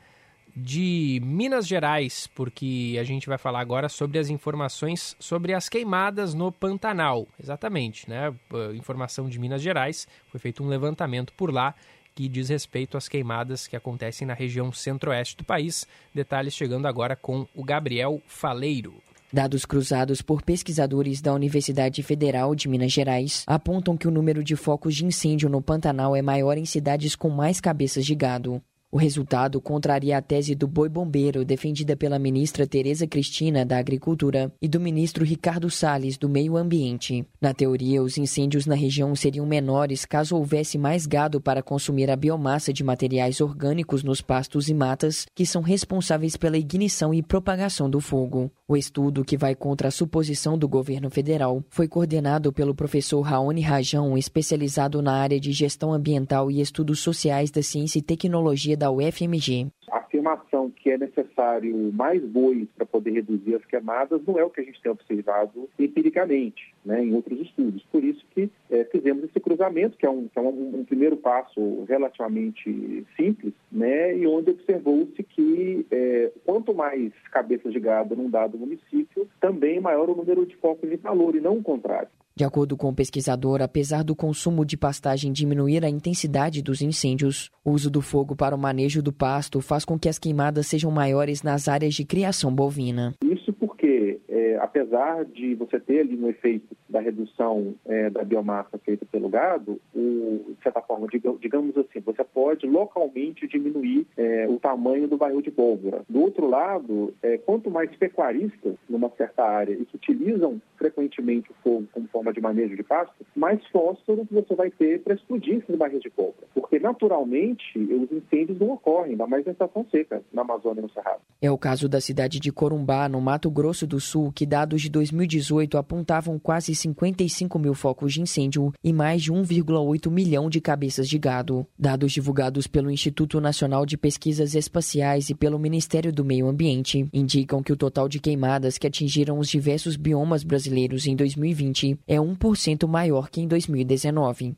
de 0.55 1.21
Minas 1.25 1.67
Gerais, 1.67 2.29
porque 2.35 2.97
a 3.01 3.05
gente 3.05 3.27
vai 3.27 3.39
falar 3.39 3.61
agora 3.61 3.89
sobre 3.89 4.19
as 4.19 4.29
informações 4.29 5.17
sobre 5.19 5.55
as 5.55 5.69
queimadas 5.69 6.35
no 6.35 6.53
Pantanal. 6.53 7.27
Exatamente, 7.43 8.09
né? 8.09 8.35
Informação 8.75 9.29
de 9.29 9.39
Minas 9.39 9.63
Gerais, 9.63 10.07
foi 10.29 10.39
feito 10.39 10.63
um 10.63 10.69
levantamento 10.69 11.33
por 11.33 11.53
lá 11.53 11.75
que 12.15 12.29
diz 12.29 12.51
respeito 12.51 12.97
às 12.97 13.09
queimadas 13.09 13.67
que 13.67 13.75
acontecem 13.75 14.27
na 14.27 14.35
região 14.35 14.71
centro-oeste 14.71 15.37
do 15.37 15.45
país. 15.45 15.87
Detalhes 16.15 16.55
chegando 16.55 16.87
agora 16.87 17.17
com 17.17 17.47
o 17.55 17.65
Gabriel 17.65 18.21
Faleiro. 18.27 18.95
Dados 19.33 19.65
cruzados 19.65 20.21
por 20.21 20.43
pesquisadores 20.43 21.23
da 21.23 21.33
Universidade 21.33 22.03
Federal 22.03 22.55
de 22.55 22.69
Minas 22.69 22.93
Gerais 22.93 23.45
apontam 23.47 23.97
que 23.97 24.07
o 24.07 24.11
número 24.11 24.45
de 24.45 24.55
focos 24.57 24.95
de 24.95 25.07
incêndio 25.07 25.49
no 25.49 25.63
Pantanal 25.63 26.15
é 26.15 26.21
maior 26.21 26.59
em 26.59 26.67
cidades 26.67 27.17
com 27.17 27.31
mais 27.31 27.59
cabeças 27.59 28.05
de 28.05 28.15
gado. 28.15 28.63
O 28.95 28.99
resultado 28.99 29.59
contraria 29.59 30.19
a 30.19 30.21
tese 30.21 30.55
do 30.55 30.69
boi 30.69 30.87
bombeiro 30.87 31.47
defendida 31.47 31.97
pela 31.97 32.19
ministra 32.19 32.67
Tereza 32.67 33.07
Cristina 33.07 33.65
da 33.65 33.79
Agricultura 33.79 34.53
e 34.61 34.69
do 34.69 34.79
ministro 34.79 35.25
Ricardo 35.25 35.71
Salles 35.71 36.19
do 36.19 36.29
Meio 36.29 36.59
Ambiente. 36.59 37.27
Na 37.41 37.55
teoria, 37.55 38.03
os 38.03 38.19
incêndios 38.19 38.67
na 38.67 38.75
região 38.75 39.17
seriam 39.17 39.47
menores 39.47 40.05
caso 40.05 40.37
houvesse 40.37 40.77
mais 40.77 41.07
gado 41.07 41.41
para 41.41 41.63
consumir 41.63 42.11
a 42.11 42.17
biomassa 42.17 42.71
de 42.71 42.85
materiais 42.85 43.41
orgânicos 43.41 44.05
nos 44.05 44.21
pastos 44.21 44.69
e 44.69 44.75
matas 44.75 45.25
que 45.35 45.47
são 45.47 45.63
responsáveis 45.63 46.37
pela 46.37 46.59
ignição 46.59 47.15
e 47.15 47.23
propagação 47.23 47.89
do 47.89 47.99
fogo. 47.99 48.53
O 48.73 48.77
estudo, 48.79 49.23
que 49.23 49.37
vai 49.37 49.55
contra 49.55 49.89
a 49.89 49.91
suposição 49.91 50.57
do 50.57 50.67
governo 50.67 51.11
federal, 51.11 51.63
foi 51.69 51.87
coordenado 51.87 52.51
pelo 52.55 52.75
professor 52.75 53.21
Raoni 53.21 53.61
Rajão, 53.61 54.17
especializado 54.17 55.03
na 55.03 55.13
área 55.13 55.39
de 55.39 55.53
gestão 55.53 55.93
ambiental 55.93 56.51
e 56.51 56.59
estudos 56.59 57.01
sociais 57.01 57.51
da 57.51 57.63
ciência 57.63 57.99
e 57.99 58.03
tecnologia 58.03 58.75
da 58.75 58.91
UFMG. 58.91 59.67
A 59.91 59.99
afirmação 59.99 60.71
que 60.71 60.91
é 60.91 60.97
necessário 60.97 61.93
mais 61.93 62.25
bois 62.25 62.67
para 62.75 62.87
poder 62.87 63.11
reduzir 63.11 63.55
as 63.57 63.65
queimadas 63.67 64.23
não 64.27 64.39
é 64.39 64.45
o 64.45 64.49
que 64.49 64.63
a 64.63 64.65
gente 64.65 64.81
tem 64.81 64.91
observado 64.91 65.69
empiricamente 65.79 66.73
né, 66.85 67.05
em 67.05 67.15
outros 67.15 67.41
estudos. 67.41 67.83
Por 67.93 68.03
isso 68.03 68.25
que 68.31 68.51
é, 68.71 68.85
fizemos 68.85 69.25
esse 69.25 69.39
cruzamento, 69.39 69.97
que 69.97 70.07
é, 70.07 70.11
um, 70.11 70.29
que 70.29 70.39
é 70.39 70.43
um, 70.43 70.81
um, 70.81 70.85
primeiro 70.85 71.17
passo 71.17 71.85
relativamente 71.89 73.07
simples, 73.17 73.53
né, 73.71 74.17
e 74.17 74.27
onde 74.27 74.51
observou-se 74.51 75.23
que 75.23 75.87
é, 75.91 76.33
quanto 76.45 76.75
mais 76.75 77.13
cabeças 77.31 77.73
de 77.73 77.81
gado 77.81 78.17
num 78.17 78.31
dado 78.31 78.59
município, 78.63 79.29
também 79.41 79.81
maior 79.81 80.09
o 80.09 80.17
número 80.17 80.47
de 80.47 80.57
focos 80.57 80.89
de 80.89 80.97
calor, 80.99 81.35
e 81.35 81.41
não 81.41 81.59
o 81.59 81.63
contrário. 81.63 82.09
De 82.35 82.45
acordo 82.45 82.79
com 82.79 82.89
o 82.89 82.95
pesquisador, 82.95 83.61
apesar 83.61 84.03
do 84.03 84.17
consumo 84.17 84.65
de 84.65 84.77
pastagem 84.77 85.31
diminuir 85.33 85.85
a 85.85 85.91
intensidade 85.91 86.63
dos 86.63 86.81
incêndios, 86.81 87.51
o 87.63 87.73
uso 87.73 87.91
do 87.91 88.01
fogo 88.01 88.35
para 88.35 88.57
o 88.57 88.59
manejo 88.59 89.03
do 89.03 89.13
pasto 89.13 89.61
faz 89.61 89.85
com 89.85 89.99
que 89.99 90.09
as 90.09 90.19
queimadas 90.19 90.67
sejam 90.67 90.91
maiores 90.91 91.43
nas 91.43 91.69
áreas 91.69 91.93
de 91.95 92.07
criação 92.07 92.55
bovina. 92.55 93.15
Isso 93.23 93.53
porque, 93.53 94.19
é, 94.33 94.57
apesar 94.57 95.27
de 95.27 95.55
você 95.55 95.79
ter 95.79 96.01
ali 96.01 96.17
um 96.17 96.27
efeito 96.27 96.75
da 96.89 97.01
redução 97.01 97.75
é, 97.85 98.09
da 98.09 98.25
biomassa 98.25 98.79
feita 98.79 99.05
pelo 99.05 99.29
gado, 99.29 99.79
o, 99.95 100.55
de 100.57 100.63
certa 100.63 100.81
forma, 100.81 101.07
digamos 101.39 101.77
assim, 101.77 102.01
você 102.01 102.25
pode 102.25 102.67
localmente 102.67 103.47
diminuir 103.47 104.07
é, 104.17 104.49
o 104.49 104.59
tamanho 104.59 105.07
do 105.07 105.19
barril 105.19 105.43
de 105.43 105.51
pólvora. 105.51 106.03
Do 106.09 106.23
outro 106.23 106.49
lado, 106.49 107.15
é, 107.23 107.37
quanto 107.37 107.71
mais 107.71 107.95
pecuaristas 107.97 108.75
numa 108.89 109.11
certa 109.11 109.45
área 109.45 109.75
e 109.75 109.85
que 109.85 109.97
utilizam 109.97 110.61
frequentemente 110.79 111.51
o 111.51 111.55
fogo 111.63 111.87
como 111.93 112.09
forma 112.09 112.33
de 112.33 112.41
manejo 112.41 112.75
de 112.75 112.83
pasto, 112.83 113.15
mais 113.37 113.65
fósforo 113.67 114.27
você 114.31 114.55
vai 114.55 114.71
ter 114.71 115.01
para 115.01 115.15
explodir 115.15 115.59
esses 115.59 115.77
barris 115.77 116.01
de 116.01 116.09
pólvora. 116.09 116.47
Porque, 116.55 116.79
naturalmente, 116.79 117.79
os 117.79 118.11
incêndios 118.11 118.59
não 118.59 118.71
ocorrem, 118.71 119.13
ainda 119.13 119.27
mais 119.27 119.45
na 119.45 119.53
estação 119.53 119.87
seca, 119.91 120.23
na 120.33 120.41
Amazônia 120.41 120.81
e 120.81 120.83
no 120.83 120.91
Cerrado. 120.91 121.21
É 121.41 121.51
o 121.51 121.59
caso 121.59 121.89
da 121.89 122.01
cidade 122.01 122.41
de 122.41 122.51
Corumbá, 122.51 123.09
no 123.09 123.21
Mato 123.21 123.51
Grosso 123.51 123.87
do 123.87 124.01
Sul, 124.01 124.22
que 124.31 124.45
dados 124.45 124.83
de 124.83 124.91
2018 124.91 125.79
apontavam 125.79 126.39
quase 126.39 126.75
55 126.75 127.59
mil 127.59 127.75
focos 127.75 128.13
de 128.13 128.21
incêndio 128.21 128.73
e 128.85 128.93
mais 128.93 129.23
de 129.23 129.33
1,8 129.33 130.11
milhão 130.11 130.51
de 130.51 130.61
cabeças 130.61 131.09
de 131.09 131.19
gado. 131.19 131.67
Dados 131.79 132.13
divulgados 132.13 132.67
pelo 132.67 132.91
Instituto 132.91 133.41
Nacional 133.41 133.87
de 133.87 133.97
Pesquisas 133.97 134.55
Espaciais 134.55 135.31
e 135.31 135.35
pelo 135.35 135.59
Ministério 135.59 136.13
do 136.13 136.25
Meio 136.25 136.47
Ambiente 136.47 137.09
indicam 137.13 137.63
que 137.63 137.73
o 137.73 137.77
total 137.77 138.09
de 138.09 138.21
queimadas 138.21 138.77
que 138.77 138.87
atingiram 138.87 139.39
os 139.39 139.49
diversos 139.49 139.97
biomas 139.97 140.45
brasileiros 140.45 141.07
em 141.07 141.17
2020 141.17 141.99
é 142.07 142.17
1% 142.17 142.87
maior 142.87 143.31
que 143.31 143.41
em 143.41 143.49
2019. 143.49 144.55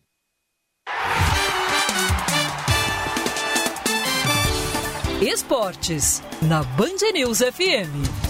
Esportes, 5.20 6.22
na 6.42 6.62
Band 6.62 7.12
News 7.14 7.38
FM. 7.38 8.23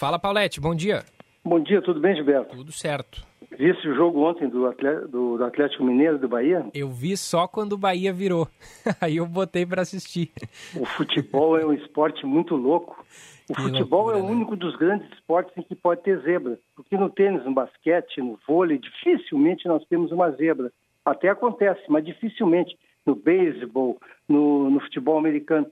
Fala, 0.00 0.18
Paulette, 0.18 0.62
bom 0.62 0.74
dia. 0.74 1.04
Bom 1.44 1.60
dia, 1.60 1.82
tudo 1.82 2.00
bem, 2.00 2.16
Gilberto? 2.16 2.56
Tudo 2.56 2.72
certo. 2.72 3.22
Visse 3.50 3.86
o 3.86 3.94
jogo 3.94 4.26
ontem 4.26 4.48
do 4.48 4.66
Atlético, 4.66 5.08
do, 5.08 5.36
do 5.36 5.44
Atlético 5.44 5.84
Mineiro 5.84 6.18
do 6.18 6.26
Bahia? 6.26 6.64
Eu 6.72 6.88
vi 6.88 7.18
só 7.18 7.46
quando 7.46 7.74
o 7.74 7.76
Bahia 7.76 8.10
virou. 8.10 8.48
Aí 8.98 9.18
eu 9.18 9.26
botei 9.26 9.66
para 9.66 9.82
assistir. 9.82 10.32
O 10.74 10.86
futebol 10.86 11.58
é 11.58 11.66
um 11.66 11.74
esporte 11.74 12.24
muito 12.24 12.56
louco. 12.56 13.04
O 13.50 13.54
que 13.54 13.60
futebol 13.60 14.04
loucura, 14.04 14.18
é 14.18 14.22
o 14.22 14.24
né? 14.24 14.32
único 14.32 14.56
dos 14.56 14.74
grandes 14.76 15.06
esportes 15.12 15.54
em 15.58 15.62
que 15.62 15.74
pode 15.74 16.02
ter 16.02 16.18
zebra. 16.22 16.58
Porque 16.74 16.96
no 16.96 17.10
tênis, 17.10 17.44
no 17.44 17.52
basquete, 17.52 18.22
no 18.22 18.38
vôlei, 18.48 18.78
dificilmente 18.78 19.68
nós 19.68 19.84
temos 19.84 20.10
uma 20.12 20.30
zebra. 20.30 20.72
Até 21.04 21.28
acontece, 21.28 21.82
mas 21.90 22.02
dificilmente. 22.02 22.74
No 23.04 23.14
beisebol, 23.14 23.98
no, 24.26 24.70
no 24.70 24.80
futebol 24.80 25.18
americano. 25.18 25.66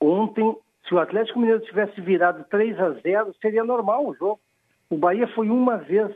Ontem, 0.00 0.52
se 0.88 0.94
o 0.94 0.98
Atlético 0.98 1.38
Mineiro 1.38 1.60
tivesse 1.60 2.00
virado 2.00 2.44
3 2.50 2.80
a 2.80 2.90
0 2.92 3.34
seria 3.40 3.62
normal 3.62 4.06
o 4.06 4.14
jogo. 4.14 4.40
O 4.88 4.96
Bahia 4.96 5.28
foi 5.28 5.50
uma 5.50 5.76
vez 5.76 6.10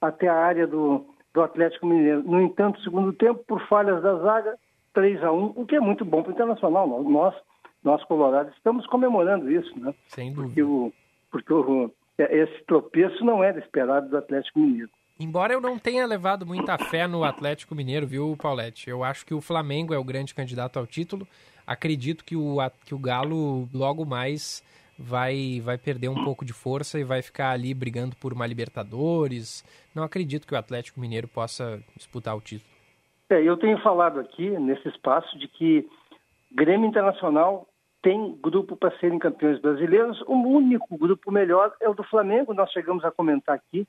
até 0.00 0.28
a 0.28 0.34
área 0.34 0.66
do, 0.66 1.04
do 1.34 1.42
Atlético 1.42 1.86
Mineiro. 1.86 2.22
No 2.22 2.40
entanto, 2.40 2.80
segundo 2.82 3.12
tempo, 3.12 3.42
por 3.46 3.60
falhas 3.66 4.00
da 4.02 4.16
zaga, 4.18 4.56
3 4.94 5.22
a 5.24 5.32
1 5.32 5.52
o 5.56 5.66
que 5.66 5.76
é 5.76 5.80
muito 5.80 6.04
bom 6.04 6.22
para 6.22 6.30
o 6.30 6.34
Internacional. 6.34 6.86
Nós, 7.02 7.34
nós 7.82 8.04
colorados, 8.04 8.54
estamos 8.54 8.86
comemorando 8.86 9.50
isso, 9.50 9.76
né? 9.78 9.92
Sem 10.06 10.32
dúvida. 10.32 10.48
Porque, 10.48 10.62
o, 10.62 10.92
porque 11.30 11.52
o, 11.52 11.90
é, 12.18 12.36
esse 12.38 12.64
tropeço 12.64 13.24
não 13.24 13.42
era 13.42 13.58
esperado 13.58 14.08
do 14.08 14.16
Atlético 14.16 14.60
Mineiro. 14.60 14.90
Embora 15.18 15.52
eu 15.52 15.60
não 15.60 15.78
tenha 15.78 16.06
levado 16.06 16.46
muita 16.46 16.76
fé 16.78 17.06
no 17.06 17.22
Atlético 17.22 17.74
Mineiro, 17.74 18.06
viu, 18.06 18.36
Paulette? 18.40 18.88
Eu 18.88 19.04
acho 19.04 19.24
que 19.24 19.34
o 19.34 19.40
Flamengo 19.40 19.94
é 19.94 19.98
o 19.98 20.04
grande 20.04 20.34
candidato 20.34 20.78
ao 20.78 20.86
título. 20.86 21.26
Acredito 21.66 22.24
que 22.24 22.36
o, 22.36 22.56
que 22.84 22.94
o 22.94 22.98
Galo 22.98 23.68
logo 23.72 24.04
mais 24.04 24.62
vai, 24.98 25.60
vai 25.60 25.78
perder 25.78 26.08
um 26.08 26.24
pouco 26.24 26.44
de 26.44 26.52
força 26.52 26.98
e 26.98 27.04
vai 27.04 27.22
ficar 27.22 27.50
ali 27.50 27.74
brigando 27.74 28.16
por 28.16 28.32
uma 28.32 28.46
Libertadores. 28.46 29.64
Não 29.94 30.02
acredito 30.02 30.46
que 30.46 30.54
o 30.54 30.58
Atlético 30.58 31.00
Mineiro 31.00 31.28
possa 31.28 31.82
disputar 31.96 32.36
o 32.36 32.40
título. 32.40 32.70
É, 33.30 33.42
eu 33.42 33.56
tenho 33.56 33.78
falado 33.78 34.20
aqui 34.20 34.50
nesse 34.50 34.88
espaço 34.88 35.38
de 35.38 35.48
que 35.48 35.88
Grêmio 36.50 36.86
Internacional 36.86 37.66
tem 38.02 38.36
grupo 38.42 38.76
para 38.76 38.96
serem 38.98 39.18
campeões 39.18 39.60
brasileiros. 39.60 40.20
O 40.26 40.34
único 40.34 40.98
grupo 40.98 41.30
melhor 41.30 41.72
é 41.80 41.88
o 41.88 41.94
do 41.94 42.02
Flamengo, 42.04 42.52
nós 42.52 42.70
chegamos 42.70 43.04
a 43.04 43.10
comentar 43.10 43.54
aqui. 43.54 43.86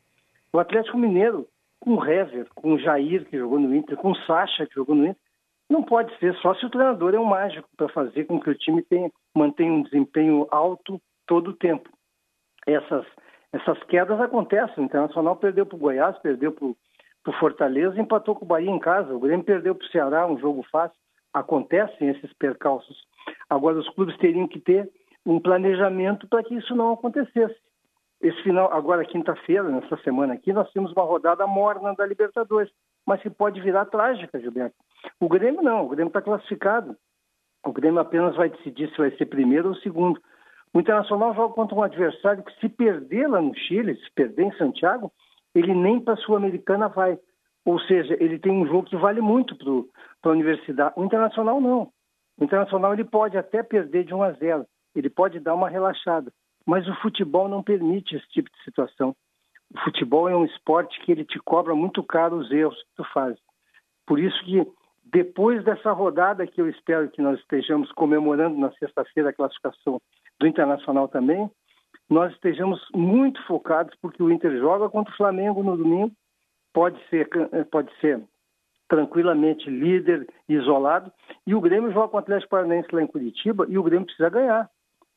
O 0.52 0.60
Atlético 0.60 0.98
Mineiro, 0.98 1.48
com 1.80 1.96
o 1.96 2.06
Hever, 2.06 2.48
com 2.54 2.74
o 2.74 2.80
Jair, 2.80 3.26
que 3.26 3.38
jogou 3.38 3.60
no 3.60 3.76
Inter, 3.76 3.98
com 3.98 4.12
o 4.12 4.16
Sacha, 4.26 4.66
que 4.66 4.76
jogou 4.76 4.96
no 4.96 5.08
Inter, 5.08 5.23
não 5.74 5.82
pode 5.84 6.16
ser 6.20 6.36
só 6.36 6.54
se 6.54 6.66
o 6.66 6.70
treinador 6.70 7.16
é 7.16 7.20
um 7.20 7.26
mágico 7.26 7.68
para 7.76 7.90
fazer 7.90 8.26
com 8.26 8.40
que 8.40 8.50
o 8.50 8.56
time 8.56 8.84
tenha, 8.84 9.12
mantenha 9.36 9.74
um 9.74 9.82
desempenho 9.82 10.48
alto 10.52 11.02
todo 11.26 11.50
o 11.50 11.54
tempo. 11.54 11.90
Essas, 12.68 13.06
essas 13.52 13.82
quedas 13.86 14.22
acontecem. 14.22 14.84
O 14.84 14.86
Internacional 14.86 15.36
perdeu 15.36 15.66
para 15.66 15.76
o 15.76 15.80
Goiás, 15.80 16.18
perdeu 16.20 16.52
para 16.52 16.68
o 16.68 17.40
Fortaleza, 17.40 18.00
empatou 18.00 18.36
com 18.36 18.46
o 18.46 18.48
Bahia 18.48 18.70
em 18.70 18.80
casa. 18.80 19.16
O 19.16 19.20
Grêmio 19.20 19.44
perdeu 19.44 19.74
para 19.74 19.86
o 19.86 19.90
Ceará, 19.90 20.28
um 20.28 20.38
jogo 20.38 20.64
fácil. 20.72 20.98
Acontecem 21.34 22.10
esses 22.10 22.32
percalços. 22.34 22.96
Agora, 23.50 23.80
os 23.80 23.90
clubes 23.90 24.16
teriam 24.18 24.48
que 24.48 24.60
ter 24.60 24.88
um 25.26 25.40
planejamento 25.40 26.28
para 26.28 26.44
que 26.44 26.54
isso 26.54 26.76
não 26.76 26.94
acontecesse. 26.94 27.56
Esse 28.22 28.42
final, 28.44 28.72
agora 28.72 29.04
quinta-feira, 29.04 29.64
nessa 29.64 29.98
semana 29.98 30.36
aqui, 30.36 30.54
nós 30.54 30.72
temos 30.72 30.94
uma 30.94 31.04
rodada 31.04 31.48
morna 31.48 31.96
da 31.96 32.06
Libertadores, 32.06 32.72
mas 33.06 33.22
que 33.22 33.30
pode 33.30 33.60
virar 33.62 33.86
trágica, 33.86 34.40
Gilberto. 34.40 34.76
O 35.20 35.28
Grêmio 35.28 35.62
não, 35.62 35.86
o 35.86 35.90
Grêmio 35.90 36.10
está 36.10 36.22
classificado. 36.22 36.96
O 37.66 37.72
Grêmio 37.72 38.00
apenas 38.00 38.36
vai 38.36 38.50
decidir 38.50 38.90
se 38.90 38.98
vai 38.98 39.12
ser 39.18 39.26
primeiro 39.26 39.70
ou 39.70 39.76
segundo. 39.76 40.22
O 40.74 40.80
Internacional 40.80 41.34
joga 41.36 41.54
contra 41.54 41.76
um 41.76 41.84
adversário 41.84 42.44
que, 42.44 42.60
se 42.60 42.68
perder 42.68 43.28
lá 43.28 43.42
no 43.42 43.56
Chile, 43.56 43.96
se 43.96 44.12
perder 44.14 44.44
em 44.44 44.58
Santiago, 44.58 45.12
ele 45.54 45.74
nem 45.74 46.00
para 46.00 46.16
a 46.16 46.18
Sul-Americana 46.18 46.88
vai. 46.88 47.18
Ou 47.66 47.80
seja, 47.82 48.18
ele 48.20 48.40
tem 48.40 48.52
um 48.52 48.66
jogo 48.66 48.90
que 48.90 48.98
vale 48.98 49.22
muito 49.22 49.56
para 49.56 50.32
a 50.32 50.34
universidade. 50.34 50.94
O 50.98 51.04
Internacional 51.04 51.62
não. 51.62 51.92
O 52.38 52.44
Internacional 52.44 52.94
ele 52.94 53.04
pode 53.04 53.38
até 53.38 53.62
perder 53.62 54.06
de 54.06 54.14
1 54.14 54.24
a 54.24 54.32
0, 54.32 54.66
ele 54.96 55.10
pode 55.10 55.40
dar 55.40 55.54
uma 55.54 55.70
relaxada, 55.70 56.32
mas 56.66 56.88
o 56.88 56.96
futebol 56.96 57.48
não 57.48 57.62
permite 57.62 58.16
esse 58.16 58.28
tipo 58.30 58.50
de 58.50 58.64
situação. 58.64 59.16
O 59.74 59.80
futebol 59.80 60.30
é 60.30 60.36
um 60.36 60.46
esporte 60.46 61.00
que 61.02 61.12
ele 61.12 61.26
te 61.26 61.40
cobra 61.40 61.74
muito 61.74 62.04
caro 62.04 62.38
os 62.38 62.52
erros 62.52 62.78
que 62.78 62.96
tu 62.98 63.04
faz. 63.12 63.36
Por 64.06 64.20
isso 64.20 64.40
que 64.46 64.66
depois 65.06 65.64
dessa 65.64 65.92
rodada 65.92 66.46
que 66.46 66.62
eu 66.62 66.70
espero 66.70 67.10
que 67.10 67.22
nós 67.22 67.40
estejamos 67.40 67.92
comemorando 67.92 68.58
na 68.58 68.72
sexta-feira 68.74 69.30
a 69.30 69.34
classificação 69.34 70.02
do 70.40 70.48
Internacional 70.48 71.08
também, 71.08 71.50
nós 72.10 72.32
estejamos 72.34 72.80
muito 72.94 73.42
focados 73.46 73.96
porque 74.02 74.22
o 74.22 74.32
Inter 74.32 74.60
joga 74.60 74.90
contra 74.90 75.14
o 75.14 75.18
Flamengo 75.18 75.64
no 75.64 75.76
domingo, 75.76 76.12
pode 76.74 77.00
ser, 77.10 77.28
pode 77.72 77.92
ser 78.00 78.22
tranquilamente 78.88 79.70
líder, 79.70 80.28
isolado, 80.48 81.12
e 81.48 81.56
o 81.56 81.62
Grêmio 81.62 81.92
joga 81.92 82.10
com 82.10 82.18
o 82.18 82.20
Atlético 82.20 82.52
Paranaense 82.52 82.90
lá 82.92 83.02
em 83.02 83.08
Curitiba 83.08 83.66
e 83.68 83.78
o 83.78 83.84
Grêmio 83.84 84.06
precisa 84.06 84.30
ganhar, 84.30 84.70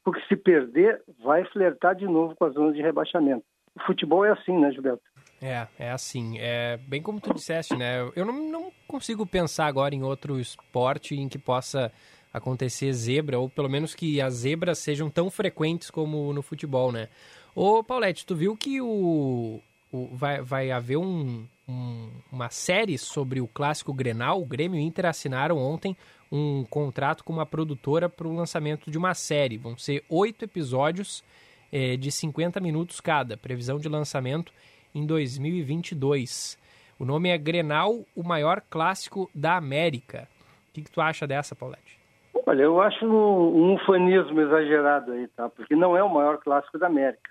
porque 0.02 0.22
se 0.28 0.36
perder, 0.36 1.02
vai 1.22 1.44
flertar 1.46 1.94
de 1.94 2.06
novo 2.06 2.34
com 2.36 2.44
as 2.44 2.54
zonas 2.54 2.74
de 2.74 2.80
rebaixamento. 2.80 3.44
O 3.76 3.80
futebol 3.86 4.24
é 4.24 4.32
assim, 4.32 4.58
né, 4.58 4.72
Gilberto? 4.72 5.02
É, 5.40 5.66
é 5.78 5.90
assim. 5.90 6.38
É 6.38 6.78
bem 6.88 7.02
como 7.02 7.20
tu 7.20 7.34
disseste, 7.34 7.76
né? 7.76 8.10
Eu 8.16 8.24
não, 8.24 8.50
não 8.50 8.72
consigo 8.88 9.26
pensar 9.26 9.66
agora 9.66 9.94
em 9.94 10.02
outro 10.02 10.40
esporte 10.40 11.14
em 11.14 11.28
que 11.28 11.38
possa 11.38 11.92
acontecer 12.32 12.92
zebra, 12.92 13.38
ou 13.38 13.48
pelo 13.48 13.68
menos 13.68 13.94
que 13.94 14.20
as 14.20 14.34
zebras 14.34 14.78
sejam 14.78 15.08
tão 15.08 15.30
frequentes 15.30 15.90
como 15.90 16.32
no 16.32 16.42
futebol, 16.42 16.92
né? 16.92 17.08
Ô, 17.54 17.82
Paulette, 17.82 18.26
tu 18.26 18.34
viu 18.34 18.56
que 18.56 18.80
o, 18.80 19.60
o 19.90 20.08
vai, 20.12 20.42
vai 20.42 20.70
haver 20.70 20.98
um, 20.98 21.46
um, 21.66 22.10
uma 22.30 22.50
série 22.50 22.98
sobre 22.98 23.40
o 23.40 23.48
clássico 23.48 23.92
Grenal? 23.92 24.40
O 24.42 24.46
Grêmio 24.46 24.78
e 24.78 24.82
Inter 24.82 25.06
assinaram 25.06 25.56
ontem 25.56 25.96
um 26.30 26.64
contrato 26.64 27.24
com 27.24 27.32
uma 27.32 27.46
produtora 27.46 28.08
para 28.08 28.26
o 28.26 28.34
lançamento 28.34 28.90
de 28.90 28.98
uma 28.98 29.14
série. 29.14 29.56
Vão 29.56 29.78
ser 29.78 30.04
oito 30.08 30.44
episódios 30.44 31.24
é, 31.72 31.96
de 31.96 32.10
50 32.10 32.60
minutos 32.60 33.00
cada. 33.00 33.36
Previsão 33.36 33.78
de 33.78 33.88
lançamento 33.88 34.52
em 34.94 35.06
2022. 35.06 36.58
O 36.98 37.04
nome 37.04 37.28
é 37.28 37.36
Grenal, 37.36 38.04
o 38.14 38.22
maior 38.22 38.62
clássico 38.70 39.30
da 39.34 39.56
América. 39.56 40.28
O 40.70 40.72
que, 40.72 40.82
que 40.82 40.90
tu 40.90 41.00
acha 41.00 41.26
dessa, 41.26 41.54
Paulette? 41.54 41.98
Olha, 42.46 42.62
eu 42.62 42.80
acho 42.80 43.04
um, 43.04 43.74
ufanismo 43.74 44.40
exagerado 44.40 45.12
aí, 45.12 45.26
tá? 45.28 45.48
Porque 45.48 45.74
não 45.74 45.96
é 45.96 46.02
o 46.02 46.12
maior 46.12 46.38
clássico 46.38 46.78
da 46.78 46.86
América. 46.86 47.30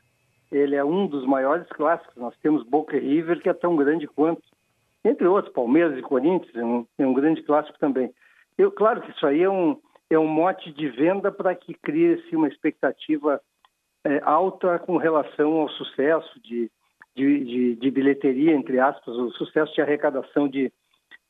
Ele 0.51 0.75
é 0.75 0.83
um 0.83 1.07
dos 1.07 1.25
maiores 1.25 1.67
clássicos. 1.69 2.15
Nós 2.17 2.35
temos 2.43 2.63
Boca 2.63 2.97
River, 2.97 3.41
que 3.41 3.49
é 3.49 3.53
tão 3.53 3.75
grande 3.75 4.07
quanto. 4.07 4.43
Entre 5.03 5.25
outros, 5.25 5.53
Palmeiras 5.53 5.97
e 5.97 6.01
Corinthians, 6.01 6.55
é 6.55 6.63
um, 6.63 6.85
é 6.97 7.05
um 7.07 7.13
grande 7.13 7.41
clássico 7.43 7.77
também. 7.79 8.11
Eu, 8.57 8.71
claro 8.71 9.01
que 9.01 9.11
isso 9.11 9.25
aí 9.25 9.41
é 9.41 9.49
um, 9.49 9.79
é 10.09 10.19
um 10.19 10.27
mote 10.27 10.71
de 10.71 10.89
venda 10.89 11.31
para 11.31 11.55
que 11.55 11.73
crie-se 11.73 12.35
uma 12.35 12.47
expectativa 12.47 13.41
é, 14.05 14.21
alta 14.23 14.77
com 14.79 14.97
relação 14.97 15.53
ao 15.53 15.69
sucesso 15.69 16.39
de, 16.41 16.71
de, 17.15 17.43
de, 17.43 17.75
de, 17.75 17.91
bilheteria, 17.91 18.53
entre 18.53 18.79
aspas, 18.79 19.15
o 19.15 19.31
sucesso 19.31 19.73
de 19.73 19.81
arrecadação 19.81 20.47
de, 20.47 20.71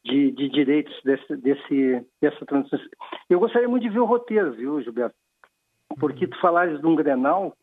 de, 0.04 0.32
de 0.32 0.50
direitos 0.50 0.94
desse, 1.04 1.38
desse, 1.38 2.06
dessa 2.22 2.46
transição. 2.46 2.80
Eu 3.30 3.40
gostaria 3.40 3.68
muito 3.68 3.84
de 3.84 3.90
ver 3.90 4.00
o 4.00 4.06
roteiro, 4.06 4.52
viu, 4.52 4.82
Gilberto? 4.82 5.16
Porque 6.00 6.28
tu 6.28 6.38
falares 6.42 6.80
de 6.80 6.86
um 6.86 6.96
Grenal, 6.96 7.56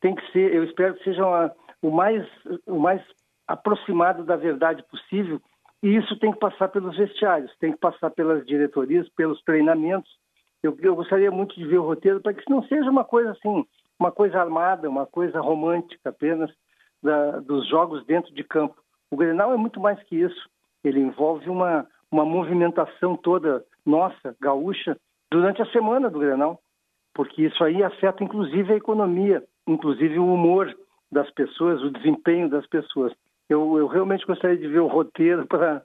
tem 0.00 0.14
que 0.14 0.32
ser, 0.32 0.52
eu 0.52 0.64
espero 0.64 0.94
que 0.94 1.04
seja 1.04 1.24
uma, 1.24 1.52
o, 1.80 1.90
mais, 1.90 2.26
o 2.66 2.78
mais 2.80 3.00
aproximado 3.46 4.24
da 4.24 4.34
verdade 4.34 4.82
possível, 4.90 5.40
e 5.82 5.96
isso 5.96 6.18
tem 6.18 6.32
que 6.32 6.38
passar 6.40 6.68
pelos 6.68 6.96
vestiários, 6.96 7.56
tem 7.58 7.70
que 7.70 7.78
passar 7.78 8.10
pelas 8.10 8.44
diretorias, 8.44 9.08
pelos 9.10 9.40
treinamentos. 9.42 10.10
Eu, 10.60 10.76
eu 10.80 10.96
gostaria 10.96 11.30
muito 11.30 11.54
de 11.54 11.64
ver 11.64 11.78
o 11.78 11.86
roteiro 11.86 12.20
para 12.20 12.34
que 12.34 12.40
isso 12.40 12.50
não 12.50 12.64
seja 12.64 12.90
uma 12.90 13.04
coisa 13.04 13.30
assim, 13.30 13.64
uma 13.98 14.12
coisa 14.12 14.38
armada, 14.40 14.88
uma 14.88 15.06
coisa 15.06 15.40
romântica 15.40 16.10
apenas 16.10 16.50
da, 17.02 17.40
dos 17.40 17.68
jogos 17.68 18.04
dentro 18.06 18.32
de 18.34 18.44
campo. 18.44 18.76
O 19.10 19.16
Grenal 19.16 19.52
é 19.52 19.56
muito 19.56 19.80
mais 19.80 20.00
que 20.04 20.16
isso. 20.16 20.48
Ele 20.84 21.00
envolve 21.00 21.48
uma, 21.48 21.86
uma 22.10 22.24
movimentação 22.24 23.16
toda 23.16 23.64
nossa, 23.84 24.36
gaúcha, 24.40 24.96
durante 25.30 25.62
a 25.62 25.70
semana 25.72 26.10
do 26.10 26.18
Grenal, 26.18 26.60
porque 27.14 27.42
isso 27.42 27.62
aí 27.64 27.82
afeta 27.82 28.22
inclusive 28.22 28.72
a 28.72 28.76
economia, 28.76 29.42
inclusive 29.66 30.18
o 30.18 30.32
humor 30.32 30.74
das 31.10 31.30
pessoas, 31.30 31.82
o 31.82 31.90
desempenho 31.90 32.48
das 32.48 32.66
pessoas. 32.66 33.12
Eu, 33.48 33.78
eu 33.78 33.86
realmente 33.86 34.26
gostaria 34.26 34.58
de 34.58 34.68
ver 34.68 34.80
o 34.80 34.86
roteiro 34.86 35.46
para 35.48 35.82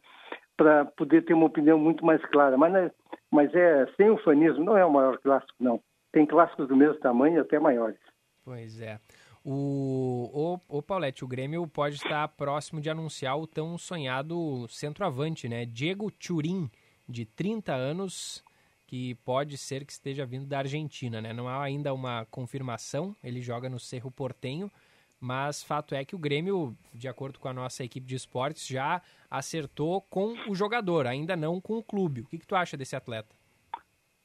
para 0.55 0.85
poder 0.85 1.23
ter 1.25 1.33
uma 1.33 1.47
opinião 1.47 1.79
muito 1.79 2.05
mais 2.05 2.23
clara. 2.27 2.57
Mas, 2.57 2.71
né, 2.71 2.91
mas 3.31 3.53
é 3.55 3.87
sem 3.97 4.09
ufanismo, 4.09 4.63
não 4.63 4.77
é 4.77 4.85
o 4.85 4.91
maior 4.91 5.17
clássico, 5.17 5.53
não. 5.59 5.81
Tem 6.13 6.25
clássicos 6.27 6.67
do 6.67 6.77
mesmo 6.77 6.99
tamanho, 6.99 7.41
até 7.41 7.59
maiores. 7.59 7.99
Pois 8.45 8.79
é. 8.79 8.99
O, 9.43 10.59
o, 10.69 10.77
o 10.77 10.81
Paulette, 10.81 11.25
o 11.25 11.27
Grêmio 11.27 11.67
pode 11.67 11.95
estar 11.95 12.25
próximo 12.29 12.79
de 12.79 12.89
anunciar 12.89 13.37
o 13.37 13.47
tão 13.47 13.77
sonhado 13.77 14.65
centroavante, 14.69 15.49
né? 15.49 15.65
Diego 15.65 16.09
Turin, 16.11 16.69
de 17.09 17.25
30 17.25 17.73
anos, 17.73 18.43
que 18.85 19.15
pode 19.15 19.57
ser 19.57 19.83
que 19.85 19.91
esteja 19.91 20.23
vindo 20.23 20.45
da 20.45 20.59
Argentina, 20.59 21.19
né? 21.19 21.33
Não 21.33 21.47
há 21.47 21.61
ainda 21.61 21.93
uma 21.93 22.25
confirmação, 22.29 23.15
ele 23.23 23.41
joga 23.41 23.67
no 23.67 23.79
Cerro 23.79 24.11
Portenho, 24.11 24.71
mas 25.19 25.63
fato 25.63 25.95
é 25.95 26.05
que 26.05 26.15
o 26.15 26.19
Grêmio, 26.19 26.77
de 26.93 27.07
acordo 27.07 27.39
com 27.39 27.47
a 27.47 27.53
nossa 27.53 27.83
equipe 27.83 28.05
de 28.05 28.15
esportes, 28.15 28.67
já 28.67 29.01
acertou 29.31 29.99
com 30.01 30.35
o 30.47 30.53
jogador, 30.53 31.07
ainda 31.07 31.35
não 31.35 31.59
com 31.59 31.77
o 31.77 31.83
clube. 31.83 32.21
O 32.21 32.27
que, 32.27 32.37
que 32.37 32.47
tu 32.47 32.55
acha 32.55 32.77
desse 32.77 32.95
atleta? 32.95 33.35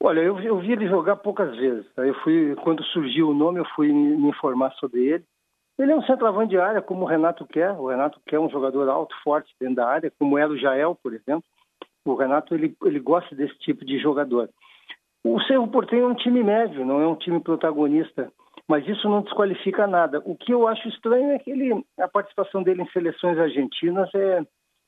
Olha, 0.00 0.20
eu, 0.20 0.38
eu 0.40 0.58
vi 0.58 0.72
ele 0.72 0.86
jogar 0.86 1.16
poucas 1.16 1.56
vezes. 1.56 1.84
Eu 1.96 2.14
fui, 2.22 2.54
quando 2.62 2.84
surgiu 2.84 3.30
o 3.30 3.34
nome, 3.34 3.58
eu 3.58 3.64
fui 3.74 3.92
me 3.92 4.28
informar 4.28 4.72
sobre 4.74 5.04
ele. 5.04 5.24
Ele 5.78 5.92
é 5.92 5.96
um 5.96 6.02
centroavante 6.02 6.50
de 6.50 6.58
área, 6.58 6.80
como 6.80 7.04
o 7.04 7.08
Renato 7.08 7.46
quer. 7.46 7.72
O 7.72 7.88
Renato 7.88 8.20
quer 8.26 8.38
um 8.38 8.48
jogador 8.48 8.88
alto, 8.88 9.14
forte 9.22 9.52
dentro 9.60 9.76
da 9.76 9.88
área, 9.88 10.12
como 10.18 10.38
era 10.38 10.50
o 10.50 10.58
Jael, 10.58 10.96
por 11.02 11.14
exemplo. 11.14 11.44
O 12.04 12.14
Renato 12.14 12.54
ele, 12.54 12.76
ele 12.84 13.00
gosta 13.00 13.34
desse 13.34 13.56
tipo 13.58 13.84
de 13.84 13.98
jogador. 13.98 14.48
O 15.24 15.40
Cerro 15.42 15.68
Porteño 15.68 16.04
é 16.04 16.06
um 16.06 16.14
time 16.14 16.42
médio, 16.42 16.84
não 16.84 17.00
é 17.00 17.06
um 17.06 17.16
time 17.16 17.40
protagonista, 17.40 18.32
mas 18.68 18.86
isso 18.86 19.08
não 19.08 19.22
desqualifica 19.22 19.86
nada. 19.86 20.22
O 20.24 20.36
que 20.36 20.52
eu 20.52 20.66
acho 20.68 20.88
estranho 20.88 21.32
é 21.32 21.38
que 21.38 21.50
ele, 21.50 21.84
a 21.98 22.08
participação 22.08 22.62
dele 22.62 22.82
em 22.82 22.90
seleções 22.90 23.36
argentinas 23.38 24.08
é, 24.14 24.42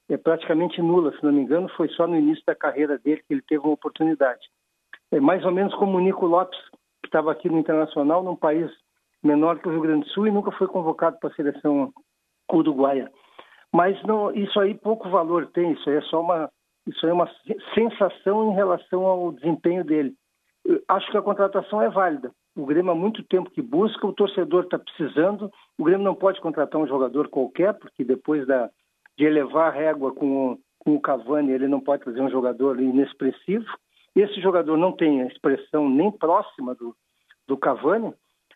é 0.09 0.17
praticamente 0.17 0.81
nula, 0.81 1.13
se 1.13 1.23
não 1.23 1.33
me 1.33 1.41
engano, 1.41 1.69
foi 1.71 1.89
só 1.89 2.07
no 2.07 2.17
início 2.17 2.45
da 2.47 2.55
carreira 2.55 2.97
dele 2.99 3.23
que 3.27 3.35
ele 3.35 3.43
teve 3.43 3.63
uma 3.65 3.75
oportunidade. 3.75 4.41
É 5.13 5.21
mais 5.21 5.45
ou 5.45 5.53
menos 5.53 5.75
como 5.75 5.99
o 5.99 6.01
Nico 6.01 6.27
Lopes, 6.27 6.59
que 7.03 7.09
estava 7.09 7.33
aqui 7.33 7.49
no 7.49 7.59
Internacional, 7.59 8.23
num 8.23 8.37
país 8.37 8.71
menor 9.23 9.59
que 9.59 9.69
o 9.69 9.71
Rio 9.71 9.81
Grande 9.81 10.07
do 10.07 10.11
Sul 10.11 10.27
e 10.27 10.31
nunca 10.31 10.51
foi 10.53 10.67
convocado 10.67 11.19
para 11.19 11.31
a 11.31 11.35
seleção 11.35 11.93
uruguaia. 12.51 13.11
Mas 13.73 14.01
não, 14.05 14.33
isso 14.33 14.59
aí 14.59 14.75
pouco 14.75 15.09
valor 15.09 15.47
tem, 15.49 15.73
isso 15.73 15.89
aí 15.89 15.97
é 15.97 16.03
só 16.03 16.21
uma, 16.21 16.51
isso 16.87 17.07
é 17.07 17.13
uma 17.13 17.31
sensação 17.75 18.51
em 18.51 18.55
relação 18.55 19.07
ao 19.07 19.33
desempenho 19.33 19.85
dele. 19.85 20.15
Eu 20.65 20.83
acho 20.89 21.11
que 21.11 21.17
a 21.17 21.23
contratação 21.23 21.81
é 21.81 21.89
válida. 21.89 22.33
O 22.57 22.67
Grêmio 22.67 22.91
há 22.91 22.95
muito 22.95 23.23
tempo 23.25 23.51
que 23.51 23.63
busca, 23.63 24.07
o 24.07 24.13
torcedor 24.13 24.65
está 24.65 24.79
precisando. 24.79 25.51
O 25.79 25.85
Grêmio 25.85 26.05
não 26.05 26.15
pode 26.15 26.41
contratar 26.41 26.81
um 26.81 26.87
jogador 26.87 27.29
qualquer, 27.29 27.75
porque 27.75 28.05
depois 28.05 28.47
da, 28.47 28.69
de 29.17 29.25
elevar 29.25 29.69
a 29.69 29.75
régua 29.75 30.13
com, 30.13 30.59
com 30.79 30.95
o 30.95 31.01
Cavani, 31.01 31.53
ele 31.53 31.69
não 31.69 31.81
pode 31.81 32.03
trazer 32.03 32.21
um 32.21 32.31
jogador 32.31 32.81
inexpressivo. 32.81 33.67
Esse 34.15 34.41
jogador 34.41 34.77
não 34.77 34.93
tem 34.93 35.23
a 35.23 35.27
expressão 35.27 35.89
nem 35.89 36.11
próxima 36.11 36.75
do, 36.75 36.97
do 37.47 37.57
Cavani, 37.57 38.13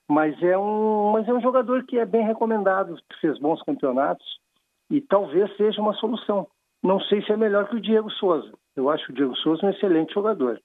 mas 0.09 0.41
é, 0.43 0.59
um, 0.59 1.13
mas 1.13 1.29
é 1.29 1.33
um 1.33 1.41
jogador 1.41 1.85
que 1.85 1.99
é 1.99 2.05
bem 2.05 2.27
recomendado, 2.27 2.97
fez 3.21 3.39
bons 3.39 3.63
campeonatos 3.63 4.27
e 4.91 5.01
talvez 5.01 5.55
seja 5.57 5.81
uma 5.81 5.95
solução. 5.95 6.47
Não 6.83 7.01
sei 7.01 7.23
se 7.25 7.33
é 7.33 7.37
melhor 7.37 7.69
que 7.69 7.77
o 7.77 7.81
Diego 7.81 8.11
Souza. 8.11 8.53
Eu 8.77 8.91
acho 8.91 9.11
o 9.11 9.15
Diego 9.15 9.35
Souza 9.37 9.65
um 9.65 9.71
excelente 9.71 10.13
jogador. 10.13 10.61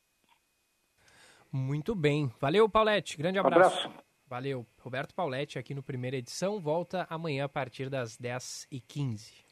Muito 1.52 1.96
bem. 1.96 2.32
Valeu, 2.40 2.68
Paulette. 2.68 3.18
Grande 3.18 3.40
abraço. 3.40 3.88
abraço. 3.88 4.04
Valeu. 4.28 4.66
Roberto 4.82 5.16
Paulette 5.16 5.58
aqui 5.58 5.74
no 5.74 5.82
Primeira 5.82 6.18
Edição. 6.18 6.60
Volta 6.60 7.08
amanhã 7.10 7.46
a 7.46 7.50
partir 7.50 7.90
das 7.90 8.18
10h15. 8.18 9.50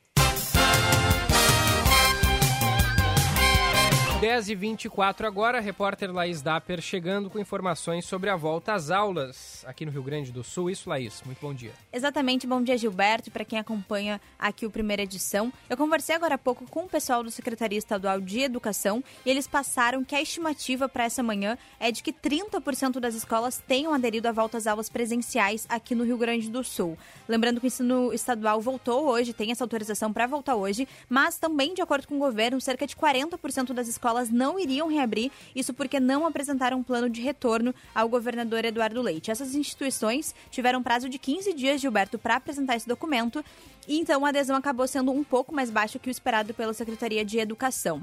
10 4.19 4.49
e 4.49 4.55
24 4.55 5.27
agora, 5.27 5.59
repórter 5.59 6.11
Laís 6.11 6.41
Dapper 6.41 6.81
chegando 6.81 7.29
com 7.29 7.37
informações 7.37 8.03
sobre 8.03 8.31
a 8.31 8.35
volta 8.35 8.73
às 8.73 8.89
aulas 8.89 9.63
aqui 9.67 9.85
no 9.85 9.91
Rio 9.91 10.01
Grande 10.01 10.31
do 10.31 10.43
Sul. 10.43 10.71
Isso, 10.71 10.89
Laís, 10.89 11.21
muito 11.23 11.39
bom 11.39 11.53
dia. 11.53 11.71
Exatamente, 11.93 12.47
bom 12.47 12.59
dia, 12.59 12.75
Gilberto, 12.79 13.29
para 13.29 13.45
quem 13.45 13.59
acompanha 13.59 14.19
aqui 14.39 14.65
o 14.65 14.71
primeira 14.71 15.03
edição. 15.03 15.53
Eu 15.69 15.77
conversei 15.77 16.15
agora 16.15 16.33
há 16.33 16.37
pouco 16.37 16.65
com 16.67 16.85
o 16.85 16.89
pessoal 16.89 17.21
do 17.21 17.29
Secretaria 17.29 17.77
Estadual 17.77 18.19
de 18.19 18.39
Educação 18.39 19.03
e 19.23 19.29
eles 19.29 19.47
passaram 19.47 20.03
que 20.03 20.15
a 20.15 20.21
estimativa 20.21 20.89
para 20.89 21.03
essa 21.03 21.21
manhã 21.21 21.55
é 21.79 21.91
de 21.91 22.01
que 22.01 22.11
30% 22.11 22.99
das 22.99 23.13
escolas 23.13 23.61
tenham 23.67 23.93
aderido 23.93 24.27
à 24.27 24.31
volta 24.31 24.57
às 24.57 24.65
aulas 24.65 24.89
presenciais 24.89 25.67
aqui 25.69 25.93
no 25.93 26.03
Rio 26.03 26.17
Grande 26.17 26.49
do 26.49 26.63
Sul. 26.63 26.97
Lembrando 27.27 27.59
que 27.59 27.67
o 27.67 27.69
ensino 27.69 28.11
estadual 28.11 28.59
voltou 28.61 29.09
hoje, 29.09 29.31
tem 29.31 29.51
essa 29.51 29.63
autorização 29.63 30.11
para 30.11 30.25
voltar 30.25 30.55
hoje, 30.55 30.87
mas 31.07 31.37
também, 31.37 31.75
de 31.75 31.83
acordo 31.83 32.07
com 32.07 32.15
o 32.15 32.19
governo, 32.19 32.59
cerca 32.59 32.87
de 32.87 32.95
40% 32.95 33.73
das 33.73 33.87
escolas 33.87 34.06
escolas 34.07 34.29
não 34.29 34.57
iriam 34.57 34.87
reabrir, 34.87 35.29
isso 35.53 35.73
porque 35.73 35.99
não 35.99 36.25
apresentaram 36.25 36.79
um 36.79 36.83
plano 36.83 37.09
de 37.09 37.21
retorno 37.21 37.75
ao 37.93 38.07
governador 38.07 38.63
Eduardo 38.63 39.01
Leite. 39.01 39.29
Essas 39.29 39.53
instituições 39.53 40.33
tiveram 40.49 40.81
prazo 40.81 41.09
de 41.09 41.19
15 41.19 41.53
dias, 41.53 41.81
Gilberto, 41.81 42.17
para 42.17 42.37
apresentar 42.37 42.77
esse 42.77 42.87
documento, 42.87 43.43
e 43.85 43.99
então 43.99 44.25
a 44.25 44.29
adesão 44.29 44.55
acabou 44.55 44.87
sendo 44.87 45.11
um 45.11 45.23
pouco 45.23 45.53
mais 45.53 45.69
baixa 45.69 45.99
que 45.99 46.09
o 46.09 46.11
esperado 46.11 46.53
pela 46.53 46.73
Secretaria 46.73 47.25
de 47.25 47.37
Educação. 47.37 48.01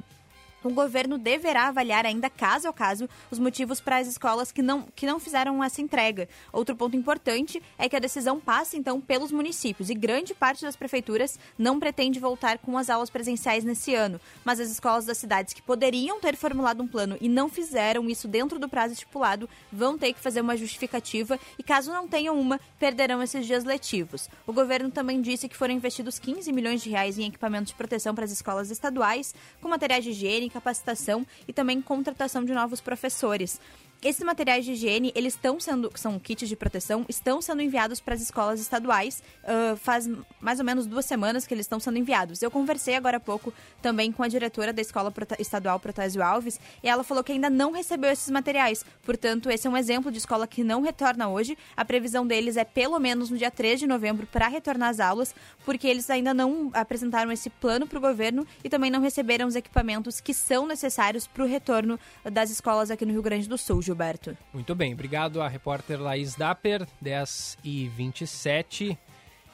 O 0.65 0.71
governo 0.71 1.19
deverá 1.19 1.69
avaliar 1.69 2.07
ainda 2.07 2.31
caso 2.31 2.69
a 2.69 2.73
caso 2.73 3.09
os 3.31 3.39
motivos 3.39 3.81
para 3.81 3.99
as 3.99 4.09
escolas 4.09 4.51
que 4.51 4.63
não, 4.63 4.83
que 4.95 5.07
não 5.07 5.21
fizeram 5.21 5.63
essa 5.63 5.83
entrega. 5.83 6.29
Outro 6.53 6.75
ponto 6.75 6.97
importante 6.97 7.63
é 7.79 7.89
que 7.89 7.97
a 7.97 8.01
decisão 8.01 8.41
passa 8.41 8.77
então 8.77 9.01
pelos 9.01 9.31
municípios 9.31 9.91
e 9.91 9.95
grande 9.95 10.35
parte 10.35 10.63
das 10.63 10.77
prefeituras 10.77 11.39
não 11.59 11.79
pretende 11.79 12.19
voltar 12.19 12.59
com 12.59 12.79
as 12.79 12.89
aulas 12.89 13.11
presenciais 13.11 13.65
nesse 13.65 13.95
ano, 13.95 14.21
mas 14.45 14.59
as 14.59 14.71
escolas 14.71 15.05
das 15.05 15.19
cidades 15.19 15.53
que 15.53 15.63
poderiam 15.63 16.19
ter 16.21 16.37
formulado 16.37 16.83
um 16.83 16.89
plano 16.89 17.17
e 17.21 17.29
não 17.29 17.49
fizeram 17.49 18.09
isso 18.09 18.27
dentro 18.27 18.59
do 18.59 18.69
prazo 18.69 18.95
estipulado 18.95 19.49
vão 19.71 19.99
ter 19.99 20.13
que 20.13 20.21
fazer 20.21 20.41
uma 20.41 20.57
justificativa 20.57 21.39
e 21.59 21.63
caso 21.63 21.93
não 21.93 22.09
tenham 22.09 22.41
uma, 22.41 22.59
perderão 22.79 23.23
esses 23.23 23.47
dias 23.47 23.65
letivos. 23.65 24.29
O 24.47 24.53
governo 24.53 24.91
também 24.91 25.21
disse 25.21 25.49
que 25.49 25.57
foram 25.57 25.75
investidos 25.75 26.19
15 26.19 26.53
milhões 26.53 26.83
de 26.83 26.91
reais 26.91 27.19
em 27.19 27.27
equipamentos 27.27 27.69
de 27.69 27.77
proteção 27.77 28.15
para 28.15 28.25
as 28.25 28.31
escolas 28.31 28.71
estaduais, 28.71 29.35
com 29.61 29.69
materiais 29.69 30.05
de 30.05 30.11
higiene 30.11 30.54
capacitação 30.55 31.27
e 31.47 31.53
também 31.53 31.83
contratação 31.83 32.45
de 32.45 32.55
novos 32.55 32.81
professores. 32.81 33.61
Esses 34.05 34.23
materiais 34.23 34.67
de 34.67 34.73
higiene, 34.73 35.11
eles 35.15 35.33
estão 35.33 35.59
sendo, 35.59 35.91
são 35.95 36.19
kits 36.19 36.47
de 36.47 36.55
proteção, 36.55 37.07
estão 37.09 37.41
sendo 37.41 37.63
enviados 37.63 38.01
para 38.01 38.13
as 38.13 38.21
escolas 38.21 38.61
estaduais. 38.61 39.23
Uh, 39.43 39.79
faz 39.79 40.07
mais 40.43 40.59
ou 40.59 40.65
menos 40.67 40.85
duas 40.85 41.07
semanas 41.07 41.47
que 41.47 41.55
eles 41.55 41.65
estão 41.65 41.81
sendo 41.81 41.97
enviados. 41.97 42.43
Eu 42.43 42.51
conversei 42.51 42.97
agora 42.97 43.17
há 43.17 43.21
pouco 43.21 43.51
também 43.81 44.13
com 44.13 44.23
a 44.23 44.29
diretora 44.29 44.75
da 44.75 44.83
Escola 44.83 45.11
Estadual 45.39 45.81
Protásio 45.81 46.23
Alves 46.23 46.61
e 46.83 46.89
ela 46.89 47.03
falou 47.03 47.25
que 47.25 47.33
ainda 47.33 47.49
não 47.49 47.73
recebeu 47.73 48.11
esses 48.11 48.29
materiais. 48.29 48.85
Portanto, 49.05 49.49
esse 49.49 49.67
é 49.67 49.71
um 49.71 49.77
exemplo 49.77 50.13
de 50.13 50.19
escola 50.19 50.47
que 50.47 50.63
não 50.63 50.83
retorna 50.83 51.31
hoje. 51.31 51.57
A 51.75 51.83
previsão 51.83 52.27
deles 52.27 52.59
é 52.59 52.65
pelo 52.65 52.99
menos 52.99 53.31
no 53.31 53.39
dia 53.39 53.51
3 53.51 53.81
de 53.81 53.87
novembro 53.87 54.27
para 54.27 54.49
retornar 54.49 54.91
às 54.91 55.01
aulas, 55.01 55.35
porque 55.65 55.89
eles 55.89 56.11
ainda 56.11 56.35
não 56.35 56.71
apresentaram 56.75 57.33
esse 57.33 57.49
plano 57.49 57.87
para 57.87 57.97
o 57.97 58.03
governo 58.03 58.47
e 58.63 58.69
também 58.69 58.91
não 58.91 59.01
receberam 59.01 59.49
os 59.49 59.57
equipamentos 59.57 60.21
que 60.21 60.35
são 60.35 60.67
necessários 60.67 61.27
para 61.27 61.43
o 61.43 61.47
retorno 61.47 61.99
das 62.23 62.51
escolas 62.51 62.91
aqui 62.91 63.07
no 63.07 63.13
Rio 63.13 63.23
Grande 63.23 63.49
do 63.49 63.57
Sul. 63.57 63.81
Gilberto. 63.95 64.37
Muito 64.53 64.75
bem, 64.75 64.93
obrigado 64.93 65.41
à 65.41 65.47
repórter 65.47 66.01
Laís 66.01 66.35
Dapper, 66.35 66.87
10 67.01 67.59
e 67.63 67.89
27. 67.89 68.99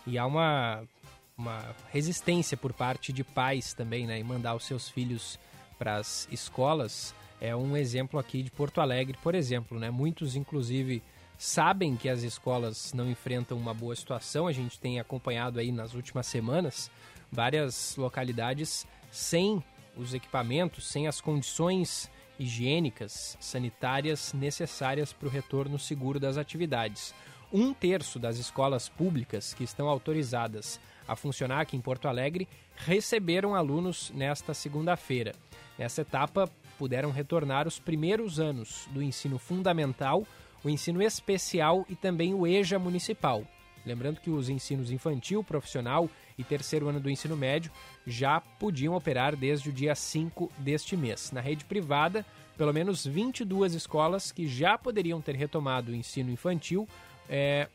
E 0.06 0.18
há 0.18 0.24
uma, 0.24 0.82
uma 1.36 1.76
resistência 1.92 2.56
por 2.56 2.72
parte 2.72 3.12
de 3.12 3.22
pais 3.22 3.74
também, 3.74 4.06
né, 4.06 4.18
em 4.18 4.24
mandar 4.24 4.54
os 4.54 4.64
seus 4.64 4.88
filhos 4.88 5.38
para 5.78 5.96
as 5.96 6.26
escolas. 6.32 7.14
É 7.38 7.54
um 7.54 7.76
exemplo 7.76 8.18
aqui 8.18 8.42
de 8.42 8.50
Porto 8.50 8.80
Alegre, 8.80 9.16
por 9.22 9.34
exemplo, 9.34 9.78
né? 9.78 9.90
Muitos, 9.90 10.36
inclusive, 10.36 11.02
sabem 11.38 11.96
que 11.96 12.08
as 12.08 12.22
escolas 12.22 12.92
não 12.94 13.10
enfrentam 13.10 13.56
uma 13.58 13.74
boa 13.74 13.94
situação. 13.94 14.46
A 14.46 14.52
gente 14.52 14.78
tem 14.78 14.98
acompanhado 14.98 15.58
aí 15.58 15.70
nas 15.70 15.94
últimas 15.94 16.26
semanas 16.26 16.90
várias 17.30 17.94
localidades 17.96 18.86
sem 19.10 19.62
os 19.96 20.14
equipamentos, 20.14 20.86
sem 20.86 21.06
as 21.06 21.20
condições 21.20 22.10
higiênicas, 22.40 23.36
sanitárias 23.38 24.32
necessárias 24.32 25.12
para 25.12 25.28
o 25.28 25.30
retorno 25.30 25.78
seguro 25.78 26.18
das 26.18 26.38
atividades. 26.38 27.14
Um 27.52 27.74
terço 27.74 28.18
das 28.18 28.38
escolas 28.38 28.88
públicas 28.88 29.52
que 29.52 29.62
estão 29.62 29.88
autorizadas 29.88 30.80
a 31.06 31.14
funcionar 31.14 31.60
aqui 31.60 31.76
em 31.76 31.80
Porto 31.80 32.08
Alegre 32.08 32.48
receberam 32.76 33.54
alunos 33.54 34.10
nesta 34.14 34.54
segunda-feira. 34.54 35.34
Nessa 35.76 36.02
etapa, 36.02 36.48
puderam 36.78 37.10
retornar 37.10 37.68
os 37.68 37.78
primeiros 37.78 38.40
anos 38.40 38.88
do 38.90 39.02
ensino 39.02 39.38
fundamental, 39.38 40.26
o 40.64 40.70
ensino 40.70 41.02
especial 41.02 41.84
e 41.88 41.94
também 41.94 42.32
o 42.32 42.46
EJA 42.46 42.78
municipal. 42.78 43.44
Lembrando 43.84 44.20
que 44.20 44.30
os 44.30 44.48
ensinos 44.48 44.90
infantil, 44.90 45.42
profissional 45.42 46.08
e 46.40 46.44
terceiro 46.44 46.88
ano 46.88 47.00
do 47.00 47.10
ensino 47.10 47.36
médio 47.36 47.70
já 48.06 48.40
podiam 48.40 48.94
operar 48.94 49.36
desde 49.36 49.68
o 49.68 49.72
dia 49.72 49.94
5 49.94 50.50
deste 50.58 50.96
mês. 50.96 51.30
Na 51.32 51.40
rede 51.40 51.64
privada, 51.64 52.24
pelo 52.56 52.72
menos 52.72 53.06
22 53.06 53.74
escolas 53.74 54.32
que 54.32 54.46
já 54.46 54.76
poderiam 54.76 55.20
ter 55.20 55.34
retomado 55.34 55.92
o 55.92 55.94
ensino 55.94 56.30
infantil, 56.30 56.88
é, 57.28 57.68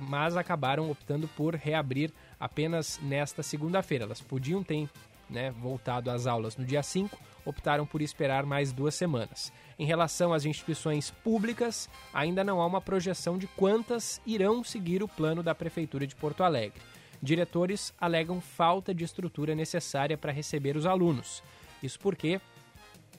mas 0.00 0.36
acabaram 0.36 0.90
optando 0.90 1.28
por 1.28 1.54
reabrir 1.54 2.12
apenas 2.38 2.98
nesta 3.02 3.42
segunda-feira. 3.42 4.04
Elas 4.04 4.20
podiam 4.20 4.62
ter 4.62 4.88
né, 5.30 5.50
voltado 5.52 6.10
às 6.10 6.26
aulas 6.26 6.56
no 6.56 6.64
dia 6.64 6.82
5, 6.82 7.16
optaram 7.44 7.86
por 7.86 8.02
esperar 8.02 8.44
mais 8.44 8.72
duas 8.72 8.94
semanas. 8.94 9.52
Em 9.78 9.86
relação 9.86 10.32
às 10.32 10.44
instituições 10.44 11.10
públicas, 11.10 11.88
ainda 12.12 12.44
não 12.44 12.60
há 12.60 12.66
uma 12.66 12.80
projeção 12.80 13.38
de 13.38 13.46
quantas 13.46 14.20
irão 14.26 14.62
seguir 14.62 15.02
o 15.02 15.08
plano 15.08 15.42
da 15.42 15.54
Prefeitura 15.54 16.06
de 16.06 16.14
Porto 16.14 16.42
Alegre. 16.42 16.80
Diretores 17.22 17.92
alegam 18.00 18.40
falta 18.40 18.94
de 18.94 19.04
estrutura 19.04 19.54
necessária 19.54 20.16
para 20.16 20.32
receber 20.32 20.76
os 20.76 20.86
alunos. 20.86 21.42
Isso 21.82 21.98
porque, 21.98 22.40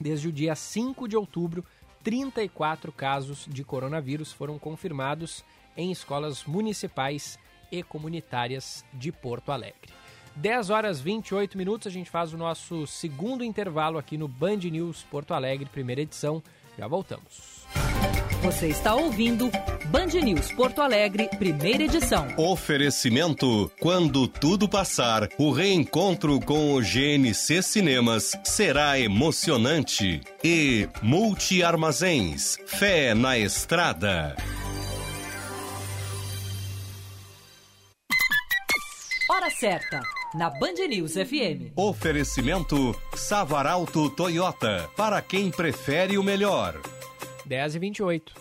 desde 0.00 0.28
o 0.28 0.32
dia 0.32 0.54
5 0.54 1.06
de 1.06 1.16
outubro, 1.16 1.64
34 2.02 2.92
casos 2.92 3.46
de 3.48 3.62
coronavírus 3.62 4.32
foram 4.32 4.58
confirmados 4.58 5.44
em 5.76 5.90
escolas 5.90 6.44
municipais 6.44 7.38
e 7.70 7.82
comunitárias 7.82 8.84
de 8.92 9.12
Porto 9.12 9.52
Alegre. 9.52 9.92
10 10.36 10.70
horas 10.70 11.00
28 11.00 11.56
minutos, 11.56 11.86
a 11.86 11.90
gente 11.90 12.10
faz 12.10 12.32
o 12.32 12.38
nosso 12.38 12.86
segundo 12.86 13.44
intervalo 13.44 13.98
aqui 13.98 14.16
no 14.16 14.26
Band 14.26 14.56
News 14.56 15.02
Porto 15.04 15.34
Alegre, 15.34 15.66
primeira 15.66 16.00
edição. 16.00 16.42
Já 16.76 16.88
voltamos. 16.88 17.66
Você 18.42 18.68
está 18.68 18.94
ouvindo 18.94 19.50
Band 19.92 20.06
News 20.24 20.50
Porto 20.52 20.80
Alegre, 20.80 21.28
primeira 21.38 21.82
edição. 21.82 22.26
Oferecimento: 22.38 23.70
quando 23.78 24.26
tudo 24.26 24.66
passar, 24.66 25.28
o 25.36 25.52
reencontro 25.52 26.40
com 26.40 26.72
o 26.72 26.80
GNC 26.80 27.62
Cinemas 27.62 28.32
será 28.42 28.98
emocionante. 28.98 30.22
E 30.42 30.88
Multi 31.02 31.62
Armazéns, 31.62 32.56
fé 32.64 33.12
na 33.12 33.36
estrada. 33.36 34.34
Hora 39.28 39.50
certa, 39.50 40.00
na 40.34 40.48
Band 40.48 40.88
News 40.88 41.12
FM. 41.12 41.76
Oferecimento: 41.76 42.98
Savaralto 43.14 44.08
Toyota, 44.08 44.88
para 44.96 45.20
quem 45.20 45.50
prefere 45.50 46.16
o 46.16 46.22
melhor. 46.22 46.80
10 47.44 47.74
e 47.74 47.78
28. 47.78 48.32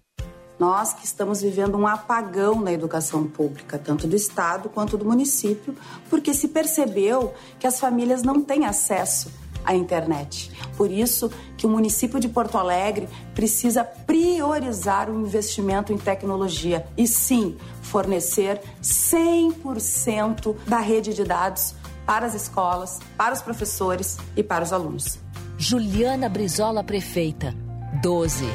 Nós 0.58 0.92
que 0.92 1.06
estamos 1.06 1.40
vivendo 1.40 1.76
um 1.76 1.86
apagão 1.86 2.60
na 2.60 2.72
educação 2.72 3.24
pública, 3.24 3.78
tanto 3.78 4.06
do 4.06 4.16
Estado 4.16 4.68
quanto 4.68 4.98
do 4.98 5.04
município, 5.04 5.74
porque 6.10 6.34
se 6.34 6.48
percebeu 6.48 7.32
que 7.58 7.66
as 7.66 7.78
famílias 7.78 8.22
não 8.22 8.42
têm 8.42 8.66
acesso 8.66 9.30
à 9.64 9.74
internet. 9.74 10.50
Por 10.76 10.90
isso 10.90 11.30
que 11.56 11.64
o 11.64 11.70
município 11.70 12.18
de 12.18 12.28
Porto 12.28 12.58
Alegre 12.58 13.08
precisa 13.34 13.84
priorizar 13.84 15.08
o 15.08 15.20
investimento 15.20 15.92
em 15.92 15.98
tecnologia 15.98 16.84
e 16.96 17.06
sim 17.06 17.56
fornecer 17.80 18.60
100% 18.82 20.56
da 20.66 20.80
rede 20.80 21.14
de 21.14 21.24
dados 21.24 21.74
para 22.04 22.26
as 22.26 22.34
escolas, 22.34 22.98
para 23.16 23.32
os 23.32 23.40
professores 23.40 24.18
e 24.36 24.42
para 24.42 24.64
os 24.64 24.72
alunos. 24.72 25.18
Juliana 25.56 26.28
Brizola, 26.28 26.82
prefeita. 26.82 27.67
12. 28.00 28.46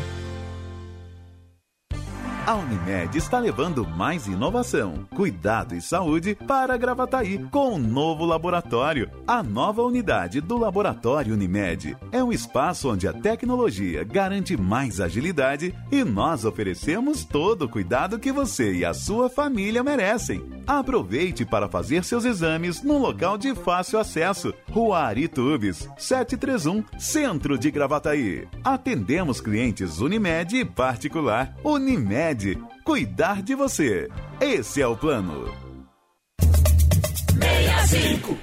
A 2.46 2.56
Unimed 2.56 3.18
está 3.18 3.40
levando 3.40 3.88
mais 3.88 4.28
inovação, 4.28 5.08
cuidado 5.16 5.76
e 5.76 5.82
saúde 5.82 6.36
para 6.36 6.76
Gravataí 6.76 7.38
com 7.50 7.76
um 7.76 7.78
novo 7.78 8.26
laboratório. 8.26 9.10
A 9.26 9.42
nova 9.42 9.82
unidade 9.82 10.42
do 10.42 10.58
Laboratório 10.58 11.34
Unimed 11.34 11.96
é 12.12 12.22
um 12.22 12.34
espaço 12.34 12.92
onde 12.92 13.08
a 13.08 13.14
tecnologia 13.14 14.04
garante 14.04 14.58
mais 14.58 15.00
agilidade 15.00 15.74
e 15.90 16.04
nós 16.04 16.44
oferecemos 16.44 17.24
todo 17.24 17.64
o 17.64 17.70
cuidado 17.70 18.20
que 18.20 18.32
você 18.32 18.74
e 18.74 18.84
a 18.84 18.94
sua 18.94 19.30
família 19.30 19.82
merecem. 19.82 20.44
Aproveite 20.66 21.46
para 21.46 21.68
fazer 21.68 22.04
seus 22.04 22.26
exames 22.26 22.82
num 22.84 22.98
local 22.98 23.38
de 23.38 23.54
fácil 23.56 24.00
acesso. 24.00 24.54
Rua 24.72 25.00
Aritubes, 25.00 25.88
731, 25.98 26.84
Centro 27.00 27.58
de 27.58 27.70
Gravataí. 27.72 28.48
Atendemos 28.64 29.42
clientes 29.42 30.00
Unimed 30.00 30.56
e 30.56 30.66
particular. 30.66 31.56
Unimed 31.64 32.62
cuidar 32.84 33.42
de 33.42 33.56
você. 33.56 34.10
Esse 34.40 34.82
é 34.82 34.88
o 34.88 34.96
plano. 34.96 35.54
65 36.40 36.94
65. 37.84 38.38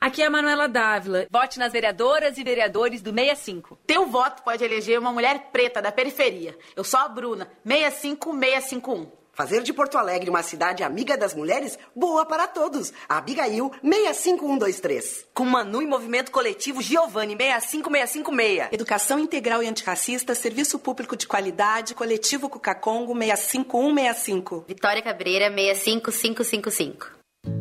Aqui 0.00 0.22
é 0.22 0.26
a 0.26 0.30
Manuela 0.30 0.68
Dávila. 0.68 1.26
Vote 1.30 1.58
nas 1.58 1.72
vereadoras 1.72 2.36
e 2.36 2.44
vereadores 2.44 3.00
do 3.00 3.12
65. 3.12 3.78
Teu 3.86 4.06
voto 4.06 4.42
pode 4.42 4.62
eleger 4.62 4.98
uma 4.98 5.12
mulher 5.12 5.50
preta 5.52 5.80
da 5.80 5.90
periferia. 5.90 6.56
Eu 6.74 6.84
sou 6.84 7.00
a 7.00 7.08
Bruna, 7.08 7.48
65651. 7.64 9.10
Fazer 9.36 9.62
de 9.62 9.70
Porto 9.70 9.98
Alegre 9.98 10.30
uma 10.30 10.42
cidade 10.42 10.82
amiga 10.82 11.14
das 11.14 11.34
mulheres, 11.34 11.78
boa 11.94 12.24
para 12.24 12.48
todos. 12.48 12.90
Abigail 13.06 13.70
65123. 13.82 15.26
Com 15.34 15.44
Manu 15.44 15.82
e 15.82 15.86
Movimento 15.86 16.30
Coletivo 16.30 16.80
Giovanni 16.80 17.36
65656. 17.36 18.72
Educação 18.72 19.18
integral 19.18 19.62
e 19.62 19.68
antirracista, 19.68 20.34
serviço 20.34 20.78
público 20.78 21.14
de 21.14 21.26
qualidade, 21.26 21.94
coletivo 21.94 22.48
Cucacongo 22.48 23.14
65165. 23.14 24.64
Vitória 24.66 25.02
Cabreira 25.02 25.54
65555. 25.54 27.08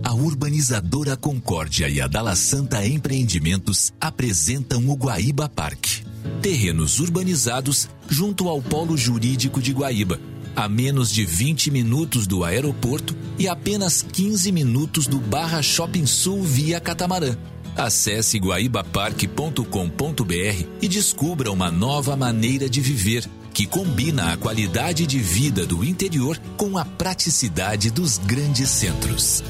A 0.02 0.14
urbanizadora 0.14 1.18
Concórdia 1.18 1.90
e 1.90 2.00
a 2.00 2.08
Dala 2.08 2.38
Santa 2.38 2.86
Empreendimentos 2.88 3.94
apresentam 4.00 4.88
o 4.88 4.96
Guaíba 4.96 5.50
Parque. 5.50 6.06
Terrenos 6.42 7.02
urbanizados 7.02 7.90
junto 8.08 8.48
ao 8.48 8.62
Polo 8.62 8.96
Jurídico 8.96 9.62
de 9.62 9.74
Guaíba 9.74 10.18
a 10.56 10.70
menos 10.70 11.12
de 11.12 11.26
20 11.26 11.70
minutos 11.70 12.26
do 12.26 12.44
aeroporto 12.44 13.16
e 13.38 13.48
apenas 13.48 14.02
15 14.02 14.52
minutos 14.52 15.08
do 15.08 15.20
Barra 15.20 15.62
Shopping 15.62 16.06
Sul 16.06 16.44
via 16.44 16.80
catamarã. 16.80 17.36
Acesse 17.76 18.40
guaibaparque.com.br 18.40 20.68
e 20.82 20.88
descubra 20.88 21.52
uma 21.52 21.70
nova 21.70 22.16
maneira 22.16 22.70
de 22.70 22.80
viver 22.80 23.28
que 23.54 23.66
combina 23.66 24.34
a 24.34 24.38
qualidade 24.38 25.06
de 25.06 25.20
vida 25.20 25.66
do 25.66 25.84
interior 25.84 26.40
com 26.58 26.78
a 26.78 26.86
praticidade 26.86 27.90
dos 27.90 28.18
grandes 28.18 28.70
centros. 28.70 29.44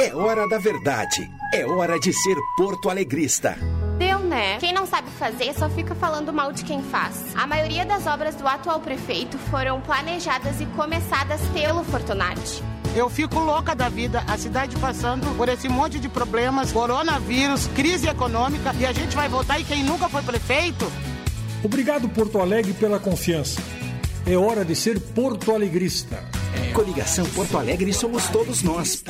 É 0.00 0.14
hora 0.14 0.48
da 0.48 0.58
verdade. 0.58 1.28
É 1.54 1.64
hora 1.64 1.98
de 1.98 2.12
ser 2.12 2.36
porto 2.56 2.90
alegrista. 2.90 3.56
Deu, 3.58 3.85
né? 4.36 4.58
Quem 4.60 4.72
não 4.72 4.86
sabe 4.86 5.10
fazer 5.12 5.54
só 5.54 5.68
fica 5.70 5.94
falando 5.94 6.32
mal 6.32 6.52
de 6.52 6.62
quem 6.62 6.82
faz. 6.82 7.24
A 7.34 7.46
maioria 7.46 7.86
das 7.86 8.06
obras 8.06 8.34
do 8.34 8.46
atual 8.46 8.80
prefeito 8.80 9.38
foram 9.50 9.80
planejadas 9.80 10.60
e 10.60 10.66
começadas 10.66 11.40
pelo 11.54 11.82
Fortunati. 11.84 12.62
Eu 12.94 13.08
fico 13.10 13.38
louca 13.38 13.74
da 13.74 13.88
vida, 13.88 14.22
a 14.26 14.38
cidade 14.38 14.76
passando 14.76 15.34
por 15.36 15.48
esse 15.48 15.68
monte 15.68 15.98
de 15.98 16.08
problemas, 16.08 16.72
coronavírus, 16.72 17.66
crise 17.68 18.08
econômica, 18.08 18.74
e 18.78 18.86
a 18.86 18.92
gente 18.92 19.14
vai 19.14 19.28
votar 19.28 19.60
e 19.60 19.64
quem 19.64 19.82
nunca 19.82 20.08
foi 20.08 20.22
prefeito? 20.22 20.90
Obrigado, 21.62 22.08
Porto 22.08 22.40
Alegre, 22.40 22.72
pela 22.74 22.98
confiança. 22.98 23.60
É 24.26 24.36
hora 24.36 24.64
de 24.64 24.74
ser 24.74 25.00
porto 25.00 25.52
alegrista. 25.52 26.22
Coligação 26.74 27.24
Porto 27.26 27.56
Alegre 27.58 27.92
somos 27.92 28.28
todos 28.28 28.62
nós. 28.62 29.02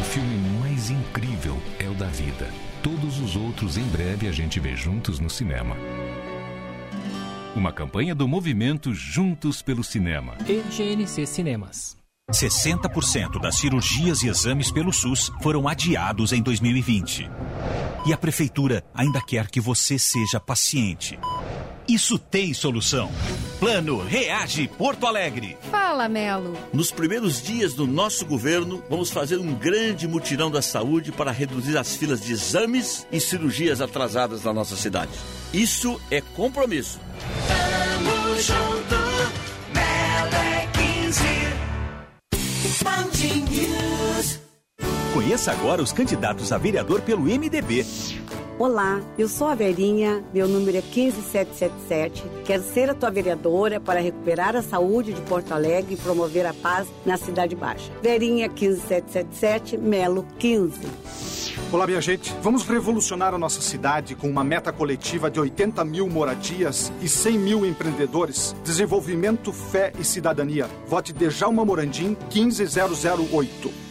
O 0.01 0.03
filme 0.03 0.37
mais 0.59 0.91
incrível 0.91 1.57
é 1.79 1.89
o 1.89 1.95
da 1.95 2.09
vida. 2.09 2.51
Todos 2.83 3.21
os 3.21 3.37
outros 3.37 3.79
em 3.79 3.85
breve 3.85 4.27
a 4.27 4.33
gente 4.33 4.59
vê 4.59 4.75
juntos 4.75 5.21
no 5.21 5.31
cinema. 5.31 5.77
Uma 7.55 7.73
campanha 7.73 8.13
do 8.13 8.27
movimento 8.27 8.93
Juntos 8.93 9.63
pelo 9.63 9.85
Cinema. 9.85 10.35
E 10.49 10.63
GNC 10.69 11.25
Cinemas. 11.27 12.04
60% 12.33 13.39
das 13.41 13.57
cirurgias 13.57 14.23
e 14.23 14.29
exames 14.29 14.71
pelo 14.71 14.93
SUS 14.93 15.31
foram 15.43 15.69
adiados 15.69 16.33
em 16.33 16.43
2020. 16.43 17.31
E 18.07 18.13
a 18.13 18.17
prefeitura 18.17 18.83
ainda 18.95 19.21
quer 19.21 19.49
que 19.49 19.61
você 19.61 19.99
seja 19.99 20.41
paciente. 20.41 21.19
Isso 21.87 22.19
tem 22.19 22.55
solução. 22.55 23.13
Plano 23.61 24.03
Reage 24.03 24.67
Porto 24.69 25.07
Alegre. 25.07 25.59
Fala, 25.71 26.09
Melo. 26.09 26.57
Nos 26.73 26.91
primeiros 26.91 27.43
dias 27.43 27.75
do 27.75 27.87
nosso 27.87 28.25
governo, 28.25 28.83
vamos 28.89 29.11
fazer 29.11 29.37
um 29.37 29.55
grande 29.55 30.09
mutirão 30.09 30.51
da 30.51 30.63
saúde 30.63 31.13
para 31.13 31.31
reduzir 31.31 31.77
as 31.77 31.95
filas 31.95 32.23
de 32.23 32.33
exames 32.33 33.07
e 33.13 33.21
cirurgias 33.21 33.83
atrasadas 33.83 34.43
na 34.45 34.53
nossa 34.53 34.77
cidade. 34.77 35.13
Isso 35.53 36.01
é 36.11 36.23
compromisso. 36.23 36.99
Tamo 37.47 38.41
junto, 38.41 38.95
Melo 39.75 40.84
Conheça 45.13 45.53
agora 45.53 45.83
os 45.83 45.93
candidatos 45.93 46.53
a 46.53 46.59
vereador 46.59 47.01
pelo 47.01 47.23
MDB. 47.23 47.85
Olá, 48.57 49.03
eu 49.19 49.29
sou 49.29 49.49
a 49.49 49.55
Verinha, 49.57 50.23
meu 50.33 50.47
número 50.47 50.79
é 50.79 50.81
15777. 50.81 52.23
Quero 52.45 52.63
ser 52.63 52.89
a 52.89 52.95
tua 52.95 53.11
vereadora 53.11 53.81
para 53.81 53.99
recuperar 53.99 54.55
a 54.55 54.63
saúde 54.63 55.13
de 55.13 55.21
Porto 55.23 55.51
Alegre 55.53 55.95
e 55.95 55.97
promover 55.97 56.47
a 56.47 56.55
paz 56.55 56.87
na 57.05 57.17
Cidade 57.17 57.57
Baixa. 57.57 57.91
Verinha 58.01 58.49
15777, 58.49 59.77
Melo 59.77 60.25
15. 60.39 60.79
Olá, 61.73 61.85
minha 61.85 62.01
gente. 62.01 62.33
Vamos 62.43 62.63
revolucionar 62.63 63.35
a 63.35 63.39
nossa 63.39 63.61
cidade 63.61 64.15
com 64.15 64.31
uma 64.31 64.45
meta 64.45 64.73
coletiva 64.73 65.29
de 65.29 65.41
80 65.41 65.85
mil 65.85 66.09
moradias 66.09 66.93
e 67.03 67.09
100 67.09 67.39
mil 67.39 67.67
empreendedores. 67.67 68.55
Desenvolvimento, 68.63 69.53
fé 69.53 69.93
e 69.99 70.05
cidadania. 70.05 70.71
Vote 70.87 71.13
Dejalma 71.13 71.65
Morandim 71.65 72.17
15008. 72.31 73.85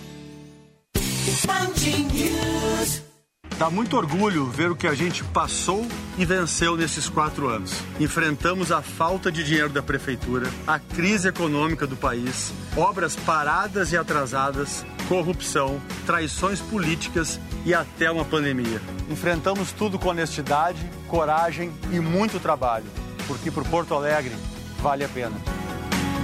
Dá 3.58 3.70
muito 3.70 3.96
orgulho 3.96 4.46
ver 4.46 4.72
o 4.72 4.76
que 4.76 4.88
a 4.88 4.94
gente 4.94 5.24
passou 5.26 5.86
e 6.18 6.26
venceu 6.26 6.76
nesses 6.76 7.08
quatro 7.08 7.48
anos. 7.48 7.74
Enfrentamos 8.00 8.72
a 8.72 8.82
falta 8.82 9.32
de 9.32 9.44
dinheiro 9.44 9.70
da 9.70 9.82
prefeitura, 9.82 10.48
a 10.66 10.80
crise 10.80 11.28
econômica 11.28 11.86
do 11.86 11.96
país, 11.96 12.52
obras 12.76 13.16
paradas 13.16 13.92
e 13.92 13.98
atrasadas, 13.98 14.86
corrupção, 15.08 15.80
traições 16.06 16.60
políticas 16.60 17.40
e 17.66 17.74
até 17.74 18.10
uma 18.12 18.26
pandemia. 18.26 18.82
Enfrentamos 19.10 19.72
tudo 19.72 20.00
com 20.00 20.10
honestidade, 20.10 20.90
coragem 21.08 21.72
e 21.92 22.00
muito 22.00 22.40
trabalho, 22.40 22.86
porque 23.28 23.52
para 23.52 23.64
Porto 23.64 23.94
Alegre 23.94 24.36
vale 24.82 25.04
a 25.04 25.10
pena. 25.10 25.36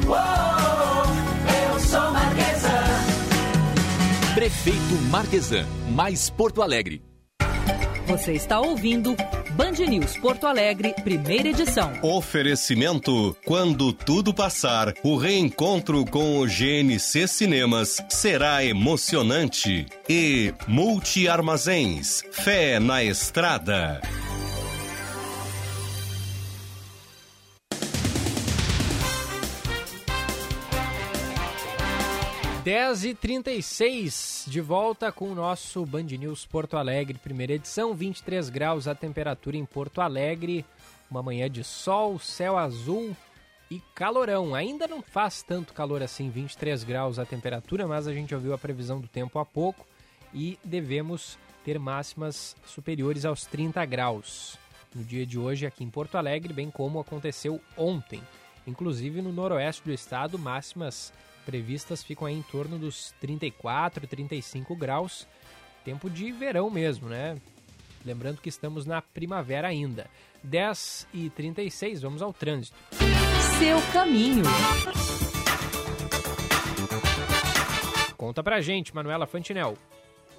Uou, 0.05 1.73
eu 1.73 1.79
sou 1.79 2.11
Marquesa. 2.11 2.69
Prefeito 4.33 4.95
Marquesan, 5.09 5.65
mais 5.89 6.29
Porto 6.29 6.61
Alegre. 6.61 7.08
Você 8.09 8.33
está 8.33 8.59
ouvindo 8.59 9.15
Band 9.51 9.85
News 9.87 10.17
Porto 10.17 10.47
Alegre, 10.47 10.95
primeira 11.03 11.49
edição. 11.49 11.93
Oferecimento: 12.01 13.37
quando 13.45 13.93
tudo 13.93 14.33
passar, 14.33 14.95
o 15.03 15.15
reencontro 15.15 16.03
com 16.05 16.39
o 16.39 16.47
GNC 16.47 17.27
Cinemas 17.27 18.03
será 18.09 18.65
emocionante. 18.65 19.85
E 20.09 20.51
Multi 20.67 21.27
Armazéns, 21.27 22.23
fé 22.31 22.79
na 22.79 23.03
estrada. 23.03 24.01
10 32.63 33.05
e 33.05 33.13
36 33.13 34.43
de 34.47 34.59
volta 34.59 35.13
com 35.13 35.31
o 35.31 35.35
nosso 35.35 35.85
Band 35.85 36.03
News 36.03 36.45
Porto 36.45 36.75
Alegre, 36.75 37.17
primeira 37.17 37.53
edição, 37.53 37.93
23 37.93 38.49
graus 38.49 38.85
a 38.85 38.93
temperatura 38.93 39.55
em 39.55 39.65
Porto 39.65 40.01
Alegre, 40.01 40.65
uma 41.09 41.23
manhã 41.23 41.49
de 41.49 41.63
sol, 41.63 42.19
céu 42.19 42.57
azul 42.57 43.15
e 43.71 43.81
calorão. 43.95 44.53
Ainda 44.53 44.89
não 44.89 45.01
faz 45.01 45.41
tanto 45.41 45.73
calor 45.73 46.03
assim, 46.03 46.29
23 46.29 46.83
graus 46.83 47.17
a 47.17 47.25
temperatura, 47.25 47.87
mas 47.87 48.07
a 48.07 48.13
gente 48.13 48.35
ouviu 48.35 48.53
a 48.53 48.57
previsão 48.57 48.99
do 48.99 49.07
tempo 49.07 49.39
há 49.39 49.45
pouco 49.45 49.87
e 50.33 50.59
devemos 50.61 51.39
ter 51.63 51.79
máximas 51.79 52.57
superiores 52.65 53.23
aos 53.23 53.45
30 53.45 53.85
graus 53.85 54.57
no 54.93 55.03
dia 55.03 55.25
de 55.25 55.39
hoje 55.39 55.65
aqui 55.65 55.85
em 55.85 55.89
Porto 55.89 56.15
Alegre, 56.15 56.53
bem 56.53 56.69
como 56.69 56.99
aconteceu 56.99 57.61
ontem. 57.77 58.21
Inclusive 58.67 59.21
no 59.21 59.31
noroeste 59.31 59.83
do 59.83 59.93
estado, 59.93 60.37
máximas 60.37 61.13
previstas 61.49 62.03
ficam 62.03 62.27
aí 62.27 62.35
em 62.35 62.43
torno 62.43 62.77
dos 62.77 63.11
34, 63.19 64.05
35 64.05 64.75
graus. 64.75 65.27
Tempo 65.83 66.07
de 66.07 66.31
verão 66.31 66.69
mesmo, 66.69 67.09
né? 67.09 67.41
Lembrando 68.05 68.39
que 68.39 68.49
estamos 68.49 68.85
na 68.85 69.01
primavera 69.01 69.67
ainda. 69.67 70.05
10 70.43 71.07
e 71.11 71.27
36, 71.31 72.03
vamos 72.03 72.21
ao 72.21 72.31
trânsito. 72.31 72.77
Seu 73.57 73.81
caminho. 73.91 74.43
Conta 78.15 78.43
pra 78.43 78.61
gente, 78.61 78.93
Manuela 78.93 79.25
Fantinel. 79.25 79.75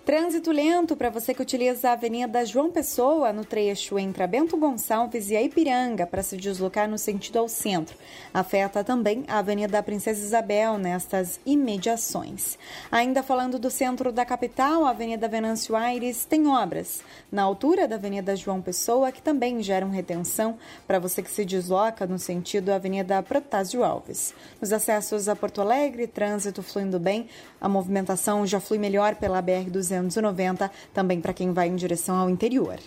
Trânsito 0.03 0.51
lento 0.51 0.97
para 0.97 1.11
você 1.11 1.35
que 1.35 1.43
utiliza 1.43 1.91
a 1.91 1.93
Avenida 1.93 2.45
João 2.47 2.71
Pessoa 2.71 3.35
no 3.35 3.45
trecho 3.45 3.99
entre 3.99 4.27
Bento 4.27 4.57
Gonçalves 4.57 5.31
e 5.31 5.37
a 5.37 5.43
Ipiranga 5.43 6.07
para 6.07 6.23
se 6.23 6.39
deslocar 6.39 6.89
no 6.89 6.97
sentido 6.97 7.39
ao 7.39 7.49
centro. 7.49 7.95
Afeta 8.33 8.83
também 8.83 9.25
a 9.29 9.39
Avenida 9.39 9.83
Princesa 9.83 10.25
Isabel 10.25 10.79
nestas 10.79 11.39
imediações. 11.45 12.59
Ainda 12.91 13.23
falando 13.23 13.59
do 13.59 13.71
centro 13.71 14.11
da 14.11 14.25
capital, 14.25 14.87
a 14.87 14.91
Avenida 14.91 15.29
Venâncio 15.29 15.77
Aires 15.77 16.25
tem 16.25 16.49
obras 16.49 17.03
na 17.31 17.43
altura 17.43 17.87
da 17.87 17.97
Avenida 17.97 18.35
João 18.35 18.63
Pessoa 18.63 19.13
que 19.13 19.21
também 19.21 19.63
geram 19.63 19.91
retenção 19.91 20.57
para 20.87 20.99
você 20.99 21.23
que 21.23 21.31
se 21.31 21.45
desloca 21.45 22.07
no 22.07 22.19
sentido 22.19 22.73
Avenida 22.73 23.23
Protásio 23.23 23.85
Alves. 23.85 24.35
Nos 24.61 24.73
acessos 24.73 25.29
a 25.29 25.37
Porto 25.37 25.61
Alegre, 25.61 26.07
trânsito 26.07 26.63
fluindo 26.63 26.99
bem, 26.99 27.29
a 27.61 27.69
movimentação 27.69 28.47
já 28.47 28.59
flui 28.59 28.79
melhor 28.79 29.15
pela 29.15 29.43
BR 29.43 29.69
200 29.71 29.91
290, 30.07 30.71
também 30.93 31.21
para 31.21 31.33
quem 31.33 31.53
vai 31.53 31.69
em 31.69 31.77
direção 31.77 32.17
ao 32.17 32.31
interior. 32.31 32.79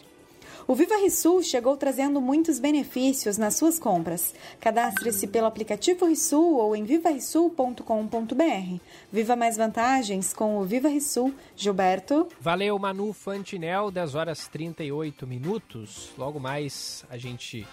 O 0.65 0.75
Viva 0.75 0.95
Rissul 0.95 1.43
chegou 1.43 1.75
trazendo 1.75 2.21
muitos 2.21 2.57
benefícios 2.57 3.37
nas 3.37 3.55
suas 3.55 3.77
compras. 3.77 4.33
Cadastre-se 4.61 5.27
pelo 5.27 5.47
aplicativo 5.47 6.05
Rissul 6.05 6.55
ou 6.55 6.73
em 6.73 6.85
vivarissul.com.br. 6.85 8.79
Viva 9.11 9.35
mais 9.35 9.57
vantagens 9.57 10.33
com 10.33 10.57
o 10.57 10.63
Viva 10.63 10.87
Rissul. 10.87 11.33
Gilberto. 11.55 12.29
Valeu, 12.39 12.79
Manu 12.79 13.11
Fantinel, 13.11 13.91
10 13.91 14.15
horas 14.15 14.47
38 14.47 15.27
minutos. 15.27 16.11
Logo 16.17 16.39
mais 16.39 17.03
a 17.09 17.17
gente 17.17 17.67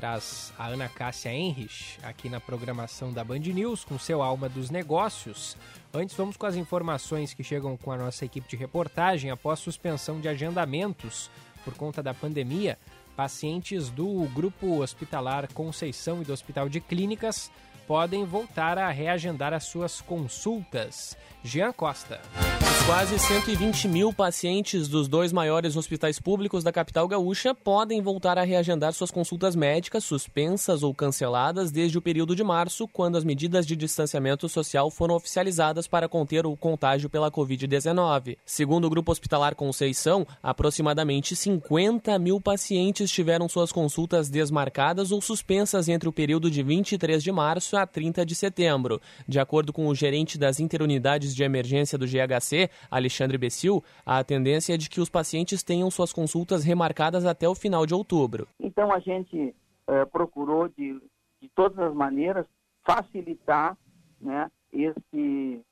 traz 0.00 0.50
a 0.58 0.68
Ana 0.68 0.88
Cássia 0.88 1.30
Henrich 1.30 1.98
aqui 2.02 2.30
na 2.30 2.40
programação 2.40 3.12
da 3.12 3.22
Band 3.22 3.40
News 3.40 3.84
com 3.84 3.98
seu 3.98 4.22
Alma 4.22 4.48
dos 4.48 4.70
Negócios. 4.70 5.58
Antes, 5.92 6.16
vamos 6.16 6.38
com 6.38 6.46
as 6.46 6.56
informações 6.56 7.34
que 7.34 7.44
chegam 7.44 7.76
com 7.76 7.92
a 7.92 7.98
nossa 7.98 8.24
equipe 8.24 8.48
de 8.48 8.56
reportagem. 8.56 9.30
Após 9.30 9.60
suspensão 9.60 10.18
de 10.18 10.26
agendamentos 10.26 11.30
por 11.66 11.74
conta 11.74 12.02
da 12.02 12.14
pandemia, 12.14 12.78
pacientes 13.14 13.90
do 13.90 14.26
Grupo 14.34 14.80
Hospitalar 14.80 15.52
Conceição 15.52 16.22
e 16.22 16.24
do 16.24 16.32
Hospital 16.32 16.70
de 16.70 16.80
Clínicas 16.80 17.50
podem 17.90 18.24
voltar 18.24 18.78
a 18.78 18.88
reagendar 18.88 19.52
as 19.52 19.64
suas 19.64 20.00
consultas. 20.00 21.16
Jean 21.42 21.72
Costa. 21.72 22.20
Os 22.60 22.86
quase 22.86 23.18
120 23.18 23.88
mil 23.88 24.12
pacientes 24.12 24.88
dos 24.88 25.08
dois 25.08 25.32
maiores 25.32 25.76
hospitais 25.76 26.20
públicos 26.20 26.62
da 26.62 26.70
capital 26.70 27.08
gaúcha 27.08 27.54
podem 27.54 28.00
voltar 28.00 28.38
a 28.38 28.42
reagendar 28.42 28.92
suas 28.92 29.10
consultas 29.10 29.56
médicas 29.56 30.04
suspensas 30.04 30.82
ou 30.82 30.94
canceladas 30.94 31.70
desde 31.70 31.98
o 31.98 32.02
período 32.02 32.36
de 32.36 32.44
março, 32.44 32.86
quando 32.88 33.16
as 33.16 33.24
medidas 33.24 33.66
de 33.66 33.74
distanciamento 33.74 34.48
social 34.48 34.90
foram 34.90 35.14
oficializadas 35.14 35.86
para 35.86 36.08
conter 36.08 36.46
o 36.46 36.56
contágio 36.56 37.08
pela 37.08 37.30
Covid-19. 37.30 38.36
Segundo 38.44 38.86
o 38.86 38.90
Grupo 38.90 39.12
Hospitalar 39.12 39.54
Conceição, 39.54 40.26
aproximadamente 40.42 41.34
50 41.34 42.18
mil 42.18 42.40
pacientes 42.40 43.10
tiveram 43.10 43.48
suas 43.48 43.72
consultas 43.72 44.28
desmarcadas 44.28 45.10
ou 45.10 45.20
suspensas 45.20 45.88
entre 45.88 46.08
o 46.08 46.12
período 46.12 46.50
de 46.50 46.62
23 46.62 47.22
de 47.22 47.32
março 47.32 47.76
a 47.82 47.86
30 47.86 48.24
de 48.24 48.34
setembro. 48.34 49.00
De 49.26 49.38
acordo 49.38 49.72
com 49.72 49.86
o 49.86 49.94
gerente 49.94 50.38
das 50.38 50.60
interunidades 50.60 51.34
de 51.34 51.42
emergência 51.42 51.98
do 51.98 52.06
GHC, 52.06 52.70
Alexandre 52.90 53.38
Bessil, 53.38 53.82
a 54.04 54.22
tendência 54.22 54.74
é 54.74 54.76
de 54.76 54.88
que 54.88 55.00
os 55.00 55.08
pacientes 55.08 55.62
tenham 55.62 55.90
suas 55.90 56.12
consultas 56.12 56.64
remarcadas 56.64 57.24
até 57.26 57.48
o 57.48 57.54
final 57.54 57.86
de 57.86 57.94
outubro. 57.94 58.46
Então 58.58 58.92
a 58.92 58.98
gente 58.98 59.54
eh, 59.86 60.04
procurou 60.06 60.68
de, 60.68 61.00
de 61.40 61.48
todas 61.54 61.78
as 61.78 61.94
maneiras 61.94 62.46
facilitar 62.84 63.76
né, 64.20 64.50
esse, 64.72 65.64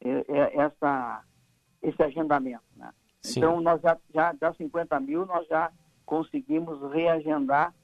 eh, 0.00 0.24
eh, 0.28 0.52
essa, 0.54 1.22
esse 1.82 2.02
agendamento. 2.02 2.64
Né? 2.76 2.90
Então 3.36 3.60
nós 3.60 3.80
já, 3.80 3.98
já 4.14 4.32
das 4.32 4.56
50 4.56 5.00
mil 5.00 5.26
nós 5.26 5.46
já 5.48 5.72
conseguimos 6.04 6.80
reagendar 6.92 7.74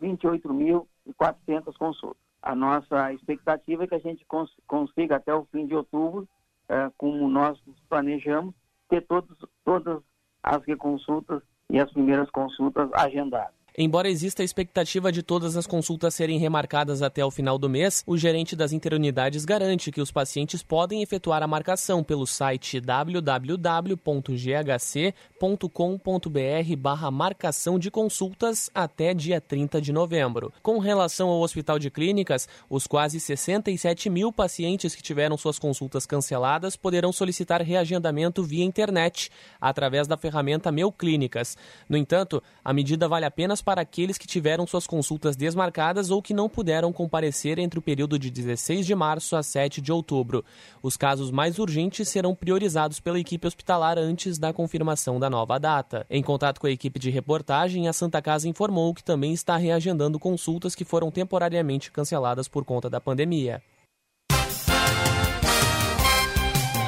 28.400 0.00 1.76
consultas. 1.78 2.25
A 2.42 2.54
nossa 2.54 3.12
expectativa 3.12 3.84
é 3.84 3.86
que 3.86 3.94
a 3.94 4.00
gente 4.00 4.24
cons 4.26 4.50
consiga 4.66 5.16
até 5.16 5.34
o 5.34 5.46
fim 5.46 5.66
de 5.66 5.74
outubro 5.74 6.28
é, 6.68 6.90
como 6.96 7.28
nós 7.28 7.58
planejamos, 7.88 8.54
ter 8.88 9.02
todos, 9.06 9.36
todas 9.64 10.02
as 10.42 10.62
reconsultas 10.64 11.42
e 11.70 11.80
as 11.80 11.90
primeiras 11.92 12.30
consultas 12.30 12.88
agendadas. 12.92 13.55
Embora 13.78 14.08
exista 14.08 14.40
a 14.40 14.44
expectativa 14.44 15.12
de 15.12 15.22
todas 15.22 15.54
as 15.54 15.66
consultas 15.66 16.14
serem 16.14 16.38
remarcadas 16.38 17.02
até 17.02 17.22
o 17.22 17.30
final 17.30 17.58
do 17.58 17.68
mês, 17.68 18.02
o 18.06 18.16
gerente 18.16 18.56
das 18.56 18.72
interunidades 18.72 19.44
garante 19.44 19.92
que 19.92 20.00
os 20.00 20.10
pacientes 20.10 20.62
podem 20.62 21.02
efetuar 21.02 21.42
a 21.42 21.46
marcação 21.46 22.02
pelo 22.02 22.26
site 22.26 22.80
www.ghc.com.br 22.80 23.96
barra 26.78 27.10
marcação 27.10 27.78
de 27.78 27.90
consultas 27.90 28.70
até 28.74 29.12
dia 29.12 29.42
30 29.42 29.78
de 29.78 29.92
novembro. 29.92 30.50
Com 30.62 30.78
relação 30.78 31.28
ao 31.28 31.42
Hospital 31.42 31.78
de 31.78 31.90
Clínicas, 31.90 32.48
os 32.70 32.86
quase 32.86 33.20
67 33.20 34.08
mil 34.08 34.32
pacientes 34.32 34.94
que 34.94 35.02
tiveram 35.02 35.36
suas 35.36 35.58
consultas 35.58 36.06
canceladas 36.06 36.76
poderão 36.76 37.12
solicitar 37.12 37.60
reagendamento 37.60 38.42
via 38.42 38.64
internet, 38.64 39.30
através 39.60 40.08
da 40.08 40.16
ferramenta 40.16 40.72
Meu 40.72 40.90
Clínicas. 40.90 41.58
No 41.86 41.98
entanto, 41.98 42.42
a 42.64 42.72
medida 42.72 43.06
vale 43.06 43.26
apenas 43.26 43.65
para 43.66 43.80
aqueles 43.80 44.16
que 44.16 44.28
tiveram 44.28 44.64
suas 44.64 44.86
consultas 44.86 45.34
desmarcadas 45.34 46.08
ou 46.08 46.22
que 46.22 46.32
não 46.32 46.48
puderam 46.48 46.92
comparecer 46.92 47.58
entre 47.58 47.80
o 47.80 47.82
período 47.82 48.16
de 48.16 48.30
16 48.30 48.86
de 48.86 48.94
março 48.94 49.34
a 49.34 49.42
7 49.42 49.80
de 49.80 49.90
outubro. 49.90 50.44
Os 50.80 50.96
casos 50.96 51.32
mais 51.32 51.58
urgentes 51.58 52.08
serão 52.08 52.32
priorizados 52.32 53.00
pela 53.00 53.18
equipe 53.18 53.44
hospitalar 53.44 53.98
antes 53.98 54.38
da 54.38 54.52
confirmação 54.52 55.18
da 55.18 55.28
nova 55.28 55.58
data. 55.58 56.06
Em 56.08 56.22
contato 56.22 56.60
com 56.60 56.68
a 56.68 56.70
equipe 56.70 57.00
de 57.00 57.10
reportagem, 57.10 57.88
a 57.88 57.92
Santa 57.92 58.22
Casa 58.22 58.48
informou 58.48 58.94
que 58.94 59.02
também 59.02 59.32
está 59.32 59.56
reagendando 59.56 60.16
consultas 60.16 60.76
que 60.76 60.84
foram 60.84 61.10
temporariamente 61.10 61.90
canceladas 61.90 62.46
por 62.46 62.64
conta 62.64 62.88
da 62.88 63.00
pandemia. 63.00 63.60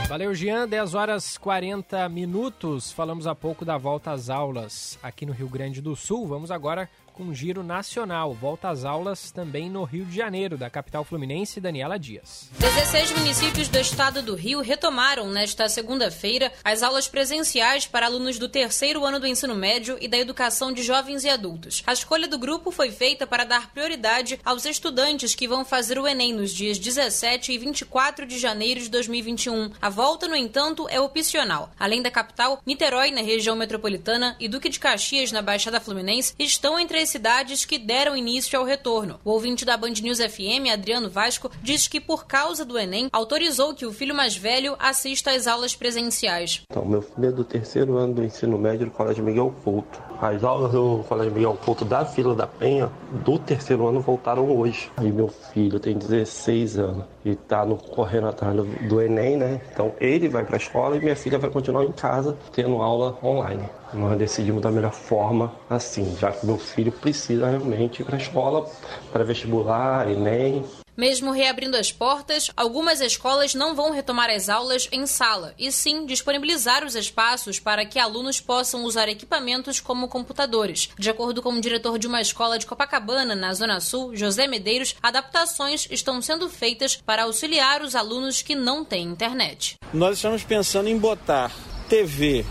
Valeu, 0.08 0.34
Jean. 0.34 0.66
10 0.66 0.94
horas 0.94 1.36
40 1.36 2.08
minutos. 2.08 2.90
Falamos 2.90 3.26
há 3.26 3.34
pouco 3.34 3.62
da 3.62 3.76
volta 3.76 4.10
às 4.10 4.30
aulas 4.30 4.98
aqui 5.02 5.26
no 5.26 5.34
Rio 5.34 5.50
Grande 5.50 5.82
do 5.82 5.94
Sul. 5.94 6.26
Vamos 6.26 6.50
agora 6.50 6.88
com 7.18 7.34
giro 7.34 7.64
nacional. 7.64 8.32
Volta 8.32 8.68
às 8.68 8.84
aulas 8.84 9.32
também 9.32 9.68
no 9.68 9.82
Rio 9.82 10.04
de 10.04 10.14
Janeiro, 10.14 10.56
da 10.56 10.70
capital 10.70 11.02
fluminense, 11.02 11.60
Daniela 11.60 11.98
Dias. 11.98 12.48
16 12.60 13.10
municípios 13.18 13.66
do 13.66 13.78
estado 13.80 14.22
do 14.22 14.36
Rio 14.36 14.60
retomaram 14.60 15.28
nesta 15.28 15.68
segunda-feira 15.68 16.52
as 16.64 16.80
aulas 16.80 17.08
presenciais 17.08 17.88
para 17.88 18.06
alunos 18.06 18.38
do 18.38 18.48
terceiro 18.48 19.04
ano 19.04 19.18
do 19.18 19.26
ensino 19.26 19.56
médio 19.56 19.98
e 20.00 20.06
da 20.06 20.16
educação 20.16 20.72
de 20.72 20.84
jovens 20.84 21.24
e 21.24 21.28
adultos. 21.28 21.82
A 21.88 21.92
escolha 21.92 22.28
do 22.28 22.38
grupo 22.38 22.70
foi 22.70 22.92
feita 22.92 23.26
para 23.26 23.42
dar 23.42 23.72
prioridade 23.72 24.38
aos 24.44 24.64
estudantes 24.64 25.34
que 25.34 25.48
vão 25.48 25.64
fazer 25.64 25.98
o 25.98 26.06
Enem 26.06 26.32
nos 26.32 26.52
dias 26.52 26.78
17 26.78 27.52
e 27.52 27.58
24 27.58 28.26
de 28.26 28.38
janeiro 28.38 28.78
de 28.78 28.88
2021. 28.88 29.72
A 29.82 29.90
volta, 29.90 30.28
no 30.28 30.36
entanto, 30.36 30.86
é 30.88 31.00
opcional. 31.00 31.72
Além 31.76 32.00
da 32.00 32.12
capital, 32.12 32.62
Niterói, 32.64 33.10
na 33.10 33.22
região 33.22 33.56
metropolitana, 33.56 34.36
e 34.38 34.46
Duque 34.46 34.68
de 34.68 34.78
Caxias, 34.78 35.32
na 35.32 35.42
Baixada 35.42 35.80
Fluminense, 35.80 36.34
estão 36.38 36.78
entre 36.78 36.98
as 36.98 37.07
cidades 37.08 37.64
que 37.64 37.78
deram 37.78 38.16
início 38.16 38.58
ao 38.58 38.64
retorno. 38.64 39.18
O 39.24 39.30
ouvinte 39.30 39.64
da 39.64 39.76
Band 39.76 39.94
News 40.02 40.18
FM, 40.18 40.72
Adriano 40.72 41.10
Vasco, 41.10 41.50
diz 41.62 41.88
que 41.88 42.00
por 42.00 42.26
causa 42.26 42.64
do 42.64 42.78
Enem, 42.78 43.08
autorizou 43.12 43.74
que 43.74 43.86
o 43.86 43.92
filho 43.92 44.14
mais 44.14 44.36
velho 44.36 44.76
assista 44.78 45.30
às 45.32 45.46
aulas 45.46 45.74
presenciais. 45.74 46.62
Então, 46.70 46.84
meu 46.84 47.02
filho 47.02 47.28
é 47.28 47.32
do 47.32 47.44
terceiro 47.44 47.96
ano 47.96 48.14
do 48.14 48.24
ensino 48.24 48.58
médio 48.58 48.86
do 48.86 48.92
Colégio 48.92 49.24
Miguel 49.24 49.54
Couto. 49.64 50.00
As 50.20 50.42
aulas 50.42 50.72
do 50.72 51.04
Colégio 51.08 51.32
Miguel 51.32 51.58
Couto 51.64 51.84
da 51.84 52.04
Fila 52.04 52.34
da 52.34 52.46
Penha 52.46 52.90
do 53.24 53.38
terceiro 53.38 53.86
ano 53.86 54.00
voltaram 54.00 54.50
hoje. 54.56 54.90
E 55.00 55.10
meu 55.10 55.28
filho 55.28 55.80
tem 55.80 55.96
16 55.96 56.78
anos 56.78 57.04
e 57.24 57.30
está 57.30 57.64
correndo 57.66 58.28
atrás 58.28 58.54
do, 58.54 58.64
do 58.64 59.00
Enem, 59.02 59.36
né? 59.36 59.60
Então 59.72 59.92
ele 60.00 60.28
vai 60.28 60.44
para 60.44 60.56
a 60.56 60.58
escola 60.58 60.96
e 60.96 61.00
minha 61.00 61.16
filha 61.16 61.38
vai 61.38 61.50
continuar 61.50 61.84
em 61.84 61.92
casa 61.92 62.36
tendo 62.52 62.80
aula 62.82 63.18
online. 63.22 63.68
Nós 63.92 64.18
decidimos 64.18 64.62
da 64.62 64.70
melhor 64.70 64.92
forma 64.92 65.52
assim, 65.68 66.16
já 66.16 66.30
que 66.30 66.46
meu 66.46 66.58
filho 66.58 66.92
precisa 66.92 67.48
realmente 67.48 68.02
ir 68.02 68.04
para 68.04 68.16
a 68.16 68.20
escola, 68.20 68.66
para 69.12 69.24
vestibular, 69.24 70.08
Enem. 70.08 70.64
Mesmo 70.98 71.30
reabrindo 71.30 71.76
as 71.76 71.92
portas, 71.92 72.50
algumas 72.56 73.00
escolas 73.00 73.54
não 73.54 73.72
vão 73.72 73.92
retomar 73.92 74.30
as 74.30 74.48
aulas 74.48 74.88
em 74.90 75.06
sala, 75.06 75.54
e 75.56 75.70
sim 75.70 76.04
disponibilizar 76.04 76.84
os 76.84 76.96
espaços 76.96 77.60
para 77.60 77.84
que 77.84 78.00
alunos 78.00 78.40
possam 78.40 78.82
usar 78.82 79.08
equipamentos 79.08 79.78
como 79.78 80.08
computadores. 80.08 80.90
De 80.98 81.08
acordo 81.08 81.40
com 81.40 81.52
o 81.52 81.60
diretor 81.60 82.00
de 82.00 82.08
uma 82.08 82.20
escola 82.20 82.58
de 82.58 82.66
Copacabana, 82.66 83.36
na 83.36 83.54
Zona 83.54 83.78
Sul, 83.78 84.16
José 84.16 84.48
Medeiros, 84.48 84.96
adaptações 85.00 85.86
estão 85.88 86.20
sendo 86.20 86.50
feitas 86.50 86.96
para 86.96 87.22
auxiliar 87.22 87.80
os 87.80 87.94
alunos 87.94 88.42
que 88.42 88.56
não 88.56 88.84
têm 88.84 89.06
internet. 89.06 89.76
Nós 89.94 90.16
estamos 90.16 90.42
pensando 90.42 90.88
em 90.88 90.98
botar 90.98 91.52
TV 91.88 92.44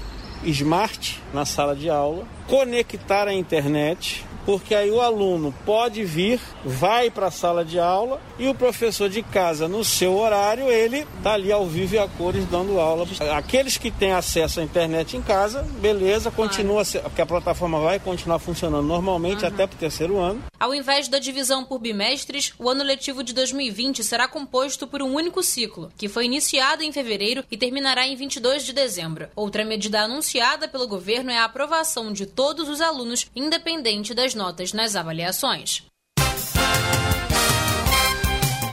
smart 0.45 1.21
na 1.33 1.43
sala 1.43 1.75
de 1.75 1.89
aula, 1.89 2.25
conectar 2.47 3.27
a 3.27 3.33
internet 3.33 4.25
porque 4.47 4.73
aí 4.73 4.89
o 4.89 5.01
aluno 5.01 5.53
pode 5.65 6.05
vir, 6.05 6.39
vai 6.63 7.11
para 7.11 7.27
a 7.27 7.31
sala 7.31 7.65
de 7.65 7.77
aula 7.77 8.21
e 8.39 8.47
o 8.47 8.55
professor 8.55 9.09
de 9.09 9.21
casa, 9.21 9.67
no 9.67 9.83
seu 9.83 10.17
horário, 10.17 10.71
ele 10.71 11.05
está 11.17 11.33
ali 11.33 11.51
ao 11.51 11.65
vivo 11.65 11.95
e 11.95 11.99
a 11.99 12.07
cores 12.07 12.45
dando 12.45 12.79
aula. 12.79 13.05
Aqueles 13.35 13.77
que 13.77 13.91
têm 13.91 14.13
acesso 14.13 14.61
à 14.61 14.63
internet 14.63 15.17
em 15.17 15.21
casa, 15.21 15.63
beleza, 15.81 16.31
continua, 16.31 16.85
porque 16.85 17.21
a 17.21 17.25
plataforma 17.25 17.81
vai 17.81 17.99
continuar 17.99 18.39
funcionando 18.39 18.87
normalmente 18.87 19.41
uhum. 19.41 19.49
até 19.49 19.67
para 19.67 19.75
o 19.75 19.79
terceiro 19.79 20.17
ano. 20.17 20.41
Ao 20.57 20.73
invés 20.73 21.09
da 21.09 21.19
divisão 21.19 21.65
por 21.65 21.79
bimestres, 21.79 22.53
o 22.57 22.69
ano 22.69 22.85
letivo 22.85 23.23
de 23.23 23.33
2020 23.33 24.01
será 24.01 24.29
composto 24.29 24.87
por 24.87 25.01
um 25.01 25.13
único 25.13 25.43
ciclo, 25.43 25.91
que 25.97 26.07
foi 26.07 26.23
iniciado 26.23 26.83
em 26.83 26.91
fevereiro 26.93 27.43
e 27.51 27.57
terminará 27.57 28.07
em 28.07 28.15
22 28.15 28.63
de 28.63 28.71
dezembro. 28.71 29.27
Outra 29.35 29.65
medida 29.65 29.99
anunciada 29.99 30.69
pelo 30.69 30.87
governo 30.87 31.31
é 31.31 31.37
a 31.37 31.43
aprovação 31.43 32.13
de 32.13 32.25
todos 32.25 32.69
os 32.69 32.79
alunos, 32.79 33.29
independente 33.35 34.13
das 34.13 34.36
notas 34.37 34.71
nas 34.71 34.95
avaliações. 34.95 35.83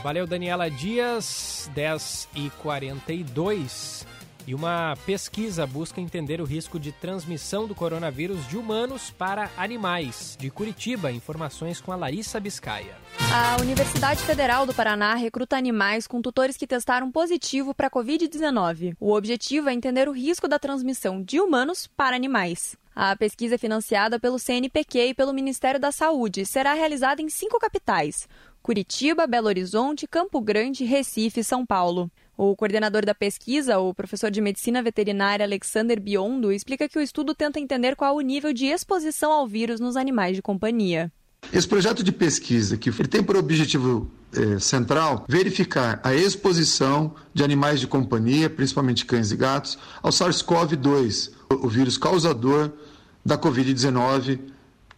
Valeu, 0.01 0.27
Daniela 0.27 0.69
Dias, 0.69 1.67
10 1.73 2.29
e 2.35 2.51
42. 2.61 4.05
E 4.47 4.53
uma 4.53 4.95
pesquisa 5.03 5.65
busca 5.65 5.99
entender 5.99 6.39
o 6.39 6.45
risco 6.45 6.79
de 6.79 6.91
transmissão 6.91 7.67
do 7.67 7.73
coronavírus 7.73 8.47
de 8.47 8.55
humanos 8.55 9.09
para 9.09 9.49
animais. 9.57 10.37
De 10.39 10.51
Curitiba, 10.51 11.11
informações 11.11 11.81
com 11.81 11.91
a 11.91 11.95
Larissa 11.95 12.39
Biscaia. 12.39 12.95
A 13.33 13.59
Universidade 13.59 14.21
Federal 14.21 14.67
do 14.67 14.73
Paraná 14.73 15.15
recruta 15.15 15.57
animais 15.57 16.05
com 16.05 16.21
tutores 16.21 16.55
que 16.55 16.67
testaram 16.67 17.11
positivo 17.11 17.73
para 17.73 17.87
a 17.87 17.91
Covid-19. 17.91 18.95
O 18.99 19.15
objetivo 19.15 19.69
é 19.69 19.73
entender 19.73 20.07
o 20.07 20.13
risco 20.13 20.47
da 20.47 20.59
transmissão 20.59 21.23
de 21.23 21.39
humanos 21.39 21.87
para 21.87 22.15
animais. 22.15 22.77
A 22.95 23.13
pesquisa 23.13 23.55
é 23.55 23.57
financiada 23.57 24.17
pelo 24.17 24.39
CNPq 24.39 25.09
e 25.09 25.13
pelo 25.13 25.33
Ministério 25.33 25.77
da 25.77 25.91
Saúde 25.91 26.45
será 26.45 26.73
realizada 26.73 27.21
em 27.21 27.27
cinco 27.27 27.59
capitais: 27.59 28.25
Curitiba, 28.63 29.27
Belo 29.27 29.47
Horizonte, 29.47 30.07
Campo 30.07 30.39
Grande, 30.39 30.85
Recife 30.85 31.41
e 31.41 31.43
São 31.43 31.65
Paulo. 31.65 32.09
O 32.37 32.55
coordenador 32.55 33.05
da 33.05 33.13
pesquisa, 33.13 33.79
o 33.79 33.93
professor 33.93 34.31
de 34.31 34.39
medicina 34.39 34.81
veterinária 34.81 35.45
Alexander 35.45 35.99
Biondo, 35.99 36.53
explica 36.53 36.87
que 36.87 36.97
o 36.97 37.01
estudo 37.01 37.35
tenta 37.35 37.59
entender 37.59 37.97
qual 37.97 38.15
o 38.15 38.21
nível 38.21 38.53
de 38.53 38.67
exposição 38.67 39.29
ao 39.29 39.45
vírus 39.45 39.81
nos 39.81 39.97
animais 39.97 40.37
de 40.37 40.41
companhia. 40.41 41.11
Esse 41.51 41.67
projeto 41.67 42.01
de 42.01 42.11
pesquisa, 42.11 42.77
que 42.77 42.91
tem 43.07 43.21
por 43.21 43.35
objetivo 43.35 44.09
eh, 44.33 44.59
central 44.59 45.25
verificar 45.27 45.99
a 46.03 46.13
exposição 46.13 47.13
de 47.33 47.43
animais 47.43 47.79
de 47.79 47.87
companhia, 47.87 48.49
principalmente 48.49 49.05
cães 49.05 49.31
e 49.31 49.35
gatos, 49.35 49.77
ao 50.01 50.11
SARS-CoV-2, 50.11 51.31
o 51.49 51.69
vírus 51.69 51.97
causador 51.97 52.71
da 53.25 53.37
Covid-19 53.37 54.39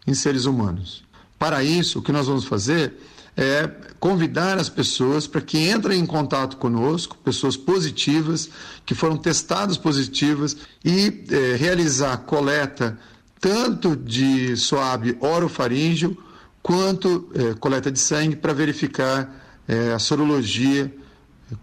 em 0.06 0.14
seres 0.14 0.46
humanos. 0.46 1.04
Para 1.40 1.64
isso, 1.64 2.00
o 2.00 2.02
que 2.02 2.12
nós 2.12 2.28
vamos 2.28 2.46
fazer 2.46 2.94
é 3.36 3.70
convidar 4.00 4.58
as 4.58 4.68
pessoas 4.68 5.28
para 5.28 5.42
que 5.42 5.70
entrem 5.70 6.00
em 6.00 6.06
contato 6.06 6.58
conosco, 6.58 7.16
pessoas 7.18 7.56
positivas, 7.56 8.50
que 8.84 8.96
foram 8.96 9.16
testadas 9.16 9.78
positivas, 9.78 10.58
e 10.84 11.26
é, 11.30 11.56
realizar 11.56 12.18
coleta 12.18 12.98
tanto 13.40 13.96
de 13.96 14.58
suave 14.58 15.16
orofaríngeo 15.20 16.18
quanto 16.64 17.30
é, 17.36 17.54
coleta 17.54 17.92
de 17.92 18.00
sangue 18.00 18.36
para 18.36 18.54
verificar 18.54 19.32
é, 19.68 19.94
a 19.94 20.00
sorologia 20.00 20.92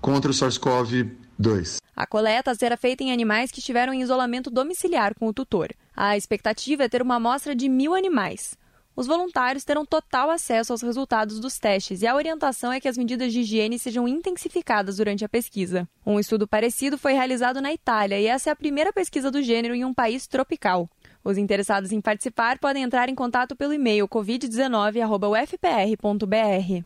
contra 0.01 0.31
o 0.31 0.35
SARS-CoV-2. 0.35 1.79
A 1.97 2.07
coleta 2.07 2.55
será 2.55 2.77
feita 2.77 3.03
em 3.03 3.13
animais 3.13 3.51
que 3.51 3.59
estiveram 3.59 3.93
em 3.93 4.01
isolamento 4.01 4.49
domiciliar 4.51 5.15
com 5.19 5.27
o 5.27 5.33
tutor. 5.33 5.71
A 5.97 6.17
expectativa 6.17 6.85
é 6.85 6.89
ter 6.89 7.03
uma 7.03 7.17
amostra 7.17 7.55
de 7.55 7.69
mil 7.69 7.95
animais. 7.95 8.57
Os 8.97 9.09
voluntários 9.09 9.65
terão 9.65 9.85
total 9.85 10.31
acesso 10.31 10.73
aos 10.73 10.81
resultados 10.81 11.41
dos 11.41 11.59
testes 11.59 12.03
e 12.03 12.07
a 12.07 12.15
orientação 12.15 12.73
é 12.73 12.81
que 12.81 12.87
as 12.87 12.97
medidas 12.97 13.33
de 13.33 13.41
higiene 13.41 13.77
sejam 13.77 14.07
intensificadas 14.07 14.99
durante 14.99 15.25
a 15.25 15.29
pesquisa. 15.29 15.89
Um 16.07 16.21
estudo 16.21 16.47
parecido 16.47 16.97
foi 16.97 17.13
realizado 17.13 17.61
na 17.61 17.73
Itália 17.73 18.21
e 18.21 18.27
essa 18.27 18.51
é 18.51 18.53
a 18.53 18.57
primeira 18.57 18.93
pesquisa 18.93 19.33
do 19.33 19.43
gênero 19.43 19.75
em 19.75 19.85
um 19.85 19.93
país 19.93 20.29
tropical. 20.29 20.89
Os 21.25 21.37
interessados 21.39 21.91
em 21.91 22.01
participar 22.01 22.59
podem 22.59 22.85
entrar 22.85 23.09
em 23.09 23.15
contato 23.15 23.57
pelo 23.57 23.73
e-mail 23.73 24.07
covid19.ufpr.br. 24.07 26.85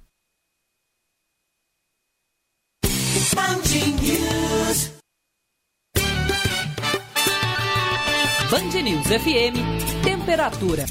Band 8.59 8.83
News 8.83 9.07
FM, 9.07 9.55
temperatura. 10.03 10.85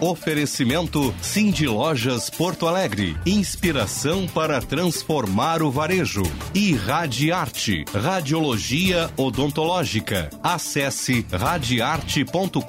Oferecimento 0.00 1.14
Cindy 1.20 1.66
Lojas 1.66 2.30
Porto 2.30 2.66
Alegre. 2.66 3.14
Inspiração 3.26 4.26
para 4.26 4.58
transformar 4.58 5.62
o 5.62 5.70
varejo. 5.70 6.22
E 6.54 6.72
Radiarte, 6.74 7.84
Radiologia 7.92 9.10
Odontológica. 9.18 10.30
Acesse 10.42 11.26
radiarte.com.br 11.30 12.62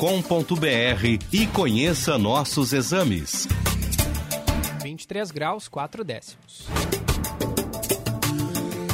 e 1.31 1.47
conheça 1.47 2.17
nossos 2.17 2.73
exames. 2.73 3.47
23 4.83 5.31
graus, 5.31 5.69
4 5.69 6.03
décimos. 6.03 6.67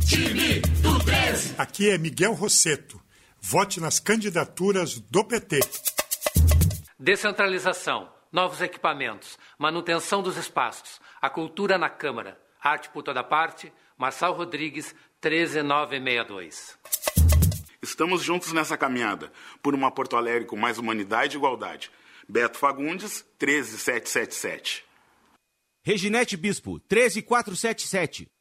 Time 0.07 0.59
do 0.81 0.99
13. 1.03 1.55
Aqui 1.57 1.89
é 1.89 1.97
Miguel 1.97 2.33
Rosseto. 2.33 3.01
Vote 3.39 3.79
nas 3.79 3.99
candidaturas 3.99 4.99
do 4.99 5.23
PT. 5.23 5.59
Descentralização, 6.97 8.09
novos 8.31 8.61
equipamentos, 8.61 9.37
manutenção 9.57 10.21
dos 10.21 10.37
espaços, 10.37 11.01
a 11.21 11.29
cultura 11.29 11.77
na 11.77 11.89
Câmara. 11.89 12.39
Arte 12.61 12.89
por 12.89 13.03
toda 13.03 13.23
parte, 13.23 13.71
Marçal 13.97 14.33
Rodrigues, 14.33 14.95
13962. 15.19 16.77
Estamos 17.81 18.23
juntos 18.23 18.53
nessa 18.53 18.77
caminhada 18.77 19.31
por 19.61 19.75
uma 19.75 19.91
Porto 19.91 20.15
Alegre 20.15 20.45
com 20.47 20.55
mais 20.55 20.77
humanidade 20.77 21.35
e 21.35 21.37
igualdade. 21.37 21.91
Beto 22.27 22.57
Fagundes, 22.57 23.25
13777. 23.37 24.85
Reginete 25.83 26.37
Bispo, 26.37 26.79
13477. 26.79 28.32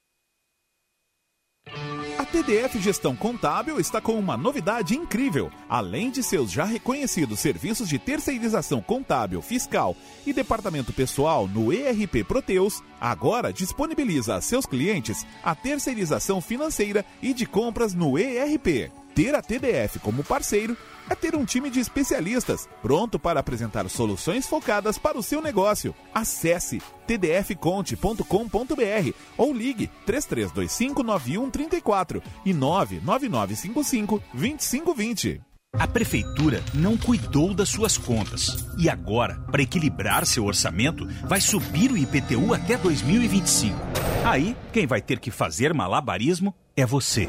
TDF 2.33 2.81
Gestão 2.81 3.15
Contábil 3.15 3.79
está 3.79 4.01
com 4.01 4.19
uma 4.19 4.37
novidade 4.37 4.97
incrível. 4.97 5.51
Além 5.69 6.11
de 6.11 6.23
seus 6.23 6.51
já 6.51 6.65
reconhecidos 6.65 7.39
serviços 7.39 7.89
de 7.89 7.99
terceirização 7.99 8.81
contábil, 8.81 9.43
fiscal 9.43 9.95
e 10.27 10.33
departamento 10.33 10.93
pessoal 10.93 11.47
no 11.47 11.73
ERP 11.73 12.25
Proteus, 12.27 12.83
agora 13.01 13.53
disponibiliza 13.53 14.35
a 14.35 14.41
seus 14.41 14.65
clientes 14.65 15.27
a 15.45 15.55
terceirização 15.55 16.41
financeira 16.41 17.05
e 17.23 17.35
de 17.35 17.45
compras 17.45 17.95
no 17.95 18.19
ERP. 18.19 18.91
Ter 19.15 19.35
a 19.35 19.43
TDF 19.43 19.99
como 19.99 20.25
parceiro 20.25 20.75
é 21.11 21.15
ter 21.15 21.35
um 21.35 21.45
time 21.45 21.69
de 21.69 21.81
especialistas 21.81 22.67
pronto 22.81 23.19
para 23.19 23.41
apresentar 23.41 23.87
soluções 23.89 24.47
focadas 24.47 24.97
para 24.97 25.19
o 25.19 25.23
seu 25.23 25.43
negócio. 25.43 25.95
Acesse 26.15 26.81
tdfconte.com.br 27.07 29.13
ou 29.37 29.53
ligue 29.53 29.91
33259134 30.07 32.23
e 32.45 32.55
999552520. 32.55 35.41
A 35.75 35.87
prefeitura 35.87 36.63
não 36.75 36.99
cuidou 36.99 37.55
das 37.55 37.71
suas 37.71 37.97
contas 37.97 38.67
e 38.79 38.91
agora, 38.91 39.41
para 39.51 39.63
equilibrar 39.63 40.27
seu 40.27 40.45
orçamento, 40.45 41.09
vai 41.25 41.41
subir 41.41 41.91
o 41.91 41.97
IPTU 41.97 42.53
até 42.53 42.77
2025. 42.77 43.75
Aí, 44.23 44.55
quem 44.71 44.87
vai 44.87 45.01
ter 45.01 45.19
que 45.19 45.31
fazer 45.31 45.73
malabarismo 45.73 46.55
é 46.77 46.85
você. 46.85 47.27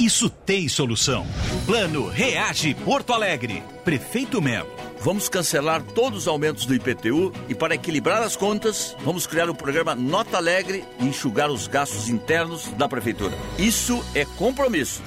Isso 0.00 0.30
tem 0.30 0.66
solução. 0.66 1.26
Plano 1.66 2.08
Reage 2.08 2.74
Porto 2.74 3.12
Alegre. 3.12 3.62
Prefeito 3.84 4.40
Melo. 4.40 4.70
Vamos 4.98 5.28
cancelar 5.28 5.82
todos 5.82 6.20
os 6.20 6.28
aumentos 6.28 6.64
do 6.64 6.74
IPTU 6.74 7.30
e, 7.50 7.54
para 7.54 7.74
equilibrar 7.74 8.22
as 8.22 8.34
contas, 8.34 8.96
vamos 9.04 9.26
criar 9.26 9.50
o 9.50 9.54
programa 9.54 9.94
Nota 9.94 10.38
Alegre 10.38 10.84
e 10.98 11.04
enxugar 11.04 11.50
os 11.50 11.66
gastos 11.66 12.08
internos 12.08 12.68
da 12.78 12.88
Prefeitura. 12.88 13.36
Isso 13.58 14.02
é 14.14 14.24
compromisso. 14.24 15.02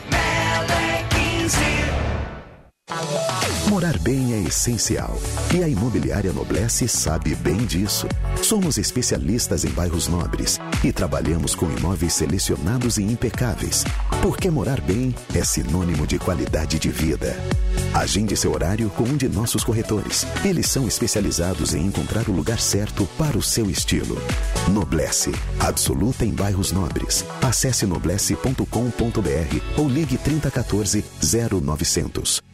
Morar 3.69 3.97
bem 3.99 4.33
é 4.33 4.47
essencial 4.47 5.17
e 5.55 5.63
a 5.63 5.67
Imobiliária 5.67 6.31
Noblesse 6.31 6.87
sabe 6.87 7.33
bem 7.33 7.65
disso. 7.65 8.07
Somos 8.41 8.77
especialistas 8.77 9.65
em 9.65 9.69
bairros 9.69 10.07
nobres 10.07 10.59
e 10.83 10.91
trabalhamos 10.91 11.55
com 11.55 11.65
imóveis 11.71 12.13
selecionados 12.13 12.97
e 12.97 13.03
impecáveis, 13.03 13.83
porque 14.21 14.51
morar 14.51 14.79
bem 14.81 15.15
é 15.33 15.43
sinônimo 15.43 16.05
de 16.05 16.19
qualidade 16.19 16.77
de 16.77 16.89
vida. 16.89 17.35
Agende 17.93 18.37
seu 18.37 18.53
horário 18.53 18.89
com 18.91 19.05
um 19.05 19.17
de 19.17 19.27
nossos 19.27 19.63
corretores. 19.63 20.27
Eles 20.45 20.67
são 20.67 20.87
especializados 20.87 21.73
em 21.73 21.85
encontrar 21.85 22.29
o 22.29 22.31
lugar 22.31 22.59
certo 22.59 23.07
para 23.17 23.37
o 23.37 23.41
seu 23.41 23.69
estilo. 23.71 24.17
Noblesse, 24.71 25.31
absoluta 25.59 26.25
em 26.25 26.31
bairros 26.31 26.71
nobres. 26.71 27.25
Acesse 27.41 27.85
noblesse.com.br 27.85 29.77
ou 29.77 29.89
ligue 29.89 30.17
3014 30.17 31.03
0900. 31.61 32.52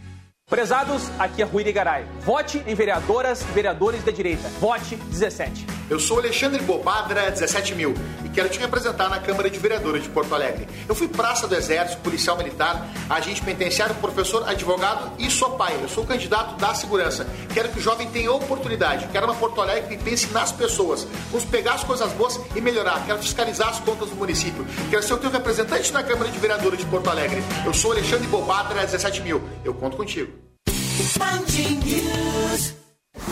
Prezados, 0.49 1.11
aqui 1.19 1.43
é 1.43 1.45
Rui 1.45 1.63
Garay. 1.71 2.05
Vote 2.21 2.63
em 2.65 2.73
vereadoras 2.73 3.41
e 3.43 3.51
vereadores 3.53 4.03
da 4.03 4.11
direita. 4.11 4.49
Vote 4.59 4.95
17. 4.95 5.67
Eu 5.88 5.99
sou 5.99 6.17
Alexandre 6.17 6.61
Bobadra, 6.63 7.30
17 7.30 7.76
mil, 7.76 7.93
e 8.26 8.30
quero 8.30 8.49
te 8.49 8.59
representar 8.59 9.09
na 9.09 9.19
Câmara 9.19 9.47
de 9.47 9.59
Vereadores 9.59 10.03
de 10.03 10.09
Porto 10.09 10.34
Alegre. 10.34 10.67
Eu 10.88 10.95
fui 10.95 11.07
praça 11.07 11.47
do 11.47 11.55
Exército, 11.55 12.01
policial 12.01 12.35
militar, 12.35 12.88
agente 13.09 13.43
penitenciário, 13.43 13.93
professor, 13.95 14.47
advogado 14.47 15.11
e 15.19 15.30
sou 15.30 15.51
pai. 15.51 15.77
Eu 15.81 15.88
sou 15.88 16.03
candidato 16.03 16.55
da 16.57 16.73
segurança. 16.73 17.27
Quero 17.53 17.69
que 17.69 17.77
o 17.77 17.81
jovem 17.81 18.09
tenha 18.09 18.31
oportunidade. 18.31 19.07
Quero 19.11 19.27
uma 19.27 19.35
Porto 19.35 19.61
Alegre 19.61 19.97
que 19.97 20.03
pense 20.03 20.31
nas 20.31 20.51
pessoas. 20.51 21.07
Vamos 21.31 21.45
pegar 21.45 21.73
as 21.73 21.84
coisas 21.84 22.11
boas 22.13 22.39
e 22.55 22.61
melhorar. 22.61 23.05
Quero 23.05 23.19
fiscalizar 23.19 23.69
as 23.69 23.80
contas 23.80 24.09
do 24.09 24.15
município. 24.15 24.65
Quero 24.89 25.03
ser 25.03 25.13
o 25.13 25.17
teu 25.17 25.30
representante 25.30 25.93
na 25.93 26.03
Câmara 26.03 26.31
de 26.31 26.39
Vereadores 26.39 26.80
de 26.80 26.85
Porto 26.88 27.07
Alegre. 27.07 27.43
Eu 27.63 27.73
sou 27.73 27.91
Alexandre 27.91 28.27
Bobadra, 28.27 28.81
17 28.81 29.21
mil. 29.21 29.41
Eu 29.63 29.76
conto 29.76 29.95
contigo. 29.95 30.39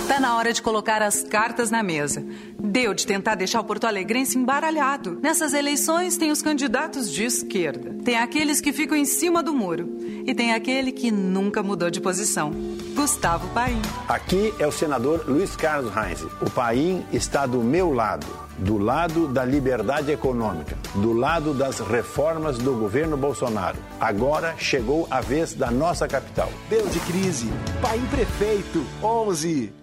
Tá 0.08 0.22
na 0.22 0.38
hora 0.38 0.54
de 0.54 0.62
colocar 0.62 1.02
as 1.02 1.22
cartas 1.24 1.70
na 1.70 1.84
mesa. 1.84 2.26
Deu 2.58 2.94
de 2.94 3.06
tentar 3.06 3.36
deixar 3.36 3.60
o 3.60 3.64
Porto 3.66 3.86
Alegrense 3.86 4.38
embaralhado. 4.38 5.20
Nessas 5.22 5.54
eleições 5.54 6.16
tem 6.16 6.32
os 6.32 6.42
candidatos 6.42 7.12
de 7.12 7.26
esquerda. 7.26 7.94
Tem 8.06 8.18
aqueles 8.18 8.62
que 8.62 8.72
ficam 8.72 8.98
em 8.98 9.04
cima 9.04 9.44
do 9.44 9.54
muro. 9.54 9.98
E 10.26 10.34
tem 10.34 10.54
aquele 10.54 10.94
que 10.94 11.12
nunca 11.12 11.62
mudou 11.62 11.90
de 11.90 12.00
posição. 12.00 12.52
Gustavo 12.96 13.48
Paim. 13.54 13.82
Aqui 14.08 14.54
é 14.60 14.66
o 14.66 14.72
senador 14.72 15.26
Luiz 15.28 15.56
Carlos 15.56 15.94
Reis. 15.94 16.24
O 16.42 16.50
Paim 16.50 17.06
está 17.12 17.46
do 17.46 17.62
meu 17.62 17.94
lado, 17.94 18.26
do 18.58 18.78
lado 18.78 19.28
da 19.28 19.46
liberdade 19.46 20.12
econômica, 20.12 20.78
do 20.96 21.14
lado 21.14 21.54
das 21.54 21.80
reformas 21.80 22.58
do 22.58 22.74
governo 22.74 23.16
Bolsonaro. 23.16 23.78
Agora 24.00 24.56
chegou 24.58 25.08
a 25.10 25.22
vez 25.22 25.54
da 25.54 25.70
nossa 25.70 26.08
capital. 26.08 26.50
Deu 26.70 26.88
de 26.88 27.00
crise. 27.02 27.50
Paim 27.82 28.06
Prefeito, 28.08 28.86
11. 29.02 29.74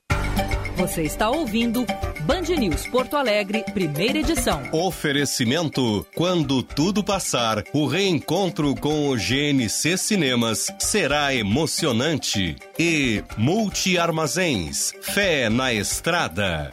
Você 0.76 1.02
está 1.02 1.30
ouvindo 1.30 1.86
Band 2.22 2.42
News 2.58 2.86
Porto 2.88 3.16
Alegre, 3.16 3.64
primeira 3.72 4.18
edição. 4.18 4.62
Oferecimento: 4.72 6.04
quando 6.16 6.62
tudo 6.62 7.04
passar, 7.04 7.62
o 7.72 7.86
reencontro 7.86 8.74
com 8.74 9.08
o 9.08 9.16
GNC 9.16 9.96
Cinemas 9.96 10.66
será 10.78 11.34
emocionante. 11.34 12.56
E 12.78 13.22
Multi 13.36 13.96
Armazéns, 13.98 14.92
fé 15.00 15.48
na 15.48 15.72
estrada. 15.72 16.70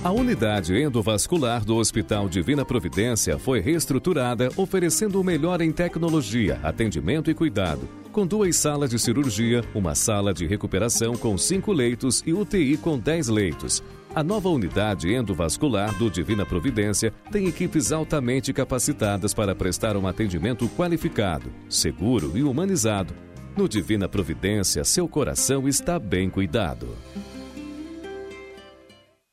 A 0.04 0.12
unidade 0.12 0.76
endovascular 0.76 1.64
do 1.64 1.76
Hospital 1.76 2.28
Divina 2.28 2.62
Providência 2.62 3.38
foi 3.38 3.60
reestruturada, 3.60 4.50
oferecendo 4.54 5.18
o 5.18 5.24
melhor 5.24 5.62
em 5.62 5.72
tecnologia, 5.72 6.60
atendimento 6.62 7.30
e 7.30 7.34
cuidado. 7.34 7.88
Com 8.12 8.26
duas 8.26 8.54
salas 8.54 8.90
de 8.90 8.98
cirurgia, 8.98 9.64
uma 9.74 9.94
sala 9.94 10.34
de 10.34 10.46
recuperação 10.46 11.14
com 11.14 11.38
cinco 11.38 11.72
leitos 11.72 12.22
e 12.26 12.34
UTI 12.34 12.76
com 12.76 12.98
10 12.98 13.28
leitos. 13.28 13.82
A 14.14 14.22
nova 14.22 14.50
unidade 14.50 15.10
endovascular 15.10 15.96
do 15.96 16.10
Divina 16.10 16.44
Providência 16.44 17.14
tem 17.32 17.46
equipes 17.46 17.92
altamente 17.92 18.52
capacitadas 18.52 19.32
para 19.32 19.54
prestar 19.54 19.96
um 19.96 20.06
atendimento 20.06 20.68
qualificado, 20.68 21.50
seguro 21.66 22.36
e 22.36 22.42
humanizado. 22.42 23.14
No 23.56 23.68
Divina 23.68 24.08
Providência, 24.08 24.82
seu 24.84 25.08
coração 25.08 25.68
está 25.68 25.96
bem 25.96 26.28
cuidado. 26.28 26.98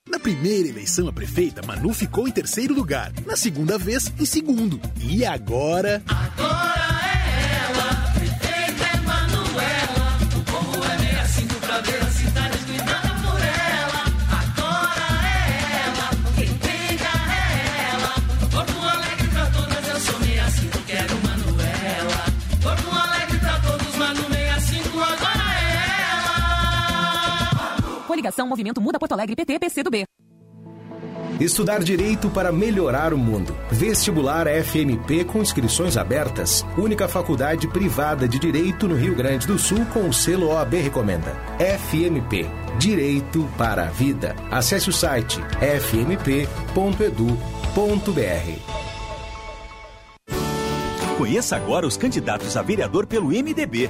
Na 0.08 0.20
primeira 0.20 0.68
eleição 0.68 1.08
a 1.08 1.14
prefeita, 1.14 1.66
Manu 1.66 1.92
ficou 1.92 2.28
em 2.28 2.32
terceiro 2.32 2.74
lugar. 2.74 3.12
Na 3.26 3.36
segunda 3.36 3.80
vez, 3.80 4.14
em 4.20 4.26
segundo. 4.26 4.80
E 5.00 5.26
agora. 5.26 6.04
Agora 6.06 7.01
Coligação 28.22 28.48
Movimento 28.48 28.80
Muda 28.80 29.00
Porto 29.00 29.14
Alegre 29.14 29.36
PT 29.36 29.58
PC 29.58 29.82
do 29.82 29.90
B. 29.90 30.06
Estudar 31.40 31.82
direito 31.82 32.30
para 32.30 32.52
melhorar 32.52 33.16
o 33.16 33.18
mundo. 33.18 33.56
Vestibular 33.72 34.46
FMP 34.46 35.24
com 35.26 35.42
inscrições 35.42 35.98
abertas. 35.98 36.64
Única 36.78 37.08
faculdade 37.08 37.68
privada 37.68 38.28
de 38.28 38.38
direito 38.38 38.88
no 38.88 38.94
Rio 38.94 39.16
Grande 39.16 39.48
do 39.48 39.58
Sul 39.58 39.84
com 39.88 40.08
o 40.08 40.14
selo 40.14 40.50
OAB 40.50 40.76
recomenda. 40.76 41.36
FMP 41.58 42.46
Direito 42.78 43.50
para 43.58 43.88
a 43.88 43.90
Vida. 43.90 44.36
Acesse 44.52 44.88
o 44.90 44.94
site 44.94 45.40
fmp.edu.br. 45.82 46.38
Conheça 51.18 51.56
agora 51.56 51.88
os 51.88 51.98
candidatos 51.98 52.56
a 52.56 52.62
vereador 52.62 53.08
pelo 53.08 53.30
MDB. 53.30 53.90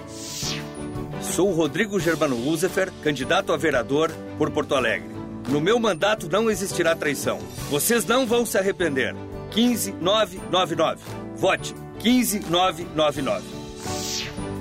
Sou 1.32 1.50
Rodrigo 1.54 1.98
Germano 1.98 2.36
Lucifer, 2.36 2.92
candidato 3.02 3.54
a 3.54 3.58
vereador 3.58 4.12
por 4.38 4.52
Porto 4.52 4.76
Alegre. 4.76 5.10
No 5.48 5.62
meu 5.62 5.80
mandato 5.80 6.28
não 6.30 6.52
existirá 6.52 6.94
traição. 6.94 7.40
Vocês 7.70 8.06
não 8.06 8.28
vão 8.28 8.46
se 8.46 8.58
arrepender. 8.58 9.16
15999. 9.50 11.00
Vote 11.38 11.74
15999. 12.00 13.46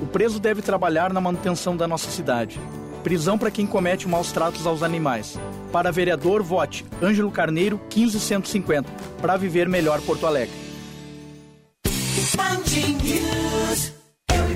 O 0.01 0.07
preso 0.07 0.39
deve 0.39 0.63
trabalhar 0.63 1.13
na 1.13 1.21
manutenção 1.21 1.77
da 1.77 1.89
nossa 1.89 2.09
cidade. 2.09 2.61
Prisão 3.03 3.37
para 3.37 3.51
quem 3.51 3.67
comete 3.67 4.07
maus 4.07 4.31
tratos 4.31 4.65
aos 4.65 4.85
animais. 4.85 5.37
Para 5.73 5.91
vereador, 5.91 6.41
vote 6.41 6.87
Ângelo 7.03 7.33
Carneiro 7.33 7.81
15150. 7.91 8.89
Para 9.21 9.37
viver 9.37 9.69
melhor 9.69 10.01
Porto 10.03 10.25
Alegre. 10.25 10.55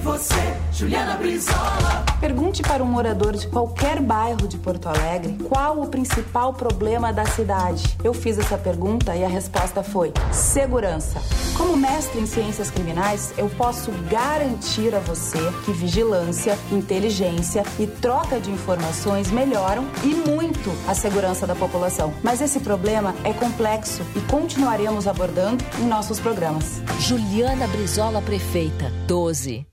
Você, 0.05 0.35
Juliana 0.71 1.17
Brizola. 1.17 2.05
Pergunte 2.21 2.63
para 2.63 2.85
um 2.85 2.87
morador 2.87 3.33
de 3.33 3.49
qualquer 3.49 4.03
bairro 4.03 4.47
de 4.47 4.59
Porto 4.59 4.87
Alegre 4.87 5.39
qual 5.49 5.81
o 5.81 5.87
principal 5.87 6.53
problema 6.53 7.11
da 7.11 7.25
cidade. 7.25 7.97
Eu 8.05 8.13
fiz 8.13 8.39
essa 8.39 8.59
pergunta 8.59 9.17
e 9.17 9.25
a 9.25 9.29
resposta 9.29 9.83
foi: 9.83 10.13
segurança. 10.31 11.23
Como 11.57 11.75
mestre 11.75 12.21
em 12.21 12.27
ciências 12.27 12.71
criminais, 12.71 13.33
eu 13.39 13.49
posso 13.49 13.91
garantir 14.11 14.95
a 14.95 14.99
você 14.99 15.39
que 15.65 15.73
vigilância, 15.73 16.59
inteligência 16.71 17.65
e 17.79 17.87
troca 17.87 18.39
de 18.39 18.51
informações 18.51 19.31
melhoram 19.31 19.87
e 20.03 20.09
muito 20.09 20.71
a 20.87 20.95
segurança 20.95 21.47
da 21.47 21.55
população. 21.55 22.13
Mas 22.23 22.43
esse 22.43 22.61
problema 22.61 23.15
é 23.25 23.33
complexo 23.33 24.03
e 24.15 24.21
continuaremos 24.31 25.09
abordando 25.09 25.65
em 25.79 25.87
nossos 25.87 26.21
programas. 26.21 26.83
Juliana 27.01 27.67
Brizola 27.69 28.21
Prefeita, 28.21 28.93
12. 29.07 29.67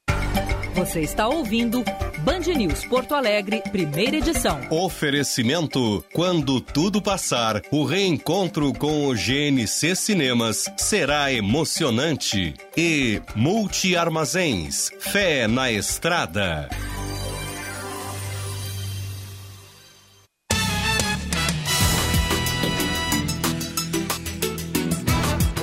Você 0.73 1.01
está 1.01 1.27
ouvindo 1.27 1.83
Band 2.19 2.39
News 2.55 2.85
Porto 2.85 3.13
Alegre, 3.13 3.61
primeira 3.71 4.17
edição. 4.17 4.59
Oferecimento: 4.69 6.03
quando 6.13 6.61
tudo 6.61 7.01
passar, 7.01 7.61
o 7.71 7.83
reencontro 7.83 8.73
com 8.73 9.07
o 9.07 9.13
GNC 9.13 9.95
Cinemas 9.95 10.71
será 10.77 11.31
emocionante. 11.31 12.53
E 12.77 13.21
Multi 13.35 13.97
Armazéns, 13.97 14.91
fé 14.99 15.47
na 15.47 15.71
estrada. 15.71 16.69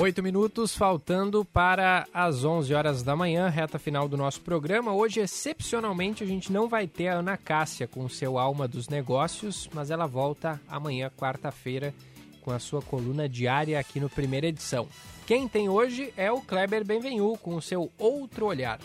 Oito 0.09 0.23
minutos 0.23 0.75
faltando 0.75 1.45
para 1.45 2.09
as 2.15 2.43
11 2.43 2.73
horas 2.73 3.03
da 3.03 3.15
manhã, 3.15 3.47
reta 3.51 3.79
final 3.79 4.09
do 4.09 4.17
nosso 4.17 4.41
programa. 4.41 4.95
Hoje, 4.95 5.21
excepcionalmente, 5.21 6.25
a 6.25 6.27
gente 6.27 6.51
não 6.51 6.67
vai 6.67 6.87
ter 6.87 7.09
a 7.09 7.19
Ana 7.19 7.37
Cássia 7.37 7.87
com 7.87 8.03
o 8.07 8.09
seu 8.09 8.39
Alma 8.39 8.67
dos 8.67 8.89
Negócios, 8.89 9.69
mas 9.75 9.91
ela 9.91 10.07
volta 10.07 10.59
amanhã, 10.67 11.11
quarta-feira, 11.15 11.93
com 12.41 12.51
a 12.51 12.59
sua 12.59 12.81
coluna 12.81 13.29
diária 13.29 13.79
aqui 13.79 14.01
no 14.01 14.09
Primeira 14.09 14.47
Edição. 14.47 14.89
Quem 15.27 15.47
tem 15.47 15.69
hoje 15.69 16.11
é 16.17 16.33
o 16.33 16.41
Kleber 16.41 16.87
Benvenu 16.87 17.37
com 17.37 17.55
o 17.55 17.61
seu 17.61 17.93
Outro 17.99 18.47
Olhar. 18.47 18.81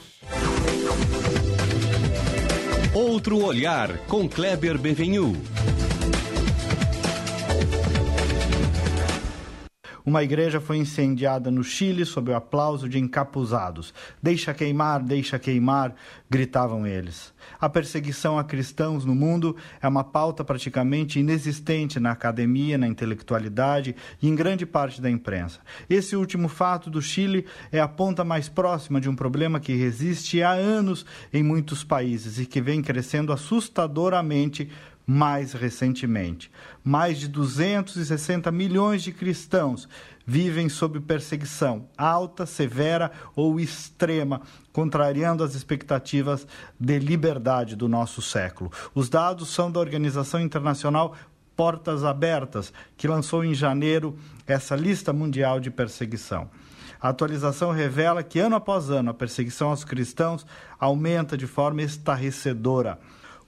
Outro 2.93 3.41
Olhar 3.41 3.97
com 4.07 4.27
Kleber 4.27 4.77
Benvenu. 4.77 5.41
Uma 10.05 10.21
igreja 10.21 10.59
foi 10.59 10.77
incendiada 10.77 11.49
no 11.49 11.63
Chile 11.63 12.05
sob 12.05 12.29
o 12.29 12.35
aplauso 12.35 12.89
de 12.89 12.99
encapuzados. 12.99 13.93
Deixa 14.21 14.53
queimar, 14.53 15.01
deixa 15.01 15.39
queimar, 15.39 15.95
gritavam 16.29 16.85
eles. 16.85 17.33
A 17.59 17.69
perseguição 17.69 18.37
a 18.37 18.43
cristãos 18.43 19.05
no 19.05 19.15
mundo 19.15 19.55
é 19.81 19.87
uma 19.87 20.03
pauta 20.03 20.43
praticamente 20.43 21.21
inexistente 21.21 22.01
na 22.01 22.11
academia, 22.11 22.77
na 22.77 22.85
intelectualidade 22.85 23.95
e 24.21 24.27
em 24.27 24.35
grande 24.35 24.65
parte 24.65 25.01
da 25.01 25.09
imprensa. 25.09 25.61
Esse 25.89 26.17
último 26.17 26.49
fato 26.49 26.89
do 26.89 27.01
Chile 27.01 27.45
é 27.71 27.79
a 27.79 27.87
ponta 27.87 28.25
mais 28.25 28.49
próxima 28.49 28.99
de 28.99 29.07
um 29.07 29.15
problema 29.15 29.57
que 29.57 29.73
resiste 29.73 30.43
há 30.43 30.51
anos 30.51 31.05
em 31.31 31.41
muitos 31.41 31.81
países 31.81 32.39
e 32.39 32.45
que 32.45 32.59
vem 32.59 32.81
crescendo 32.81 33.31
assustadoramente 33.31 34.69
mais 35.05 35.53
recentemente. 35.53 36.51
Mais 36.83 37.19
de 37.19 37.27
260 37.27 38.51
milhões 38.51 39.03
de 39.03 39.11
cristãos 39.11 39.87
vivem 40.25 40.69
sob 40.69 40.99
perseguição 41.01 41.87
alta, 41.97 42.45
severa 42.45 43.11
ou 43.35 43.59
extrema, 43.59 44.41
contrariando 44.71 45.43
as 45.43 45.53
expectativas 45.55 46.47
de 46.79 46.99
liberdade 46.99 47.75
do 47.75 47.89
nosso 47.89 48.21
século. 48.21 48.71
Os 48.95 49.09
dados 49.09 49.49
são 49.49 49.71
da 49.71 49.79
Organização 49.79 50.39
Internacional 50.39 51.15
Portas 51.55 52.03
Abertas, 52.03 52.73
que 52.97 53.07
lançou 53.07 53.43
em 53.43 53.53
janeiro 53.53 54.17
essa 54.47 54.75
lista 54.75 55.13
mundial 55.13 55.59
de 55.59 55.69
perseguição. 55.69 56.49
A 56.99 57.09
atualização 57.09 57.71
revela 57.71 58.23
que 58.23 58.39
ano 58.39 58.55
após 58.55 58.89
ano 58.89 59.11
a 59.11 59.13
perseguição 59.13 59.69
aos 59.69 59.83
cristãos 59.83 60.45
aumenta 60.79 61.37
de 61.37 61.45
forma 61.45 61.81
estarrecedora 61.81 62.97